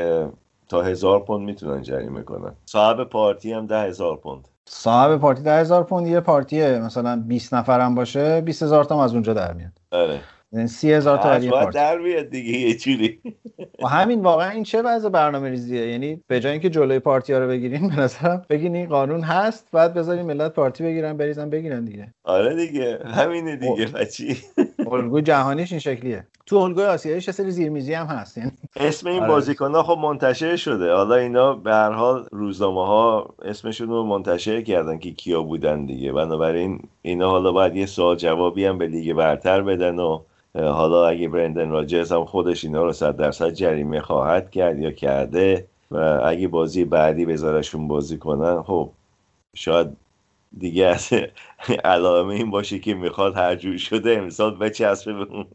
تا 0.70 0.82
هزار 0.82 1.20
پوند 1.24 1.46
می‌تونن 1.46 1.82
جریمه 1.82 2.22
کنن. 2.22 2.54
صاحب 2.66 3.04
پارتی 3.04 3.54
هم 3.54 3.68
ده 3.68 3.82
هزار 3.82 4.18
پوند. 4.18 4.48
صاحب 4.66 5.18
پارتی 5.18 5.44
ده 5.44 5.60
هزار 5.60 5.84
پوند 5.84 6.08
یه 6.08 6.20
پارتیه 6.20 6.80
مثلا 6.80 7.24
20 7.28 7.54
نفرم 7.54 7.96
باشه 7.96 8.42
20 8.42 8.64
هزار 8.64 8.84
تا 8.84 9.04
از 9.04 9.14
اونجا 9.14 9.34
در 9.34 9.54
میاد. 9.54 9.72
آره. 9.92 10.20
یعنی 10.52 10.68
سی 10.68 10.94
هزار 10.94 11.18
تا 11.18 11.38
یه 11.40 11.50
پارتی. 11.50 11.78
در 11.78 11.98
بیاد 11.98 12.30
دیگه 12.30 12.60
یه 12.60 12.76
جوری. 12.76 13.20
و 13.84 13.88
همین 13.88 14.22
واقعا 14.22 14.50
این 14.50 14.64
چه 14.64 14.82
وضع 14.82 15.10
برنامه 15.10 15.50
ریزیه؟ 15.50 15.88
یعنی 15.88 16.24
به 16.28 16.40
جای 16.40 16.52
اینکه 16.52 16.70
جلوی 16.70 17.00
پارتی 17.00 17.34
ها 17.34 17.40
رو 17.40 17.48
بگیرین 17.48 17.90
به 17.90 17.96
نظرم 17.96 18.46
بگین 18.50 18.76
این 18.76 18.90
قانون 18.90 19.22
هست 19.22 19.68
بعد 19.72 19.94
بذارین 19.94 20.26
ملت 20.26 20.54
پارتی 20.54 20.84
بگیرن 20.84 21.18
بریزن 21.18 21.50
بگیرن 21.50 21.86
دیگه. 21.86 22.14
آره 22.24 22.56
دیگه 22.56 23.00
همینه 23.06 23.56
دیگه 23.56 23.86
بچی. 23.86 24.38
الگوی 24.92 25.22
جهانیش 25.22 25.72
این 25.72 25.80
شکلیه. 25.80 26.28
تو 26.46 26.56
الگوی 26.56 26.84
آسیایی 26.84 27.22
چه 27.22 27.32
سری 27.32 27.52
زیرمیزی 27.52 27.94
هم 27.94 28.06
هست. 28.06 28.38
یعنی 28.38 28.52
اسم 28.76 29.08
این 29.08 29.20
آره. 29.20 29.28
بازیکن 29.28 29.72
ها 29.72 29.84
خب 29.84 29.98
منتشر 30.02 30.56
شده. 30.56 30.94
حالا 30.94 31.16
اینا 31.16 31.54
به 31.54 31.74
هر 31.74 31.92
حال 31.92 32.28
روزنامه 32.32 32.86
ها 32.86 33.36
اسمشون 33.42 33.90
رو 33.90 34.04
منتشر 34.04 34.62
کردن 34.62 34.98
که 34.98 35.12
کیا 35.12 35.42
بودن 35.42 35.86
دیگه. 35.86 36.12
بنابراین 36.12 36.80
اینا 37.02 37.30
حالا 37.30 37.52
باید 37.52 37.76
یه 37.76 37.86
سوال 37.86 38.16
جوابی 38.16 38.66
هم 38.66 38.78
به 38.78 38.88
لیگ 38.88 39.14
برتر 39.14 39.62
بدن 39.62 40.00
و 40.00 40.20
حالا 40.56 41.08
اگه 41.08 41.30
برندن 41.30 41.70
راجرز 41.70 42.12
هم 42.12 42.26
خودش 42.26 42.66
اینا 42.66 42.84
رو 42.84 42.92
صد 42.94 43.16
درصد 43.16 43.50
جریمه 43.50 44.02
خواهد 44.02 44.52
کرد 44.52 44.80
یا 44.80 44.92
کرده 44.92 45.68
و 45.92 46.22
اگه 46.26 46.48
بازی 46.48 46.86
بعدی 46.86 47.26
بذارشون 47.26 47.88
بازی 47.88 48.18
کنن 48.18 48.62
خب 48.64 48.90
شاید 49.56 49.88
دیگه 50.58 50.86
از 50.86 51.10
علائم 51.84 52.28
این 52.28 52.52
باشه 52.52 52.80
که 52.80 52.94
می‌خواد 52.94 53.36
هر 53.36 53.56
جور 53.56 53.78
شده 53.78 54.18
امسال 54.18 54.58
بچسبه 54.58 55.14
به 55.14 55.24
اون 55.34 55.48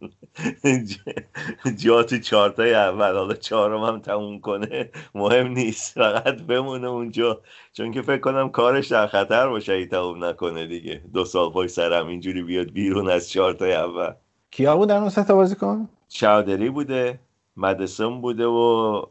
جا 1.83 2.03
تو 2.03 2.19
چارتای 2.19 2.75
اول. 2.75 3.15
حالا 3.17 3.35
چهارم 3.35 3.85
هم 3.85 4.01
تموم 4.01 4.41
کنه. 4.41 4.91
مهم 5.15 5.49
نیست 5.49 5.95
فقط 5.95 6.43
بمونه 6.43 6.89
اونجا. 6.89 7.41
چون 7.73 7.93
که 7.93 8.03
فکر 8.03 8.21
کنم 8.21 8.49
کارش 8.51 8.89
در 8.89 9.07
خطر 9.07 9.49
باشه 9.49 9.73
اگه 9.73 9.87
تموم 9.87 10.25
نکنه 10.25 10.67
دیگه. 10.67 11.03
دو 11.15 11.25
سال 11.25 11.51
پای 11.51 11.69
سرم 11.69 12.07
اینجوری 12.09 12.43
بیاد 12.43 12.71
بیرون 12.71 13.11
از 13.11 13.31
چارتای 13.31 13.73
اول. 13.75 14.13
کیا 14.51 14.77
بودن 14.77 14.97
اون 14.97 15.09
سه 15.11 15.25
تا 15.25 15.35
بازیکن؟ 15.35 15.89
چاودری 16.09 16.71
بوده 16.71 17.21
مدسون 17.57 18.21
بوده 18.21 18.47
و 18.47 19.03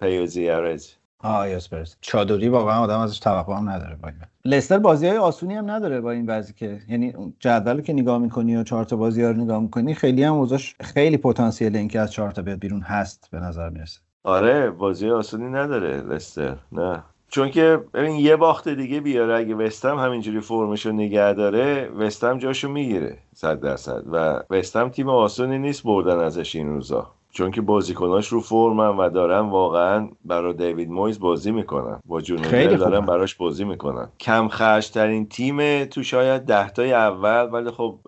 پیوزی 0.00 0.48
ارز 0.48 0.92
یاسپرس 1.24 1.96
چادری 2.00 2.48
واقعا 2.48 2.80
آدم 2.80 2.98
ازش 2.98 3.18
توقع 3.18 3.54
هم 3.54 3.70
نداره 3.70 3.96
با 3.96 4.08
این. 4.08 4.16
لستر 4.44 4.78
بازی 4.78 5.06
های 5.06 5.16
آسونی 5.16 5.54
هم 5.54 5.70
نداره 5.70 6.00
با 6.00 6.10
این 6.10 6.26
وضعی 6.26 6.54
که 6.54 6.80
یعنی 6.88 7.14
جدول 7.40 7.80
که 7.80 7.92
نگاه 7.92 8.18
می‌کنی 8.18 8.56
و 8.56 8.62
چهار 8.62 8.84
تا 8.84 8.96
بازی 8.96 9.22
ها 9.22 9.30
رو 9.30 9.36
نگاه 9.36 9.60
می‌کنی 9.60 9.94
خیلی 9.94 10.24
هم 10.24 10.34
اوضاعش 10.34 10.74
خیلی 10.80 11.16
پتانسیل 11.16 11.76
اینکه 11.76 12.00
از 12.00 12.12
چهار 12.12 12.30
تا 12.30 12.42
بیاد 12.42 12.58
بیرون 12.58 12.80
هست 12.80 13.28
به 13.30 13.40
نظر 13.40 13.68
می‌رسه. 13.68 14.00
آره 14.24 14.70
بازی 14.70 15.10
آسونی 15.10 15.48
نداره 15.50 16.00
لستر 16.00 16.56
نه. 16.72 17.02
چون 17.28 17.50
که 17.50 17.80
ببین 17.94 18.16
یه 18.16 18.36
باخت 18.36 18.68
دیگه 18.68 19.00
بیاره 19.00 19.38
اگه 19.38 19.54
وستم 19.54 19.98
همینجوری 19.98 20.40
فرمشو 20.40 20.92
نگه 20.92 21.32
داره 21.32 21.88
وستم 21.88 22.38
جاشو 22.38 22.68
می‌گیره 22.68 23.18
صد 23.34 23.60
درصد. 23.60 24.02
و 24.12 24.42
وستم 24.50 24.88
تیم 24.88 25.08
آسونی 25.08 25.58
نیست 25.58 25.82
بردن 25.82 26.18
ازش 26.18 26.56
این 26.56 26.68
روزا. 26.68 27.10
چون 27.32 27.50
که 27.50 27.60
بازیکناش 27.60 28.28
رو 28.28 28.40
فرمن 28.40 28.96
و 28.96 29.10
دارن 29.10 29.40
واقعا 29.40 30.08
برای 30.24 30.54
دیوید 30.54 30.90
مویز 30.90 31.20
بازی 31.20 31.50
می‌کنن. 31.50 32.00
با 32.04 32.20
جونیور 32.20 32.76
دارن. 32.76 33.06
براش 33.06 33.34
بازی 33.34 33.64
می‌کنن. 33.64 34.08
کم 34.20 34.48
خرج 34.48 34.90
ترین 34.90 35.28
تیم 35.28 35.84
تو 35.84 36.02
شاید 36.02 36.42
دهتای 36.42 36.92
اول 36.92 37.48
ولی 37.52 37.70
خب 37.70 37.98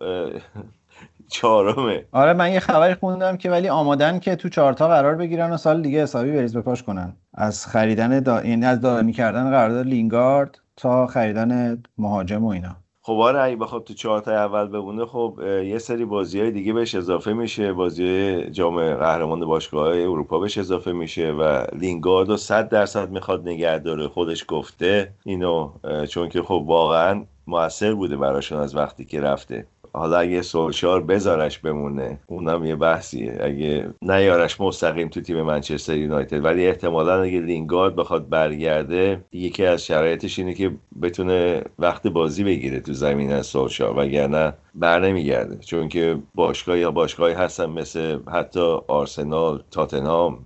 چهارمه. 1.28 2.04
آره 2.12 2.32
من 2.32 2.52
یه 2.52 2.60
خبری 2.60 2.94
خوندم 2.94 3.36
که 3.36 3.50
ولی 3.50 3.68
آمادن 3.68 4.18
که 4.18 4.36
تو 4.36 4.48
چهارتا 4.48 4.88
قرار 4.88 5.14
بگیرن 5.14 5.52
و 5.52 5.56
سال 5.56 5.82
دیگه 5.82 6.02
حسابی 6.02 6.32
بریز 6.32 6.56
بپاش 6.56 6.82
کنن. 6.82 7.16
از 7.34 7.66
خریدن 7.66 8.20
دا... 8.20 8.44
یعنی 8.44 8.66
از 8.66 8.80
دائمی 8.80 9.12
کردن 9.12 9.50
قرارداد 9.50 9.86
لینگارد 9.86 10.58
تا 10.76 11.06
خریدن 11.06 11.82
مهاجم 11.98 12.44
و 12.44 12.48
اینا. 12.48 12.76
خب 13.06 13.12
آره 13.12 13.40
اگه 13.40 13.56
بخواد 13.56 13.84
تو 13.84 13.94
چهار 13.94 14.20
تا 14.20 14.32
اول 14.32 14.66
بمونه 14.66 15.06
خب 15.06 15.40
یه 15.64 15.78
سری 15.78 16.04
بازی 16.04 16.40
های 16.40 16.50
دیگه 16.50 16.72
بهش 16.72 16.94
اضافه 16.94 17.32
میشه. 17.32 17.72
بازی 17.72 18.42
جام 18.50 18.94
قهرمان 18.94 19.46
باشگاه 19.46 19.88
اروپا 19.88 20.38
بهش 20.38 20.58
اضافه 20.58 20.92
میشه 20.92 21.30
و 21.32 21.64
لینگارد 21.72 22.28
رو 22.28 22.36
صد 22.36 22.68
درصد 22.68 23.10
می‌خواد 23.10 23.48
نگه 23.48 23.78
داره 23.78 24.08
خودش 24.08 24.44
گفته 24.48 25.12
اینو 25.24 25.72
چون 26.10 26.28
که 26.28 26.42
خب 26.42 26.64
واقعا 26.66 27.24
موثر 27.46 27.94
بوده 27.94 28.16
براشون 28.16 28.58
از 28.58 28.76
وقتی 28.76 29.04
که 29.04 29.20
رفته. 29.20 29.66
حالا 29.94 30.18
اگه 30.18 30.42
سولشار 30.42 31.02
بذارش 31.02 31.58
بمونه 31.58 32.18
اونم 32.26 32.64
یه 32.64 32.76
بحثیه. 32.76 33.38
اگه 33.40 33.88
نیارش 34.02 34.60
مستقیم 34.60 35.08
تو 35.08 35.20
تیم 35.20 35.42
منچستر 35.42 35.96
یونایتد. 35.96 36.44
ولی 36.44 36.66
احتمالا 36.66 37.22
اگه 37.22 37.40
لینگارد 37.40 37.96
بخواد 37.96 38.28
برگرده 38.28 39.24
یکی 39.32 39.66
از 39.66 39.86
شرایطش 39.86 40.38
اینه 40.38 40.54
که 40.54 40.70
بتونه 41.02 41.62
وقت 41.78 42.06
بازی 42.06 42.44
بگیره 42.44 42.80
تو 42.80 42.92
زمین 42.92 43.32
از 43.32 43.46
سولشار 43.46 43.98
وگرنه 43.98 44.52
بر 44.74 45.00
نمیگرده. 45.00 45.56
چون 45.56 45.88
که 45.88 46.18
باشگاه 46.34 46.78
یا 46.78 46.90
باشگاهی 46.90 47.34
هستن 47.34 47.66
مثل 47.66 48.18
حتی 48.32 48.78
آرسنال 48.88 49.62
تاتنهام 49.70 50.38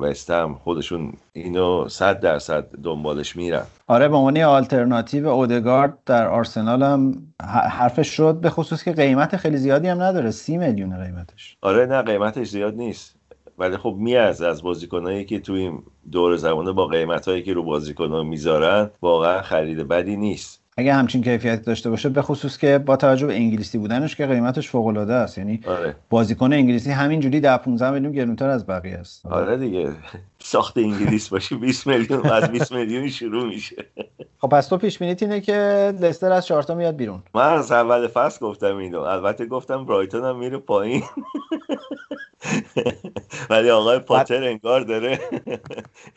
وستهم 0.00 0.54
خودشون 0.54 1.12
اینو 1.36 1.88
صد 1.88 2.20
درصد 2.20 2.66
دنبالش 2.82 3.36
میرن. 3.36 3.66
آره 3.86 4.08
به 4.08 4.16
عنوان 4.16 4.38
آلترناتیو 4.38 5.28
اودگارد 5.28 5.98
در 6.06 6.28
آرسنال 6.28 6.82
هم 6.82 7.34
حرفش 7.70 8.08
شد 8.08 8.34
به 8.34 8.50
خصوص 8.50 8.84
که 8.84 8.92
قیمت 8.92 9.36
خیلی 9.36 9.56
زیادی 9.56 9.88
هم 9.88 10.02
نداره 10.02 10.30
سی 10.30 10.56
میلیون 10.56 11.04
قیمتش. 11.04 11.56
آره 11.62 11.86
نه 11.86 12.02
قیمتش 12.02 12.48
زیاد 12.48 12.74
نیست. 12.74 13.16
ولی 13.58 13.76
خب 13.76 13.94
میارزه 13.98 14.46
از 14.46 14.62
بازیکنایی 14.62 15.24
که 15.24 15.40
توی 15.40 15.60
این 15.60 15.82
دور 16.12 16.36
زمانه 16.36 16.72
با 16.72 16.86
قیمتهایی 16.86 17.42
که 17.42 17.52
رو 17.52 17.62
بازیکنها 17.62 18.22
می‌ذارن 18.22 18.90
واقعا 19.02 19.42
خرید 19.42 19.88
بدی 19.88 20.16
نیست. 20.16 20.63
اگه 20.76 20.94
همچین 20.94 21.22
کیفیتی 21.22 21.62
داشته 21.62 21.90
باشه 21.90 22.08
به 22.08 22.22
خصوص 22.22 22.58
که 22.58 22.78
با 22.78 22.96
توجه 22.96 23.26
به 23.26 23.34
انگلیسی 23.34 23.78
بودنش 23.78 24.16
که 24.16 24.26
قیمتش 24.26 24.68
فوق 24.68 24.86
العاده 24.86 25.14
است. 25.14 25.38
یعنی 25.38 25.60
آره. 25.66 25.96
بازیکن 26.10 26.52
انگلیسی 26.52 26.90
همینجوری 26.90 27.40
ده 27.40 27.56
15 27.56 27.90
میلیون 27.90 28.12
گرونتر 28.12 28.48
از 28.48 28.66
بقیه 28.66 28.94
است. 28.94 29.26
آره 29.26 29.56
دیگه. 29.56 29.92
ساخت 30.38 30.78
انگلیس 30.78 31.28
باشی 31.28 31.54
20 31.54 31.86
میلیون 31.86 32.26
از 32.26 32.50
20 32.50 32.72
میلیون 32.72 33.08
شروع 33.08 33.48
میشه. 33.48 33.76
خب 34.38 34.48
پس 34.48 34.68
تو 34.68 34.76
پیش 34.76 34.98
بینیت 34.98 35.22
اینه 35.22 35.40
که 35.40 35.92
لستر 36.00 36.32
از 36.32 36.46
چهارتا 36.46 36.74
میاد 36.74 36.96
بیرون. 36.96 37.22
من 37.34 37.52
از 37.52 37.72
اول 37.72 38.06
فصل 38.06 38.46
گفتم 38.46 38.76
اینو. 38.76 39.00
البته 39.00 39.46
گفتم 39.46 39.84
برایتون 39.84 40.24
هم 40.24 40.38
میره 40.38 40.58
پایین. 40.58 41.02
ولی 43.50 43.70
آقای 43.70 43.98
پاتر 43.98 44.44
انگار 44.44 44.80
داره 44.80 45.18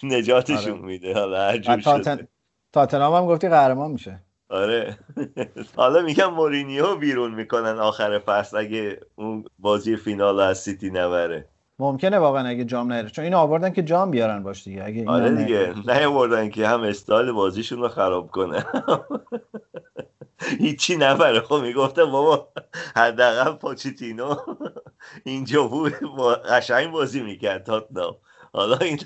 نجاتشون 0.04 0.74
آره. 0.74 0.82
میده. 0.82 1.14
حالا 1.14 1.42
هر 1.42 1.58
جور. 1.58 1.80
شده. 1.80 2.28
تاتنهام 2.74 3.14
هم 3.14 3.30
گفتی 3.30 3.50
قهرمان 3.50 3.92
میشه. 3.92 4.27
آره. 4.50 4.98
حالا 5.76 6.02
میگم 6.02 6.34
مورینیو 6.34 6.96
بیرون 6.96 7.34
می‌کنن 7.36 7.80
آخر 7.80 8.20
فصل 8.20 8.58
اگه 8.58 9.00
اون 9.16 9.46
بازی 9.60 9.96
فینال 9.96 10.40
از 10.40 10.60
سیتی 10.60 10.90
نبره. 10.90 11.48
ممکنه 11.80 12.20
واقعا 12.20 12.48
اگه 12.48 12.66
جام 12.66 12.92
نیاره 12.94 13.10
چون 13.10 13.24
اینو 13.26 13.38
آوردن 13.38 13.70
که 13.74 13.84
جام 13.84 14.12
بیارن 14.12 14.44
باش 14.44 14.64
دیگه. 14.64 14.84
اگه 14.84 15.00
اینا 15.00 15.12
آره 15.14 15.30
نه- 15.30 15.44
دیگه. 15.44 15.74
نیاوردن 15.88 16.50
که 16.50 16.68
هم 16.68 16.82
استایل 16.84 17.32
بازیشون 17.32 17.80
رو 17.82 17.88
خراب 17.88 18.32
کنه. 18.32 18.66
هیچی 20.60 20.96
نبره. 20.96 21.40
خب 21.42 21.56
می‌گفتم 21.56 22.06
بابا 22.12 22.48
حداقل 22.96 23.52
پاچیتینو 23.54 24.36
اینجا 25.24 25.68
بود 25.68 25.94
با- 26.18 26.34
قشنگ 26.36 26.92
بازی 26.92 27.22
می‌کرد 27.22 27.64
تاتنام. 27.64 28.16
حالا 28.54 28.78
این 28.78 29.00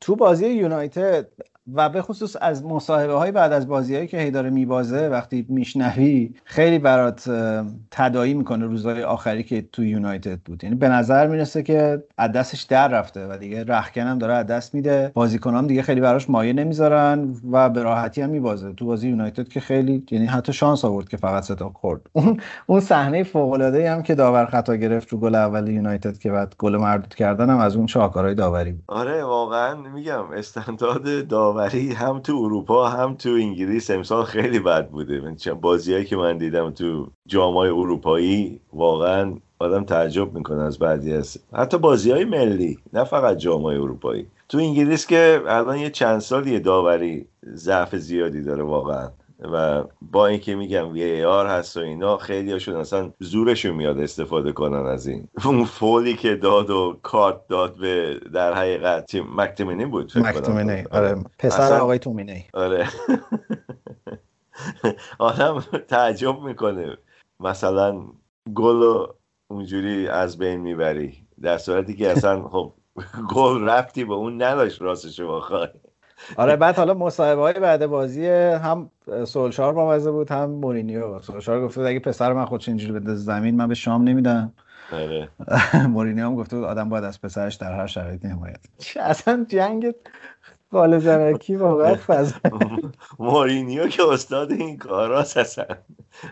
تو 0.00 0.16
بازی 0.16 0.46
یونایتد 0.48 1.28
و 1.72 1.88
به 1.88 2.02
خصوص 2.02 2.36
از 2.40 2.64
مصاحبه 2.64 3.12
های 3.14 3.32
بعد 3.32 3.52
از 3.52 3.68
بازی 3.68 3.94
هایی 3.94 4.06
که 4.06 4.18
هی 4.18 4.30
داره 4.30 4.50
میبازه 4.50 5.08
وقتی 5.08 5.46
میشنوی 5.48 6.34
خیلی 6.44 6.78
برات 6.78 7.28
اه، 7.28 7.66
تداعی 7.90 8.34
می‌کنه 8.34 8.66
روزهای 8.66 9.02
آخری 9.02 9.42
که 9.42 9.62
تو 9.72 9.84
یونایتد 9.84 10.38
بود. 10.40 10.64
یعنی 10.64 10.76
به 10.76 10.88
نظر 10.88 11.26
می‌رسه 11.26 11.62
که 11.62 12.02
از 12.18 12.32
دستش 12.32 12.62
در 12.62 12.88
رفته 12.88 13.26
و 13.26 13.36
دیگه 13.38 13.64
رخکن 13.64 14.00
هم 14.00 14.18
داره 14.18 14.34
از 14.34 14.46
دست 14.46 14.74
میده. 14.74 15.10
بازیکنان 15.14 15.66
دیگه 15.66 15.82
خیلی 15.82 16.00
براش 16.00 16.30
مایه 16.30 16.52
نمی‌ذارن 16.52 17.34
و 17.52 17.70
به 17.70 17.82
راحتی 17.82 18.22
هم 18.22 18.30
میبازه. 18.30 18.72
تو 18.72 18.86
بازی 18.86 19.08
یونایتد 19.08 19.48
که 19.48 19.60
خیلی 19.60 20.06
یعنی 20.10 20.26
حتی 20.26 20.52
شانس 20.52 20.84
آورد 20.84 21.08
که 21.08 21.16
فقط 21.16 21.42
ستا 21.42 21.68
خورد. 21.68 22.00
اون 22.12 22.40
اون 22.66 22.80
صحنه 22.80 23.22
فوق 23.22 23.52
العاده 23.52 23.90
هم 23.90 24.02
که 24.02 24.14
داور 24.14 24.46
خطا 24.46 24.76
گرفت 24.76 25.08
رو 25.08 25.18
گل 25.18 25.34
اول 25.34 25.68
یونایتد 25.68 26.18
که 26.18 26.30
بعد 26.30 26.54
گل 26.58 26.76
مردود 26.76 27.14
کردن 27.14 27.50
هم 27.50 27.58
از 27.58 27.76
اون 27.76 27.86
شاهکارهای 27.86 28.34
داوری 28.34 28.74
آره 28.86 29.24
واقعا 29.24 29.74
میگم 29.74 30.24
استاندارد 30.36 31.28
داوری 31.54 31.92
هم 31.92 32.18
تو 32.20 32.36
اروپا 32.36 32.88
هم 32.88 33.14
تو 33.14 33.28
انگلیس 33.30 33.90
امسال 33.90 34.24
خیلی 34.24 34.58
بد 34.58 34.88
بوده. 34.88 35.20
من 35.20 35.36
بازیایی 35.60 36.04
که 36.04 36.16
من 36.16 36.38
دیدم 36.38 36.70
تو 36.70 37.08
جامای 37.26 37.68
اروپایی 37.68 38.60
واقعا 38.72 39.34
آدم 39.58 39.84
تعجب 39.84 40.34
می‌کنه 40.34 40.62
از 40.62 40.78
بعضی 40.78 41.12
از 41.12 41.38
حتی 41.52 41.78
بازی 41.78 42.10
های 42.10 42.24
ملی 42.24 42.78
نه 42.92 43.04
فقط 43.04 43.36
جامای 43.36 43.76
اروپایی. 43.76 44.26
تو 44.48 44.58
انگلیس 44.58 45.06
که 45.06 45.42
الان 45.46 45.78
یه 45.78 45.90
چند 45.90 46.18
سالی 46.20 46.60
داوری 46.60 47.26
ضعف 47.54 47.96
زیادی 47.96 48.42
داره 48.42 48.62
واقعا. 48.62 49.08
و 49.52 49.84
با 50.02 50.26
اینکه 50.26 50.54
میگم 50.54 50.92
وی 50.92 51.24
آر 51.24 51.46
هست 51.46 51.76
و 51.76 51.80
اینا 51.80 52.16
خیلی 52.16 52.52
هاشون 52.52 52.76
اصلا 52.76 53.12
زورشون 53.18 53.74
میاد 53.74 53.98
استفاده 53.98 54.52
کنن 54.52 54.86
از 54.86 55.06
این. 55.06 55.28
اون 55.44 55.64
فولی 55.64 56.14
که 56.14 56.36
داد 56.36 56.70
و 56.70 56.98
کارت 57.02 57.46
داد 57.48 57.76
به 57.78 58.20
در 58.32 58.54
حقیقت 58.54 59.06
تیم 59.06 59.26
مکتومینی 59.36 59.86
بود. 59.86 60.12
مکتومینی 60.16 60.84
آره. 60.90 61.24
پسر 61.38 61.62
اصلا- 61.62 61.78
آقای 61.80 61.98
تومینی. 61.98 62.44
آره. 62.54 62.88
آدم 65.18 65.60
تعجب 65.88 66.40
می‌کنه. 66.40 66.96
مثلا 67.40 68.02
گل 68.54 68.76
رو 68.82 69.14
اونجوری 69.48 70.08
از 70.08 70.38
بین 70.38 70.60
می‌بری. 70.60 71.26
در 71.42 71.58
صورتی 71.58 71.96
که 71.96 72.10
اصلا 72.10 72.48
خب 72.48 72.72
گل 73.34 73.64
رفتی 73.68 74.04
به 74.04 74.14
اون 74.14 74.42
نداشت 74.42 74.82
راستش 74.82 75.20
رو 75.20 75.36
بخوای. 75.36 75.68
آره 76.36 76.56
بعد 76.56 76.76
حالا 76.76 76.94
مصاحبه 76.94 77.40
های 77.40 77.54
بعد 77.54 77.86
بازی 77.86 78.26
هم 78.26 78.90
سولشار 79.24 79.72
با 79.72 79.90
مزه 79.90 80.10
بود 80.10 80.30
هم 80.30 80.50
مورینیو. 80.50 81.20
سولشار 81.20 81.62
گفته 81.62 81.80
اگه 81.80 81.98
پسر 81.98 82.32
من 82.32 82.44
خودش 82.44 82.68
اینجوری 82.68 82.92
بده 82.92 83.14
زمین 83.14 83.56
من 83.56 83.68
بهش 83.68 83.74
شام 83.74 84.04
نمیدم. 84.04 84.52
آره. 84.92 85.28
مورینیو 85.88 86.24
هم 86.24 86.36
گفته 86.36 86.56
بود 86.56 86.64
آدم 86.64 86.88
باید 86.88 87.04
از 87.04 87.20
پسرش 87.20 87.54
در 87.54 87.72
هر 87.72 87.86
شرایطی 87.86 88.28
حمایت 88.28 88.60
اصلا 89.00 89.46
جنگ 89.48 89.94
خاله 90.72 90.98
زنکی 90.98 91.56
واقعا 91.56 91.94
فضا. 91.94 92.34
مورینیو 93.18 93.88
که 93.88 94.02
استاد 94.08 94.52
این 94.52 94.76
کاراست 94.76 95.36
اصلا 95.36 95.66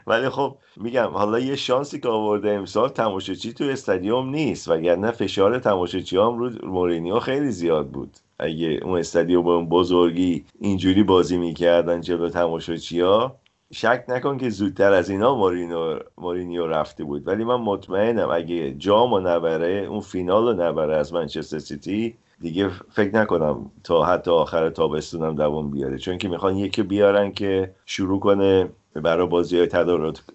ولی 0.07 0.29
خب 0.29 0.57
میگم 0.77 1.11
حالا 1.13 1.39
یه 1.39 1.57
شانسی 1.57 2.01
که 2.01 2.09
آورده 2.09 2.51
امسال 2.51 2.89
تماشاچی 2.89 3.53
تو 3.53 3.65
استادیوم 3.65 4.31
نیست 4.31 4.69
وگرنه 4.69 5.11
فشار 5.11 5.59
تماشاچی 5.59 6.17
هم 6.17 6.39
رو 6.39 6.51
مورینیو 6.67 7.21
خیلی 7.21 7.51
زیاد 7.51 7.89
بود. 7.89 8.17
اگه 8.43 8.81
اون 8.83 8.99
استادیوم 8.99 9.49
اون 9.49 9.69
بزرگی 9.69 10.45
اینجوری 10.61 11.03
بازی 11.03 11.37
می‌کردن 11.37 12.01
جلو 12.01 12.29
تماشاچی 12.29 13.01
ها 13.01 13.37
شک 13.73 14.05
نکن 14.09 14.39
که 14.39 14.51
زودتر 14.51 14.93
از 14.93 15.11
اینا 15.11 15.35
مورینیو, 15.35 15.99
مورینیو 16.19 16.67
رفته 16.67 17.05
بود. 17.05 17.29
ولی 17.29 17.45
من 17.45 17.57
مطمئنم 17.57 18.31
اگه 18.31 18.73
جامو 18.73 19.21
نبره 19.21 19.87
اون 19.91 20.01
فینال 20.01 20.49
رو 20.49 20.63
نبره 20.63 20.97
از 20.97 21.13
منچستر 21.13 21.59
سیتی 21.59 22.15
دیگه 22.41 22.71
فکر 22.91 23.15
نکنم 23.17 23.71
تا 23.85 24.05
حتی 24.05 24.31
آخر 24.31 24.71
تابستونم 24.71 25.35
دوام 25.35 25.71
بیاره. 25.71 25.99
چون 25.99 26.19
که 26.19 26.29
می‌خوان 26.29 26.57
یکی 26.57 26.83
بیارن 26.83 27.33
که 27.33 27.75
شروع 27.87 28.21
کنه 28.21 28.69
برای 28.95 29.27
بازی 29.27 29.59
های 29.59 29.67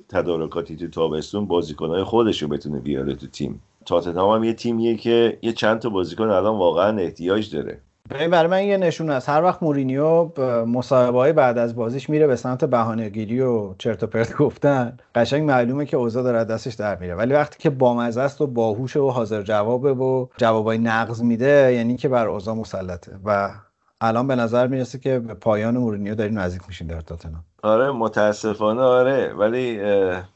تدارکاتی 0.10 0.76
تو 0.76 0.88
تابستون 0.88 1.46
بازیکنهای 1.46 2.04
خودش 2.04 2.42
رو 2.42 2.48
بتونه 2.48 2.80
بیاره 2.80 3.16
تو 3.16 3.28
تیم. 3.28 3.62
تاتنهام 3.86 4.36
هم 4.36 4.44
یه 4.44 4.54
تیمیه 4.54 4.96
که 4.96 5.38
یه 5.42 5.54
چند 5.54 5.80
تا 5.80 5.90
بازیکن 5.90 6.24
الان 6.24 6.58
واقعا 6.58 6.98
احتیاج 6.98 7.56
داره. 7.56 7.82
برای 8.10 8.48
من 8.48 8.64
یه 8.64 8.78
نشون 8.78 9.10
است 9.10 9.30
هر 9.30 9.44
وقت 9.44 9.64
مورینیو 9.64 10.32
مصاحبه 10.66 11.18
های 11.18 11.34
بعد 11.34 11.58
از 11.58 11.76
بازیش 11.76 12.10
میره 12.10 12.28
به 12.28 12.36
سمت 12.36 12.66
بهانه‌گیری 12.66 13.42
و 13.42 13.74
چرت 13.78 14.04
و 14.04 14.08
پرت 14.08 14.38
گفتن 14.38 14.98
قشنگ 15.16 15.44
معلومه 15.44 15.86
که 15.86 15.98
اوضاع 15.98 16.24
داره 16.24 16.44
دستش 16.44 16.74
در 16.74 16.96
میره. 16.96 17.16
ولی 17.16 17.34
وقتی 17.34 17.60
که 17.60 17.70
بامزه 17.70 18.22
است 18.22 18.42
و 18.42 18.48
باهوش 18.48 18.96
و 18.96 19.10
حاضر 19.10 19.42
جوابه 19.42 19.94
و 19.94 20.28
جوابای 20.38 20.78
نقض 20.78 21.24
میده 21.24 21.74
یعنی 21.74 21.98
که 21.98 22.10
بر 22.10 22.28
اوضاع 22.28 22.56
مسلطه. 22.56 23.12
و 23.26 23.50
الان 24.02 24.28
به 24.28 24.36
نظر 24.36 24.68
می‌رسه 24.68 25.00
که 25.00 25.20
به 25.20 25.34
پایان 25.34 25.78
مورینیو 25.78 26.16
داریم 26.16 26.40
نزدیک 26.40 26.62
میشین 26.68 26.88
در 26.88 27.02
تاتنهام. 27.02 27.44
آره 27.64 27.92
متاسفانه 27.92 28.82
آره. 28.82 29.34
ولی 29.34 29.82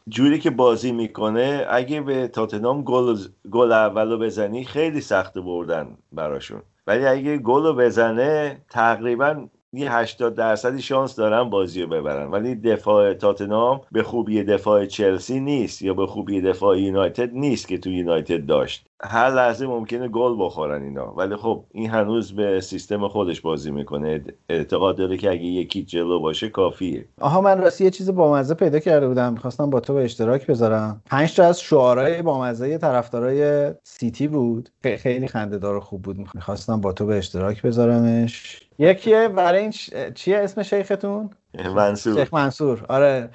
جوری 0.10 0.40
که 0.40 0.50
بازی 0.50 0.92
می‌کنه 0.92 1.66
اگه 1.70 2.02
به 2.02 2.28
تاتنهام 2.28 2.84
گل 2.84 3.18
گل 3.52 3.72
اولو 3.72 4.18
بزنی 4.18 4.64
خیلی 4.64 5.02
سخت 5.02 5.38
بردن 5.38 5.88
براشون. 6.12 6.62
ولی 6.92 7.06
اگه 7.06 7.38
گل 7.38 7.64
رو 7.64 7.74
بزنه 7.74 8.62
تقریبا 8.70 9.48
یه 9.74 9.96
80 9.96 10.36
درصدی 10.36 10.82
شانس 10.82 11.16
دارن 11.16 11.50
بازی 11.50 11.82
رو 11.82 11.88
ببرن. 11.90 12.32
ولی 12.32 12.56
دفاع 12.56 13.14
تاتنام 13.14 13.82
به 13.92 14.04
خوبی 14.04 14.44
دفاع 14.44 14.86
چلسی 14.86 15.40
نیست 15.40 15.82
یا 15.82 15.94
به 15.94 16.08
خوبی 16.08 16.42
دفاع 16.42 16.80
یونایتد 16.80 17.34
نیست 17.34 17.68
که 17.68 17.78
تو 17.78 17.90
یونایتد 17.90 18.46
داشت. 18.46 18.91
هر 19.04 19.30
لحظه 19.30 19.68
ممکنه 19.68 20.08
گل 20.08 20.46
بخورن 20.46 20.84
اینا. 20.84 21.14
ولی 21.14 21.36
خب 21.36 21.64
این 21.72 21.90
هنوز 21.90 22.36
به 22.36 22.62
سیستم 22.62 23.08
خودش 23.08 23.42
بازی 23.42 23.72
می‌کنه. 23.72 24.24
اعتقاد 24.50 24.98
داره 24.98 25.18
که 25.18 25.32
اگه 25.32 25.44
یکی 25.44 25.84
جلو 25.84 26.20
باشه 26.20 26.50
کافیه. 26.50 27.06
آها 27.22 27.42
من 27.42 27.62
راستی 27.62 27.84
یه 27.84 27.90
چیز 27.90 28.10
بامزه 28.10 28.54
پیدا 28.54 28.80
کرده 28.80 29.08
بودم. 29.08 29.34
می‌خواستم 29.34 29.70
با 29.70 29.80
تو 29.80 29.94
به 29.94 30.04
اشتراک 30.04 30.48
بذارم. 30.48 31.02
پنج 31.06 31.36
تا 31.36 31.46
از 31.46 31.62
شعارهای 31.62 32.22
بامزه 32.22 32.78
طرفدارای 32.78 33.72
سیتی 33.84 34.28
بود. 34.28 34.70
خیلی 34.98 35.28
خنده‌دار 35.28 35.80
خوب 35.80 36.02
بود. 36.02 36.18
می‌خواستم 36.36 36.82
با 36.82 36.94
تو 36.94 37.06
به 37.06 37.18
اشتراک 37.18 37.62
بذارمش. 37.62 38.62
یکیه 38.80 39.28
برای 39.28 39.62
این 39.62 39.72
چیه 40.16 40.38
اسم 40.38 40.64
شیختون؟ 40.64 41.30
منصور. 41.76 42.16
شیخ 42.16 42.34
منصور. 42.34 42.86
آره. 42.90 43.30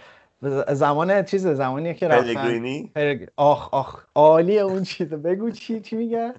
زمان 0.75 1.25
چیز 1.25 1.47
زمانیه 1.47 1.95
که 1.95 2.09
رفتن. 2.09 2.35
پلگرینی؟ 2.35 2.93
آخ 3.37 3.75
آخ. 3.75 4.05
عالی 4.15 4.59
اون 4.59 4.83
چیز. 4.83 5.09
بگو 5.15 5.51
چی 5.51 5.81
چی 5.81 5.97
میگه؟ 5.97 6.35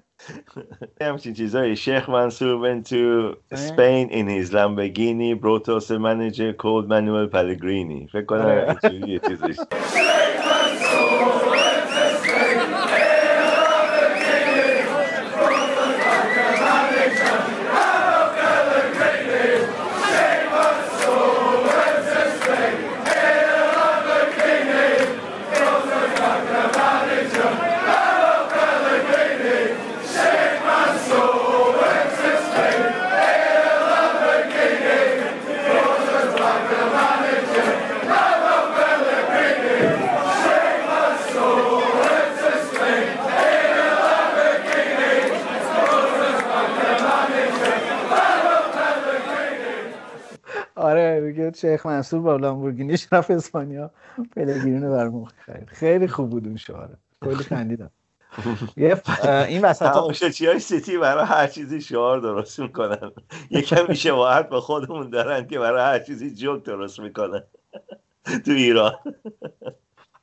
همچین 1.00 1.34
چیزایی. 1.34 1.76
شیخ 1.76 2.08
منصور 2.08 2.58
went 2.80 2.86
to 2.86 3.34
Spain 3.56 4.08
in 4.10 4.26
his 4.28 4.50
Lamborghini 4.50 5.34
brought 5.40 5.68
us 5.68 5.90
a 5.90 5.98
manager 5.98 6.52
called 6.52 6.88
Manuel 6.88 7.28
Pellegrini. 7.28 8.08
فکر 8.12 8.24
کنم 8.24 8.76
اینجوری 8.84 9.20
چیزش. 9.28 9.56
شیخ 51.56 51.86
منصور 51.86 52.20
با 52.20 52.36
لامبورگینیش 52.36 53.08
رفت 53.12 53.30
اسپانیا 53.30 53.90
پلگرینو 54.36 54.90
بر 54.90 55.08
مخ 55.08 55.32
خرید 55.46 55.68
خیلی 55.68 56.08
خوب 56.08 56.30
بود 56.30 56.46
اون 56.46 56.56
شعاره. 56.56 56.96
کلی 57.24 57.34
خندیدم. 57.34 57.90
این 59.48 59.64
وسط 59.64 60.28
چی 60.30 60.46
های 60.46 60.58
سیتی 60.58 60.98
برای 60.98 61.24
هر 61.24 61.46
چیزی 61.46 61.80
شعار 61.80 62.20
درست 62.20 62.60
می‌کنن؟ 62.60 63.12
یکم 63.50 63.92
شباهت 63.92 64.48
به 64.48 64.60
خودمون 64.60 65.10
دارن 65.10 65.46
که 65.46 65.58
برای 65.58 65.82
هر 65.82 65.98
چیزی 65.98 66.34
جوک 66.34 66.64
درست 66.64 67.00
می‌کنن. 67.00 67.42
تو 68.24 68.50
ایران. 68.50 68.94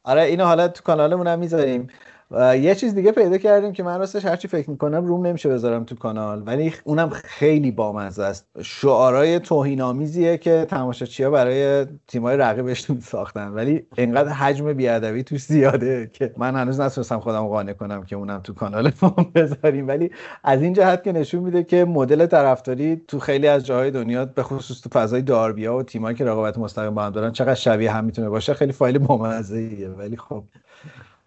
آره 0.04 0.22
اینو 0.22 0.46
حالا 0.46 0.68
تو 0.68 0.84
کانالمون 0.84 1.28
هم 1.28 1.40
می‌ذاریم. 1.40 1.88
یه 2.36 2.76
چیز 2.76 2.96
دیگه 2.96 3.12
پیدا 3.12 3.38
کردیم 3.38 3.74
که 3.74 3.84
من 3.84 4.00
راستش 4.00 4.26
هرچی 4.26 4.48
فکر 4.48 4.70
می‌کنم 4.70 5.06
روم 5.06 5.26
نمیشه 5.26 5.50
بذارم 5.50 5.84
تو 5.84 5.96
کانال 5.96 6.44
ولی 6.46 6.74
اونم 6.84 7.10
خیلی 7.10 7.72
بامزه 7.72 8.24
است. 8.24 8.46
شعارهای 8.62 9.40
توهین 9.40 9.82
آمیزیه 9.82 10.38
که 10.38 10.68
ها 10.72 11.30
برای 11.30 11.86
تیمای 12.08 12.38
رقیبشون 12.38 13.00
ساختن 13.12 13.48
ولی 13.48 13.88
انقدر 13.98 14.30
حجم 14.30 14.74
بیادبی 14.74 15.24
توش 15.24 15.44
زیاده 15.44 16.10
که 16.14 16.34
من 16.38 16.56
هنوز 16.56 16.80
نتونستم 16.80 17.20
خودم 17.20 17.48
قانع 17.48 17.74
کنم 17.74 18.04
که 18.04 18.16
اونم 18.16 18.40
تو 18.40 18.54
کانال 18.54 18.92
ما 19.02 19.10
بذاریم. 19.36 19.88
ولی 19.88 20.12
از 20.44 20.62
این 20.62 20.74
جهت 20.74 21.04
که 21.04 21.12
نشون 21.12 21.44
میده 21.44 21.64
که 21.64 21.86
مدل 21.86 22.26
طرفداری 22.26 23.02
تو 23.08 23.20
خیلی 23.20 23.48
از 23.48 23.66
جاهای 23.66 23.92
دنیا 23.92 24.26
به 24.26 24.44
خصوص 24.44 24.82
تو 24.82 24.90
فضای 24.90 25.22
داربیا 25.22 25.78
و 25.78 25.84
تیمایی 25.84 26.16
که 26.16 26.26
رقابت 26.26 26.58
مستقیم 26.58 26.94
با 26.94 27.04
هم 27.04 27.12
دارن 27.12 27.32
چقدر 27.32 27.56
شبیه 27.56 27.92
هم 27.92 28.06
می‌تونه 28.06 28.30
باشه 28.30 28.54
خیلی 28.54 28.72
فایل 28.72 28.98
بامزه 28.98 29.90
ولی 29.98 30.18
خب 30.18 30.44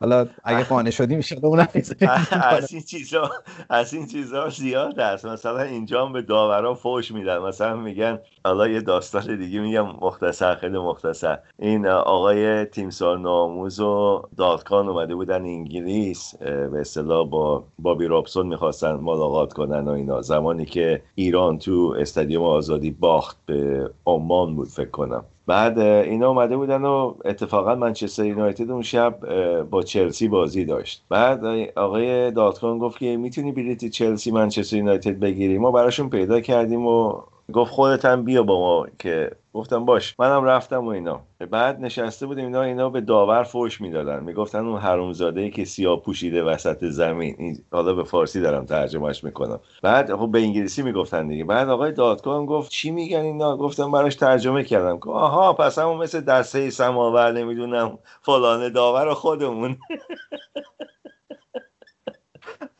حالا 0.00 0.26
اگه 0.44 0.64
قانع 0.64 0.90
شدی 0.90 1.16
میشه 1.16 1.36
اونم 1.42 1.68
از 2.30 2.72
این 2.72 2.82
چیزا 2.82 3.30
از 3.70 3.94
این 3.94 4.06
چیزا 4.06 4.48
زیاد 4.48 4.98
هست. 4.98 5.26
مثلا 5.26 5.60
اینجا 5.60 6.06
هم 6.06 6.12
به 6.12 6.22
داورا 6.22 6.74
فوش 6.74 7.10
میدن. 7.10 7.38
مثلا 7.38 7.76
میگن 7.76 8.18
حالا 8.44 8.68
یه 8.68 8.80
داستان 8.80 9.38
دیگه 9.38 9.60
میگم 9.60 9.86
مختصر 9.86 10.54
خیلی 10.54 10.78
مختصر. 10.78 11.38
این 11.58 11.86
آقای 11.86 12.64
تیمسار 12.64 13.18
ناموز 13.18 13.80
و 13.80 14.22
دادکان 14.36 14.88
اومده 14.88 15.14
بودن 15.14 15.42
انگلیس 15.42 16.34
به 16.40 16.80
اصطلاح 16.80 17.28
با 17.28 17.64
بابی 17.78 18.06
رابسون 18.06 18.46
می‌خواستن 18.46 18.92
ملاقات 18.92 19.52
کنن 19.52 19.88
و 19.88 19.90
اینا. 19.90 20.22
زمانی 20.22 20.66
که 20.66 21.02
ایران 21.14 21.58
تو 21.58 21.94
استادیوم 21.98 22.44
آزادی 22.44 22.90
باخت 22.90 23.36
به 23.46 23.90
عمان 24.06 24.56
بود 24.56 24.68
فکر 24.68 24.90
کنم. 24.90 25.24
بعد 25.48 25.78
اینا 25.78 26.28
اومده 26.28 26.56
بودن 26.56 26.82
و 26.82 27.14
اتفاقا 27.24 27.74
منچستر 27.74 28.24
یونایتد 28.24 28.70
اون 28.70 28.82
شب 28.82 29.18
با 29.62 29.82
چلسی 29.82 30.28
بازی 30.28 30.64
داشت. 30.64 31.04
بعد 31.08 31.44
آقای 31.76 32.30
دادکان 32.30 32.78
گفت 32.78 32.98
که 32.98 33.16
می‌تونی 33.16 33.52
بلیت 33.52 33.84
چلسی 33.84 34.30
منچستر 34.30 34.76
یونایتد 34.76 35.18
بگیری؟ 35.18 35.58
ما 35.58 35.70
براشون 35.70 36.10
پیدا 36.10 36.40
کردیم 36.40 36.86
و 36.86 37.20
گفت 37.52 37.70
خودت 37.70 38.04
هم 38.04 38.24
بیا 38.24 38.42
با 38.42 38.60
ما 38.60 38.86
که 38.98 39.30
گفتم 39.58 39.84
باش 39.84 40.20
منم 40.20 40.44
رفتم 40.44 40.84
و 40.84 40.88
اینا. 40.88 41.20
بعد 41.50 41.80
نشسته 41.80 42.26
بودیم 42.26 42.44
اینا 42.44 42.62
اینا 42.62 42.90
به 42.90 43.00
داور 43.00 43.42
فوش 43.42 43.80
می‌دادن. 43.80 44.24
می‌گفتن 44.24 44.66
اون 44.66 44.78
حرومزاده 44.80 45.40
ای 45.40 45.50
که 45.50 45.64
سیاه 45.64 46.02
پوشیده 46.02 46.42
وسط 46.42 46.84
زمین 46.84 47.34
این 47.38 47.58
حالا 47.72 47.94
به 47.94 48.04
فارسی 48.04 48.40
دارم 48.40 48.66
ترجمهش 48.66 49.24
می‌کنم. 49.24 49.60
بعد 49.82 50.16
خب 50.16 50.30
به 50.32 50.38
انگلیسی 50.40 50.82
می‌گفتن 50.82 51.28
دیگه. 51.28 51.44
بعد 51.44 51.68
آقای 51.68 51.92
دادکان 51.92 52.46
گفت 52.46 52.70
چی 52.70 52.90
میگن 52.90 53.20
اینا؟ 53.20 53.56
گفتم 53.56 53.92
براش 53.92 54.16
ترجمه 54.16 54.64
کردم. 54.64 55.00
آها 55.10 55.52
پس 55.52 55.78
همون 55.78 55.96
مثل 55.96 56.20
دسته 56.20 56.70
سماور 56.70 57.32
نمی‌دونم 57.32 57.98
فلان 58.22 58.72
داور 58.72 59.14
خودمون. 59.14 59.76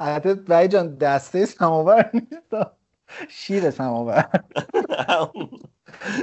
حتی 0.01 0.69
جان 0.69 0.97
دسته 0.97 1.47
سماور 1.47 2.11
نیست. 2.15 2.67
شیر 3.29 3.71
سماور. 3.71 4.25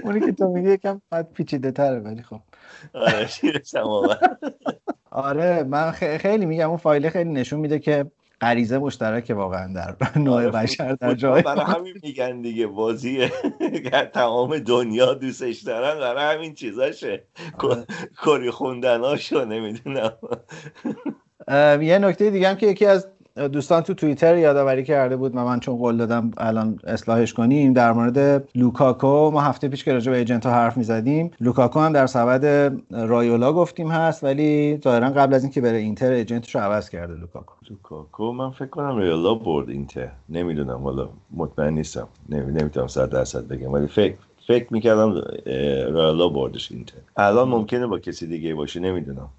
اونی 0.04 0.20
که 0.20 0.32
تو 0.32 0.48
میگه 0.48 0.70
یکم 0.70 1.02
بعد 1.10 1.34
پیچیده 1.34 1.72
تره 1.72 2.00
ولی 2.00 2.22
خب. 2.22 2.40
آره 2.94 3.30
آره 5.12 5.64
من 5.64 5.92
خیلی 5.92 6.46
میگم 6.46 6.70
اون 6.70 6.78
فایله 6.78 7.10
خیلی 7.10 7.30
نشون 7.30 7.60
میده 7.60 7.80
که 7.80 8.06
غریزه 8.42 8.78
مشترکه 8.78 9.34
واقعا 9.34 9.74
در 9.74 9.96
نوع 10.16 10.36
آره، 10.36 10.52
بشر 10.52 10.94
در 10.94 11.14
جای 11.14 11.42
برای 11.42 11.66
همین 11.66 11.94
میگن 12.04 12.42
دیگه 12.42 12.68
بازی 12.68 13.32
تمام 14.14 14.60
دنیا 14.60 15.14
دوستش 15.14 15.62
دارن 15.62 16.00
برای 16.00 16.36
همین 16.36 16.54
چیزاشه. 16.54 17.24
آره. 17.58 17.86
کری 18.26 18.52
خوندناشو 18.52 19.46
نمی‌دونم. 19.46 20.12
یه 21.82 22.00
نکته 22.00 22.30
دیگه 22.30 22.50
هم 22.50 22.56
که 22.56 22.68
یکی 22.68 22.86
از 22.86 23.08
دوستان 23.36 23.82
تو 23.82 23.94
توییتر 23.94 24.38
یادآوری 24.38 24.84
کرده 24.84 25.16
بود 25.16 25.36
و 25.36 25.40
من 25.40 25.60
چون 25.60 25.78
قول 25.78 25.98
دادم 25.98 26.32
الان 26.38 26.80
اصلاحش 26.84 27.34
کنیم 27.34 27.74
در 27.74 27.94
مورد 27.94 28.50
لوکاکو. 28.56 29.32
ما 29.32 29.42
هفته 29.42 29.68
پیش 29.68 29.84
که 29.84 29.94
راجع 29.94 30.12
به 30.12 30.18
agent 30.18 30.46
ها 30.46 30.52
حرف 30.52 30.78
می‌زدیم 30.78 31.32
لوکاکو 31.40 31.80
هم 31.80 31.94
در 31.94 32.08
سبد 32.08 32.74
رایولا 32.92 33.54
گفتیم 33.54 33.92
هست 33.92 34.24
ولی 34.24 34.80
ظاهرا 34.84 35.10
قبل 35.10 35.34
از 35.34 35.44
اینکه 35.44 35.62
بره 35.62 35.78
اینتر 35.78 36.12
agent 36.12 36.43
ش 36.43 36.56
رو 36.56 36.62
عوض 36.62 36.90
کرده 36.90 37.14
لوکاکو. 37.14 37.54
لوکاکو 37.70 38.32
من 38.32 38.52
فکر 38.52 38.66
کنم 38.66 38.98
رایولا 38.98 39.34
برد 39.34 39.70
اینتر. 39.70 40.12
نمی‌دونم 40.30 40.84
حالا 40.84 41.10
مطمئن 41.32 41.74
نیستم. 41.74 42.08
نمی... 42.30 42.52
نمی‌تونم 42.52 42.88
صد 42.88 43.10
درصد 43.10 43.48
بگم 43.48 43.72
ولی 43.72 43.88
فکر 43.88 44.16
فکر 44.48 44.74
می‌کردم 44.74 45.22
رایولا 45.96 46.30
بردش 46.30 46.72
اینتر. 46.72 46.98
الان 47.18 47.50
ممکنه 47.50 47.88
با 47.88 48.00
کسی 48.00 48.28
دیگه 48.28 48.56
باشه 48.56 48.80
نمی‌دونم. 48.80 49.30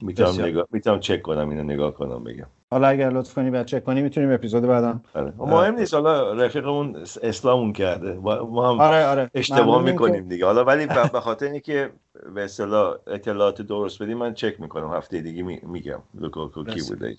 می‌تونم. 0.00 0.44
نگاه 0.44 0.66
می‌تونم 0.72 1.00
چک 1.00 1.22
کنم 1.22 1.48
اینو 1.48 1.62
نگاه 1.62 1.94
کنم 1.94 2.24
بگم. 2.24 2.46
حالا 2.72 2.88
اگر 2.88 3.10
لطف 3.10 3.34
کنی 3.34 3.50
بعد 3.50 3.66
چک 3.66 3.84
کنی 3.84 4.02
می‌تونیم 4.02 4.32
اپیزود 4.32 4.62
بعدم. 4.62 5.00
آره. 5.14 5.32
مهم 5.38 5.74
نیست 5.74 5.94
حالا 5.94 6.32
رفیقمون 6.32 6.96
اصلاحمون 7.22 7.72
کرده. 7.72 8.14
ما 8.22 8.72
هم 8.72 8.80
آره 8.80 9.06
آره. 9.06 9.30
اشتباه 9.34 9.82
می‌کنیم 9.82 10.28
دیگه. 10.28 10.46
حالا 10.46 10.64
ولی 10.64 10.86
به 11.12 11.20
خاطر 11.20 11.46
اینکه 11.46 11.90
به 12.34 12.44
اصطلاح 12.44 12.94
اطلاعات 13.06 13.62
درست 13.62 14.02
بدیم 14.02 14.18
من 14.18 14.34
چک 14.34 14.60
می‌کنم. 14.60 14.92
هفته 14.92 15.20
دیگه 15.20 15.42
می- 15.42 15.60
میگم 15.62 15.98
لوکاکو 16.20 16.64
کی. 16.64 16.80
بوده 16.88 17.16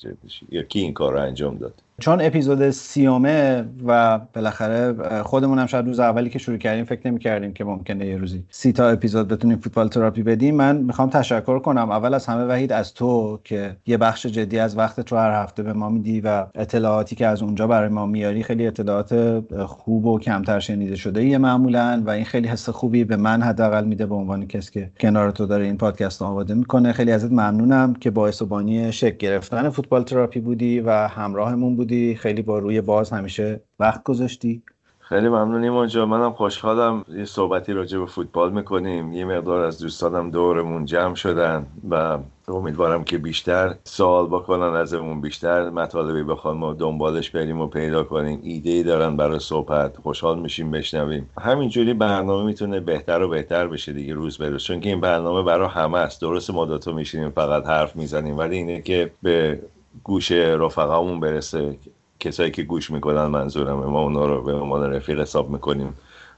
یا 0.49 0.63
کی 0.63 0.79
این 0.79 0.93
کار 0.93 1.13
رو 1.13 1.19
انجام 1.19 1.57
داد. 1.57 1.73
چون 1.99 2.21
اپیزود 2.21 2.69
سیومه 2.69 3.65
و 3.87 4.19
بالاخره 4.35 4.93
خودمون 5.23 5.59
هم 5.59 5.65
شاید 5.65 5.85
روز 5.85 5.99
اولی 5.99 6.29
که 6.29 6.39
شروع 6.39 6.57
کردیم 6.57 6.85
فکر 6.85 7.07
نمی 7.07 7.19
کردیم 7.19 7.53
که 7.53 7.63
ممکنه 7.63 8.05
یه 8.05 8.17
روزی 8.17 8.43
سی 8.49 8.71
تا 8.73 8.89
اپیزود 8.89 9.27
بتونیم 9.27 9.57
فوتبال 9.57 9.87
تراپی 9.87 10.23
بدیم. 10.23 10.55
من 10.55 10.77
می‌خوام 10.77 11.09
تشکر 11.09 11.59
کنم 11.59 11.91
اول 11.91 12.13
از 12.13 12.25
همه 12.25 12.45
وحید 12.45 12.71
از 12.71 12.93
تو 12.93 13.39
که 13.43 13.75
یه 13.85 13.97
بخش 13.97 14.25
جدی 14.25 14.59
از 14.59 14.77
وقتت 14.77 15.11
رو 15.11 15.17
هر 15.17 15.31
هفته 15.43 15.63
به 15.63 15.73
ما 15.73 15.89
میدی 15.89 16.21
و 16.21 16.45
اطلاعاتی 16.55 17.15
که 17.15 17.27
از 17.27 17.43
اونجا 17.43 17.67
برای 17.67 17.89
ما 17.89 18.05
میاری 18.05 18.43
خیلی 18.43 18.67
اطلاعات 18.67 19.43
خوب 19.65 20.05
و 20.05 20.19
کمتر 20.19 20.59
شنیده 20.59 20.95
شده 20.95 21.21
ایه 21.21 21.37
معمولا 21.37 22.03
و 22.05 22.09
این 22.09 22.25
خیلی 22.25 22.47
حس 22.47 22.69
خوبی 22.69 23.03
به 23.03 23.15
من 23.15 23.41
حداقل 23.41 23.85
میده 23.85 24.05
به 24.05 24.15
عنوان 24.15 24.47
کسی 24.47 24.71
که 24.71 24.91
کنار 24.99 25.31
تو 25.31 25.45
داره 25.45 25.65
این 25.65 25.77
پادکست 25.77 26.21
رو 26.21 26.27
آماده 26.27 26.53
می‌کنه. 26.53 26.93
خیلی 26.93 27.11
ازت 27.11 27.31
ممنونم 27.31 27.93
که 27.93 28.11
باعث 28.11 28.41
و 28.41 28.45
بانی 28.45 28.91
شک 28.91 29.17
گرفتن 29.17 29.69
فوتبال 29.69 30.03
تراپی 30.03 30.39
بودی 30.39 30.79
و 30.79 31.07
همراهمون 31.07 31.75
بودی. 31.75 32.15
خیلی 32.15 32.41
با 32.41 32.59
روی 32.59 32.81
باز 32.81 33.09
همیشه 33.09 33.61
وقت 33.79 34.03
گذاشتی. 34.03 34.61
خیلی 34.99 35.29
ممنونیم 35.29 35.73
اونجا 35.73 36.05
منم 36.05 36.33
خوشحالم 36.33 37.05
یه 37.17 37.25
صحبتی 37.25 37.73
راجع 37.73 37.99
به 37.99 38.05
فوتبال 38.05 38.53
می‌کنیم. 38.53 39.13
یه 39.13 39.25
مقدار 39.25 39.59
از 39.59 39.79
دوستانم 39.79 40.29
دورمون 40.29 40.85
جمع 40.85 41.15
شدن 41.15 41.65
و 41.89 42.17
امیدوارم 42.47 43.03
که 43.03 43.17
بیشتر 43.17 43.75
سوال 43.83 44.27
بکنن 44.27 44.75
ازمون 44.75 45.21
بیشتر 45.21 45.69
مطالبی 45.69 46.23
بخوان 46.23 46.57
ما 46.57 46.73
دنبالش 46.73 47.29
بریم 47.29 47.61
و 47.61 47.67
پیدا 47.67 48.03
کنیم. 48.03 48.39
ایده 48.43 48.69
ای 48.69 48.83
دارن 48.83 49.17
برای 49.17 49.39
صحبت. 49.39 49.97
خوشحال 49.97 50.39
میشیم 50.39 50.71
بشنویم. 50.71 51.29
همینجوری 51.41 51.93
برنامه 51.93 52.45
می‌تونه 52.45 52.79
بهتر 52.79 53.21
و 53.21 53.29
بهتر 53.29 53.67
بشه 53.67 53.93
دیگه 53.93 54.13
روز 54.13 54.37
به 54.37 54.49
روز 54.49 54.63
چون 54.63 54.79
که 54.79 54.89
این 54.89 55.01
برنامه 55.01 55.43
برای 55.43 55.67
همه 55.67 55.97
است. 55.97 56.21
درست 56.21 56.51
ما 56.51 56.65
دوتا 56.65 56.91
میشینیم 56.91 57.29
فقط 57.29 57.65
حرف 57.65 57.95
می‌زنیم 57.95 58.37
ولی 58.37 58.57
اینه 58.57 58.81
که 58.81 59.11
به 59.23 59.59
گوش 60.03 60.31
رفقامون 60.31 61.19
برسه. 61.19 61.77
کسایی 62.19 62.51
که 62.51 62.63
گوش 62.63 62.91
می‌کنن 62.91 63.25
منظورم 63.25 63.77
ما 63.77 64.01
اونا 64.01 64.25
رو 64.25 64.41
به 64.41 64.53
عنوان 64.53 64.93
رفیق 64.93 65.19
حساب 65.19 65.49
می‌کنیم 65.49 65.93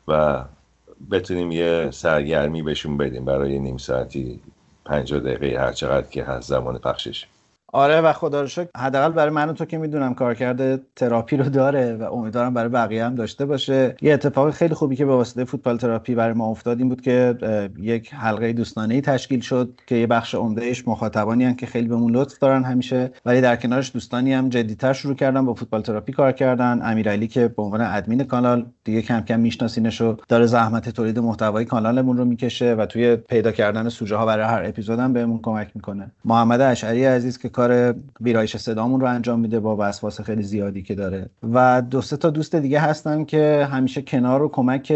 و 0.08 0.43
بتونیم 1.12 1.51
یه 1.51 1.89
سرگرمی 1.91 2.62
بهشون 2.62 2.97
بدیم 2.97 3.26
برای 3.26 3.60
نیم 3.60 3.78
ساعتی. 3.78 4.39
پنجاه 4.86 5.20
دقیقه 5.20 5.62
هر 5.62 5.72
چقدر 5.72 6.08
که 6.10 6.24
هست 6.24 6.50
زمان 6.50 6.78
پخشش. 6.78 7.26
آره 7.76 8.01
و 8.01 8.13
خدا 8.13 8.41
رو 8.41 8.47
شکر 8.47 8.67
حداقل 8.78 9.11
برای 9.11 9.30
من 9.30 9.53
تو 9.53 9.65
که 9.65 9.78
می‌دونم 9.78 10.13
کارکرد 10.13 10.80
تراپی 10.95 11.38
رو 11.38 11.49
داره 11.49 11.95
و 11.95 12.13
امیدوارم 12.13 12.53
برای 12.53 12.69
بقیه 12.69 13.05
هم 13.05 13.15
داشته 13.15 13.45
باشه. 13.45 13.95
یه 14.01 14.13
اتفاق 14.13 14.51
خیلی 14.51 14.73
خوبی 14.73 14.95
که 14.95 15.05
به 15.05 15.15
واسطه 15.15 15.43
فوتبال 15.45 15.78
تراپی 15.78 16.15
برای 16.15 16.34
ما 16.34 16.47
افتاد 16.47 16.80
این 16.80 16.89
بود 16.89 17.01
که 17.01 17.36
یک 17.80 18.13
حلقه 18.13 18.53
دوستانه 18.53 18.93
ای 18.93 19.01
تشکیل 19.01 19.39
شد 19.39 19.80
که 19.88 19.95
یه 19.95 20.07
بخش 20.07 20.36
عمدهش 20.36 20.88
مخاطبانی 20.88 21.45
هن 21.45 21.55
که 21.55 21.65
خیلی 21.65 21.88
بهمون 21.88 22.15
لطف 22.15 22.39
دارن 22.39 22.63
همیشه 22.63 23.11
ولی 23.26 23.41
در 23.41 23.55
کنارش 23.55 23.91
دوستانی 23.93 24.34
هم 24.34 24.49
جدیتر 24.49 24.93
شروع 24.93 25.15
کردن 25.15 25.45
با 25.45 25.53
فوتبال 25.53 25.82
تراپی 25.82 26.11
کار 26.11 26.32
کردن. 26.32 26.80
امیرعلی 26.84 27.28
که 27.28 27.47
به 27.47 27.63
عنوان 27.63 27.82
ادمین 27.82 28.23
کانال 28.23 28.65
دیگه 28.84 29.01
کم 29.01 29.21
کم 29.21 29.39
میشناسینش 29.39 30.01
و 30.01 30.17
داره 30.28 30.45
زحمت 30.45 30.89
تولید 30.89 31.19
محتوای 31.19 31.65
کانالمون 31.65 32.17
رو 32.17 32.26
می‌کشه 32.26 32.73
و 32.73 32.86
توی 32.86 33.15
پیدا 33.15 33.51
کردن 33.51 33.89
سوژه 33.89 34.15
ها 34.15 34.26
برای 34.26 34.45
هر 34.45 34.63
اپیزود 34.65 34.99
هم 34.99 35.13
بهمون 35.13 35.39
کمک 35.43 35.71
می‌کنه. 35.76 36.11
محمد 36.26 36.61
اشعری 36.61 37.05
عزیز 37.05 37.38
که 37.38 37.49
ویرایش 38.22 38.57
صدامون 38.57 39.01
رو 39.01 39.07
انجام 39.07 39.39
میده 39.39 39.59
با 39.59 39.76
وسواس 39.80 40.22
خیلی 40.22 40.43
زیادی 40.43 40.82
که 40.82 40.95
داره. 40.95 41.30
و 41.53 41.82
دو 41.82 42.01
سه 42.01 42.18
تا 42.18 42.30
دوست 42.30 42.55
دیگه 42.55 42.80
هستن 42.80 43.24
که 43.24 43.68
همیشه 43.72 44.01
کنار 44.01 44.43
و 44.43 44.49
کمک 44.49 44.93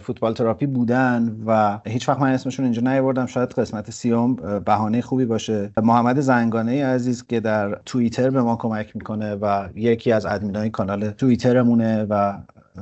فوتبال 0.00 0.34
تراپی 0.34 0.66
بودن 0.66 1.36
و 1.46 1.78
هیچ 1.86 2.08
وقت 2.08 2.20
من 2.20 2.32
اسمشون 2.32 2.64
اینجا 2.64 2.82
نیاوردم. 2.82 3.26
شاید 3.26 3.48
قسمت 3.48 3.90
سیوم 3.90 4.34
بهانه 4.64 5.00
خوبی 5.00 5.24
باشه. 5.24 5.70
محمد 5.82 6.20
زنگانه 6.20 6.86
عزیز 6.86 7.26
که 7.26 7.40
در 7.40 7.78
توییتر 7.86 8.30
به 8.30 8.42
ما 8.42 8.56
کمک 8.56 8.96
می‌کنه 8.96 9.34
و 9.34 9.68
یکی 9.74 10.12
از 10.12 10.26
ادمینای 10.26 10.70
کانال 10.70 11.10
توییترمونه 11.10 12.06
و 12.10 12.38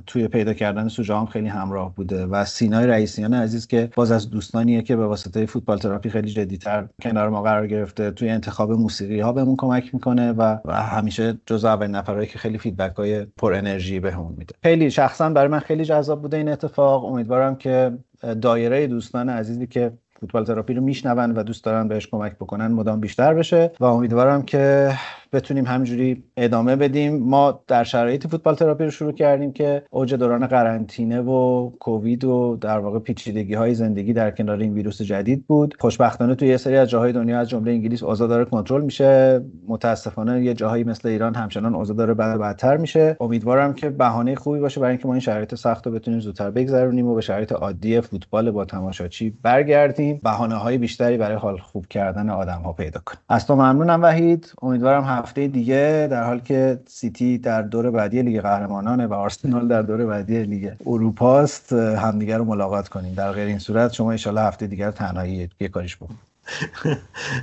توی 0.07 0.29
پیدا 0.29 0.55
کردن 0.55 0.89
سوژه 0.89 1.17
هم 1.17 1.27
خیلی 1.27 1.49
همراه 1.49 1.95
بوده 1.95 2.27
و 2.27 2.45
سینای 2.45 2.87
رئیسیان 2.87 3.35
عزیز 3.35 3.67
که 3.67 3.91
باز 3.97 4.13
از 4.13 4.31
دوستانیه 4.31 4.83
که 4.83 4.97
به 4.97 5.07
واسطه 5.07 5.47
فوتبال 5.47 5.79
تراپی 5.79 6.11
خیلی 6.11 6.31
جدیتر 6.31 6.89
کنار 7.03 7.29
ما 7.29 7.43
قرار 7.43 7.67
گرفته 7.67 8.11
توی 8.11 8.29
انتخاب 8.29 8.73
موسیقی 8.73 9.21
ها 9.21 9.33
بهمون 9.33 9.57
کمک 9.57 9.95
می‌کنه 9.95 10.33
و, 10.33 10.59
همیشه 10.73 11.39
جز 11.47 11.65
اول 11.65 11.87
نفرهایی 11.87 12.27
که 12.27 12.39
خیلی 12.39 12.59
feedback 12.59 12.97
های 12.97 13.25
پر 13.25 13.55
انرژی 13.55 14.01
بهمون 14.01 14.35
میده. 14.39 14.55
خیلی 14.63 14.91
شخصا 14.91 15.31
برای 15.31 15.49
من 15.49 15.59
خیلی 15.59 15.85
جذاب 15.85 16.23
بوده 16.23 16.37
این 16.37 16.49
اتفاق. 16.49 17.05
امیدوارم 17.05 17.57
که 17.57 17.99
دایره 18.43 18.87
دوستان 18.87 19.29
عزیزی 19.29 19.67
که 19.67 19.93
فوتبال 20.21 20.45
تراپی 20.45 20.75
رو 20.75 20.83
میشنون 20.83 21.31
و 21.31 21.43
دوست 21.43 21.65
دارن 21.65 21.89
بهش 21.89 22.07
کمک 22.07 22.35
بکنن 22.37 22.67
مدام 22.67 23.01
بیشتر 23.01 23.35
بشه 23.35 23.73
و 23.81 23.85
امیدوارم 23.85 24.43
که 24.43 24.93
بتونیم 25.37 25.66
همینجوری 25.66 26.24
ادامه 26.37 26.76
بدیم. 26.76 27.18
ما 27.18 27.61
در 27.66 27.84
شرایط 27.84 28.26
فوتبال 28.26 28.55
تراپی 28.55 28.84
رو 28.84 28.91
شروع 28.91 29.12
کردیم 29.12 29.53
که 29.53 29.82
اوج 29.91 30.14
دوران 30.14 30.47
قرنطینه 30.47 31.20
و 31.20 31.70
کووید 31.70 32.24
و 32.24 32.59
در 32.61 32.78
واقع 32.78 32.99
پیچیدگی 32.99 33.55
های 33.55 33.74
زندگی 33.74 34.12
در 34.12 34.30
کنار 34.30 34.59
این 34.59 34.74
ویروس 34.74 35.03
جدید 35.03 35.47
بود. 35.47 35.74
خوشبختانه 35.78 36.34
توی 36.34 36.49
یه 36.49 36.57
سری 36.57 36.76
از 36.76 36.89
جاهای 36.89 37.12
دنیا 37.12 37.39
از 37.39 37.49
جمله 37.49 37.72
انگلیس 37.72 38.03
اوضاع 38.03 38.28
داره 38.28 38.45
کنترل 38.45 38.82
میشه. 38.82 39.45
متاسفانه 39.68 40.45
یه 40.45 40.55
جاهایی 40.55 40.84
مثل 40.84 41.09
ایران 41.09 41.34
همچنان 41.34 41.74
اوضاع 41.74 41.97
داره 41.97 42.14
بد 42.14 42.39
بدتر 42.39 42.76
میشه. 42.76 43.16
امیدوارم 43.20 43.74
که 43.74 43.91
بهانه 43.91 44.34
خوبی 44.34 44.61
باشه 44.61 44.80
برای 44.80 44.91
اینکه 44.91 45.09
ما 45.09 45.14
این 45.14 45.20
شرایط 45.20 45.55
سخت 45.55 45.87
رو 45.87 45.93
بتونیم 45.93 46.20
زودتر 46.20 46.51
بگذرونیم 46.51 47.07
و 47.07 47.14
به 47.14 47.20
شرایط 47.20 47.53
عادی 47.53 48.01
فوتبال 48.01 48.51
با 48.51 48.64
تماشاچی 48.64 49.30
برگردیم. 49.43 50.20
بهانه 50.22 50.55
های 50.55 50.78
بیشتری 50.78 51.16
برای 51.16 51.37
حال 51.37 51.59
خوب 51.59 51.87
کردن 51.87 52.30
آدم 52.30 52.62
ها 52.64 52.72
پیدا 52.72 53.01
کنیم. 53.07 53.20
از 53.28 53.47
تو 53.47 53.55
ممنونم 53.55 54.03
وحید. 54.03 54.53
امیدوارم 54.62 55.05
هفته 55.27 55.49
دیگه 55.49 56.09
در 56.11 56.24
حال 56.24 56.41
که 56.41 56.79
سیتی 56.87 57.39
در 57.39 57.62
دور 57.62 57.91
بعدی 57.91 58.22
لیگ 58.22 58.41
قهرمانانه 58.41 59.07
و 59.07 59.14
آرسنال 59.14 59.68
در 59.68 59.83
دور 59.83 60.07
بعدی 60.07 60.43
لیگ 60.43 60.72
اروپاست 60.87 61.72
همدیگه 61.72 62.37
رو 62.37 62.45
ملاقات 62.45 62.89
کنیم. 62.89 63.14
در 63.14 63.33
غیر 63.33 63.47
این 63.47 63.59
صورت 63.59 63.93
شما 63.93 64.12
ان 64.12 64.39
هفته 64.39 64.66
دیگر 64.66 64.91
تنهایی 64.91 65.51
یه 65.61 65.68
کاریش 65.68 65.97
بکن 65.97 66.18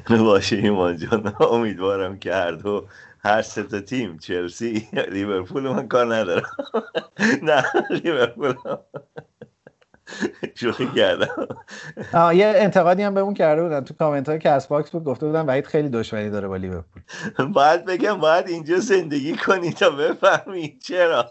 باشه 0.26 0.56
ایمان 0.56 0.98
جان. 0.98 1.36
امیدوارم 1.40 2.20
که 2.20 2.34
هر 2.34 2.52
دو 2.52 2.86
هر 3.20 3.42
سه 3.42 3.82
تیم 3.82 4.18
چلسی 4.18 4.88
لیورپول 5.12 5.64
من 5.64 5.88
کار 5.88 6.16
ندارم. 6.16 6.50
نه 7.50 7.64
لیورپول. 7.90 8.56
شوخی 10.56 10.88
کردم. 10.96 11.48
یه 12.14 12.54
انتقادی 12.56 13.04
هم 13.04 13.14
بهمون 13.14 13.34
کرده 13.34 13.64
بودن. 13.64 13.84
تو 13.84 13.94
کامنت 13.94 14.30
های 14.30 14.40
Castbox 14.40 14.92
بود 14.92 15.04
گفته 15.04 15.26
بودن 15.26 15.46
وحید 15.46 15.66
خیلی 15.66 15.90
دشمنی 15.90 16.30
داره 16.30 16.48
با 16.48 16.58
لیورپول. 16.58 17.02
باید 17.54 17.86
بگم 17.86 18.18
باید 18.20 18.48
اینجا 18.48 18.78
زندگی 18.78 19.36
کنی 19.36 19.74
تا 19.74 19.90
بفهمی 19.90 20.80
چرا. 20.84 21.30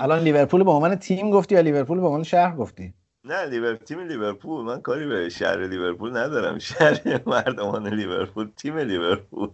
الان 0.00 0.18
لیورپول 0.18 0.64
به 0.64 0.70
عنوان 0.70 0.96
تیم 0.96 1.30
گفتی 1.30 1.54
یا 1.54 1.60
لیورپول 1.60 2.00
به 2.00 2.06
عنوان 2.06 2.22
شهر 2.22 2.56
گفتی؟ 2.56 2.94
نه 3.24 3.44
لیورپول 3.44 3.84
تیم 3.84 4.00
لیورپول. 4.00 4.64
من 4.64 4.80
کاری 4.80 5.06
به 5.06 5.28
شهر 5.28 5.66
لیورپول 5.66 6.16
ندارم. 6.16 6.58
شهر 6.58 7.20
مردمان 7.26 7.88
لیورپول 7.88 8.50
تیم 8.56 8.78
لیورپول. 8.78 9.48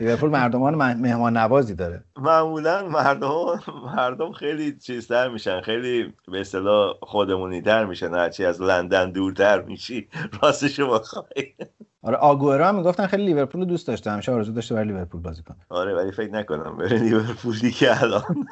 لیورپول 0.00 0.30
مردمان 0.30 0.74
مهمان 0.74 1.36
نوازی 1.36 1.74
داره. 1.74 2.04
معمولا 2.16 2.88
مردم 2.88 3.60
مردم 3.96 4.32
خیلی 4.32 4.78
چیزتر 4.78 5.28
میشن. 5.28 5.60
خیلی 5.60 6.14
به 6.32 6.40
اصطلاح 6.40 6.94
خودمونی 7.02 7.62
تر 7.62 7.84
میشن. 7.84 8.14
هرچی 8.14 8.44
از 8.44 8.62
لندن 8.62 9.10
دورتر 9.10 9.62
میشی 9.62 10.08
راستشو 10.42 10.90
بخوای. 10.98 11.54
آره 12.02 12.16
آگورا 12.16 12.68
هم 12.68 12.74
می‌گفتن 12.76 13.06
خیلی 13.06 13.26
لیورپول 13.26 13.64
دوست 13.64 13.86
داشته 13.88 14.10
همیشه 14.10 14.32
آرزو 14.32 14.52
داشته 14.52 14.74
برای 14.74 14.86
لیورپول 14.88 15.20
بازی 15.20 15.42
کنه 15.42 15.56
آره 15.68 15.94
ولی 15.94 16.12
فکر 16.12 16.30
نکنم 16.32 16.76
بره 16.76 16.98
لیورپول 16.98 17.58
دیگه 17.58 18.02
الان. 18.02 18.46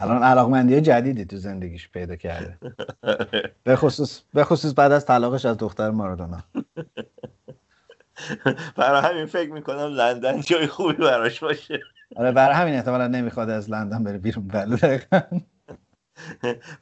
الان 0.00 0.22
علاقمندی 0.22 0.80
جدیدی 0.80 1.24
تو 1.24 1.36
زندگیش 1.36 1.88
پیدا 1.90 2.16
کرده. 2.16 2.58
به 3.64 3.76
خصوص 3.76 4.20
به 4.34 4.44
خصوص 4.44 4.74
بعد 4.76 4.92
از 4.92 5.06
طلاقش 5.06 5.46
از 5.46 5.56
دختر 5.56 5.90
مارادونا. 5.90 6.38
برای 8.76 9.02
همین 9.02 9.26
فکر 9.26 9.52
می‌کنم 9.52 9.94
لندن 9.94 10.40
جای 10.40 10.66
خوبی 10.66 10.92
براش 10.92 11.40
باشه. 11.40 11.80
آره 12.16 12.32
برای 12.32 12.54
همین 12.54 12.74
احتمالا 12.74 13.06
نمی‌خواد 13.06 13.50
از 13.50 13.70
لندن 13.70 14.04
بره 14.04 14.18
بیرون. 14.18 14.48
بله 14.48 14.76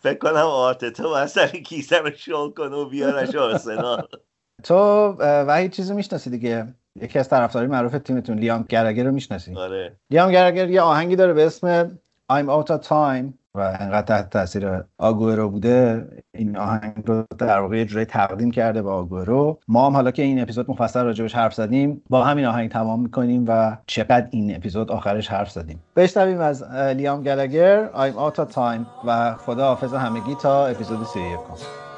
فکر 0.02 0.18
کنم 0.18 0.36
آرتتا 0.36 1.08
باید 1.08 1.26
سر 1.26 1.46
کیسه 1.46 1.98
رو 1.98 2.10
شل 2.10 2.50
کنه 2.50 2.76
و 2.76 2.88
بیارش 2.88 3.34
آرسنال. 3.34 4.06
تو 4.64 5.08
وحید 5.20 5.70
چیزی 5.70 5.94
می‌شناسی 5.94 6.30
دیگه؟ 6.30 6.74
یکی 6.96 7.18
از 7.18 7.28
طرفداری 7.28 7.66
معروف 7.66 7.92
تیمتون 7.92 8.38
لیام 8.38 8.64
گرگر 8.68 9.04
رو 9.04 9.12
می‌شناسی؟ 9.12 9.54
آره. 9.54 9.96
لیام 10.10 10.32
گرگر 10.32 10.70
یه 10.70 10.80
آهنگی 10.80 11.16
داره 11.16 11.32
به 11.32 11.46
اسم 11.46 11.98
I'm 12.32 12.46
out 12.46 12.70
of 12.70 12.88
time. 12.88 13.39
و 13.54 13.76
انقدر 13.80 14.02
تحت 14.02 14.30
تاثیر 14.30 14.84
آگورو 14.98 15.48
بوده 15.48 16.08
این 16.34 16.56
آهنگ 16.56 17.02
رو 17.06 17.24
در 17.38 17.58
واقع 17.58 17.84
جوری 17.84 18.04
تقدیم 18.04 18.50
کرده 18.50 18.82
به 18.82 18.90
آگورو 18.90 19.58
ما 19.68 19.86
هم 19.86 19.92
حالا 19.92 20.10
که 20.10 20.22
این 20.22 20.42
اپیزود 20.42 20.70
مفصل 20.70 21.04
راجبش 21.04 21.34
حرف 21.34 21.54
زدیم 21.54 22.02
با 22.10 22.24
همین 22.24 22.44
آهنگ 22.44 22.70
تمام 22.70 23.00
می‌کنیم 23.00 23.44
و 23.48 23.76
چقدر 23.86 24.26
این 24.30 24.56
اپیزود 24.56 24.90
آخرش 24.90 25.28
حرف 25.28 25.50
زدیم. 25.50 25.82
بشنویم 25.96 26.40
از 26.40 26.62
لیام 26.72 27.22
گلگر 27.22 27.90
I'm 27.94 28.14
out 28.14 28.36
of 28.36 28.54
time 28.54 28.86
و 29.06 29.34
خدا 29.34 29.66
حافظ 29.66 29.94
همگی 29.94 30.34
تا 30.34 30.66
اپیزود 30.66 31.06
31 31.06 31.38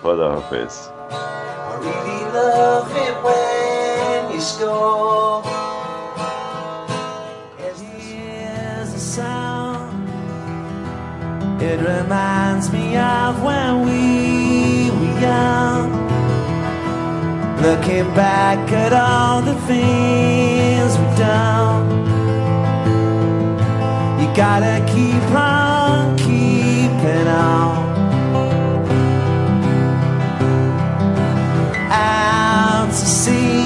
خدا 0.02 0.32
حافظ 0.32 0.88
I 0.88 1.74
really 1.84 2.22
love 2.34 2.96
it 3.06 3.14
when 3.24 4.34
you 4.34 4.40
score. 4.40 5.61
It 11.64 11.78
reminds 11.78 12.72
me 12.72 12.96
of 12.96 13.40
when 13.40 13.82
we 13.86 14.90
were 14.90 15.20
young. 15.20 15.92
Looking 17.62 18.12
back 18.16 18.58
at 18.72 18.92
all 18.92 19.42
the 19.42 19.54
things 19.70 20.98
we've 20.98 21.18
done. 21.18 21.84
You 24.20 24.26
gotta 24.34 24.84
keep 24.92 25.30
on 25.36 26.18
keeping 26.18 27.28
on. 27.28 27.92
out 31.92 32.88
to 32.88 33.06
sea 33.22 33.62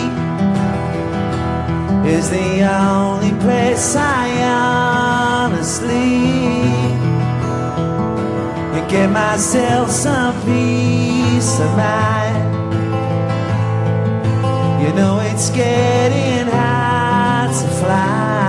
is 2.07 2.29
the 2.29 2.63
only 2.63 3.33
place 3.41 3.97
I 3.97 4.27
honestly 5.47 6.36
get 8.89 9.11
myself 9.11 9.91
some 9.91 10.35
peace 10.45 11.59
of 11.59 11.77
mind. 11.77 12.37
You 14.83 14.93
know 14.93 15.19
it's 15.21 15.51
getting 15.51 16.47
hard 16.47 17.51
to 17.51 17.69
fly. 17.81 18.47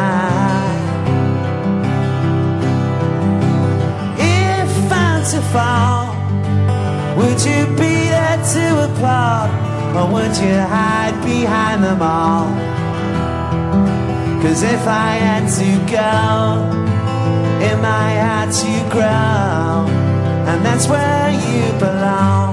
If 4.20 4.92
I'm 4.92 5.24
to 5.32 5.42
fall, 5.54 6.16
would 7.18 7.40
you 7.44 7.66
be 7.76 8.10
there 8.14 8.38
to 8.54 8.66
applaud? 8.86 9.50
Or 9.98 10.06
would 10.14 10.38
you 10.38 10.58
hide 10.76 11.20
behind 11.24 11.84
them 11.84 12.02
all? 12.02 12.48
Cause 14.44 14.62
if 14.62 14.88
I 14.88 15.18
had 15.28 15.48
to 15.60 15.70
go, 15.92 16.88
it 17.66 17.76
might 17.82 18.18
have 18.22 18.54
to 18.62 18.74
grow, 18.94 20.07
and 20.48 20.66
that's 20.66 20.88
where 20.88 21.30
you 21.30 21.74
belong. 21.78 22.47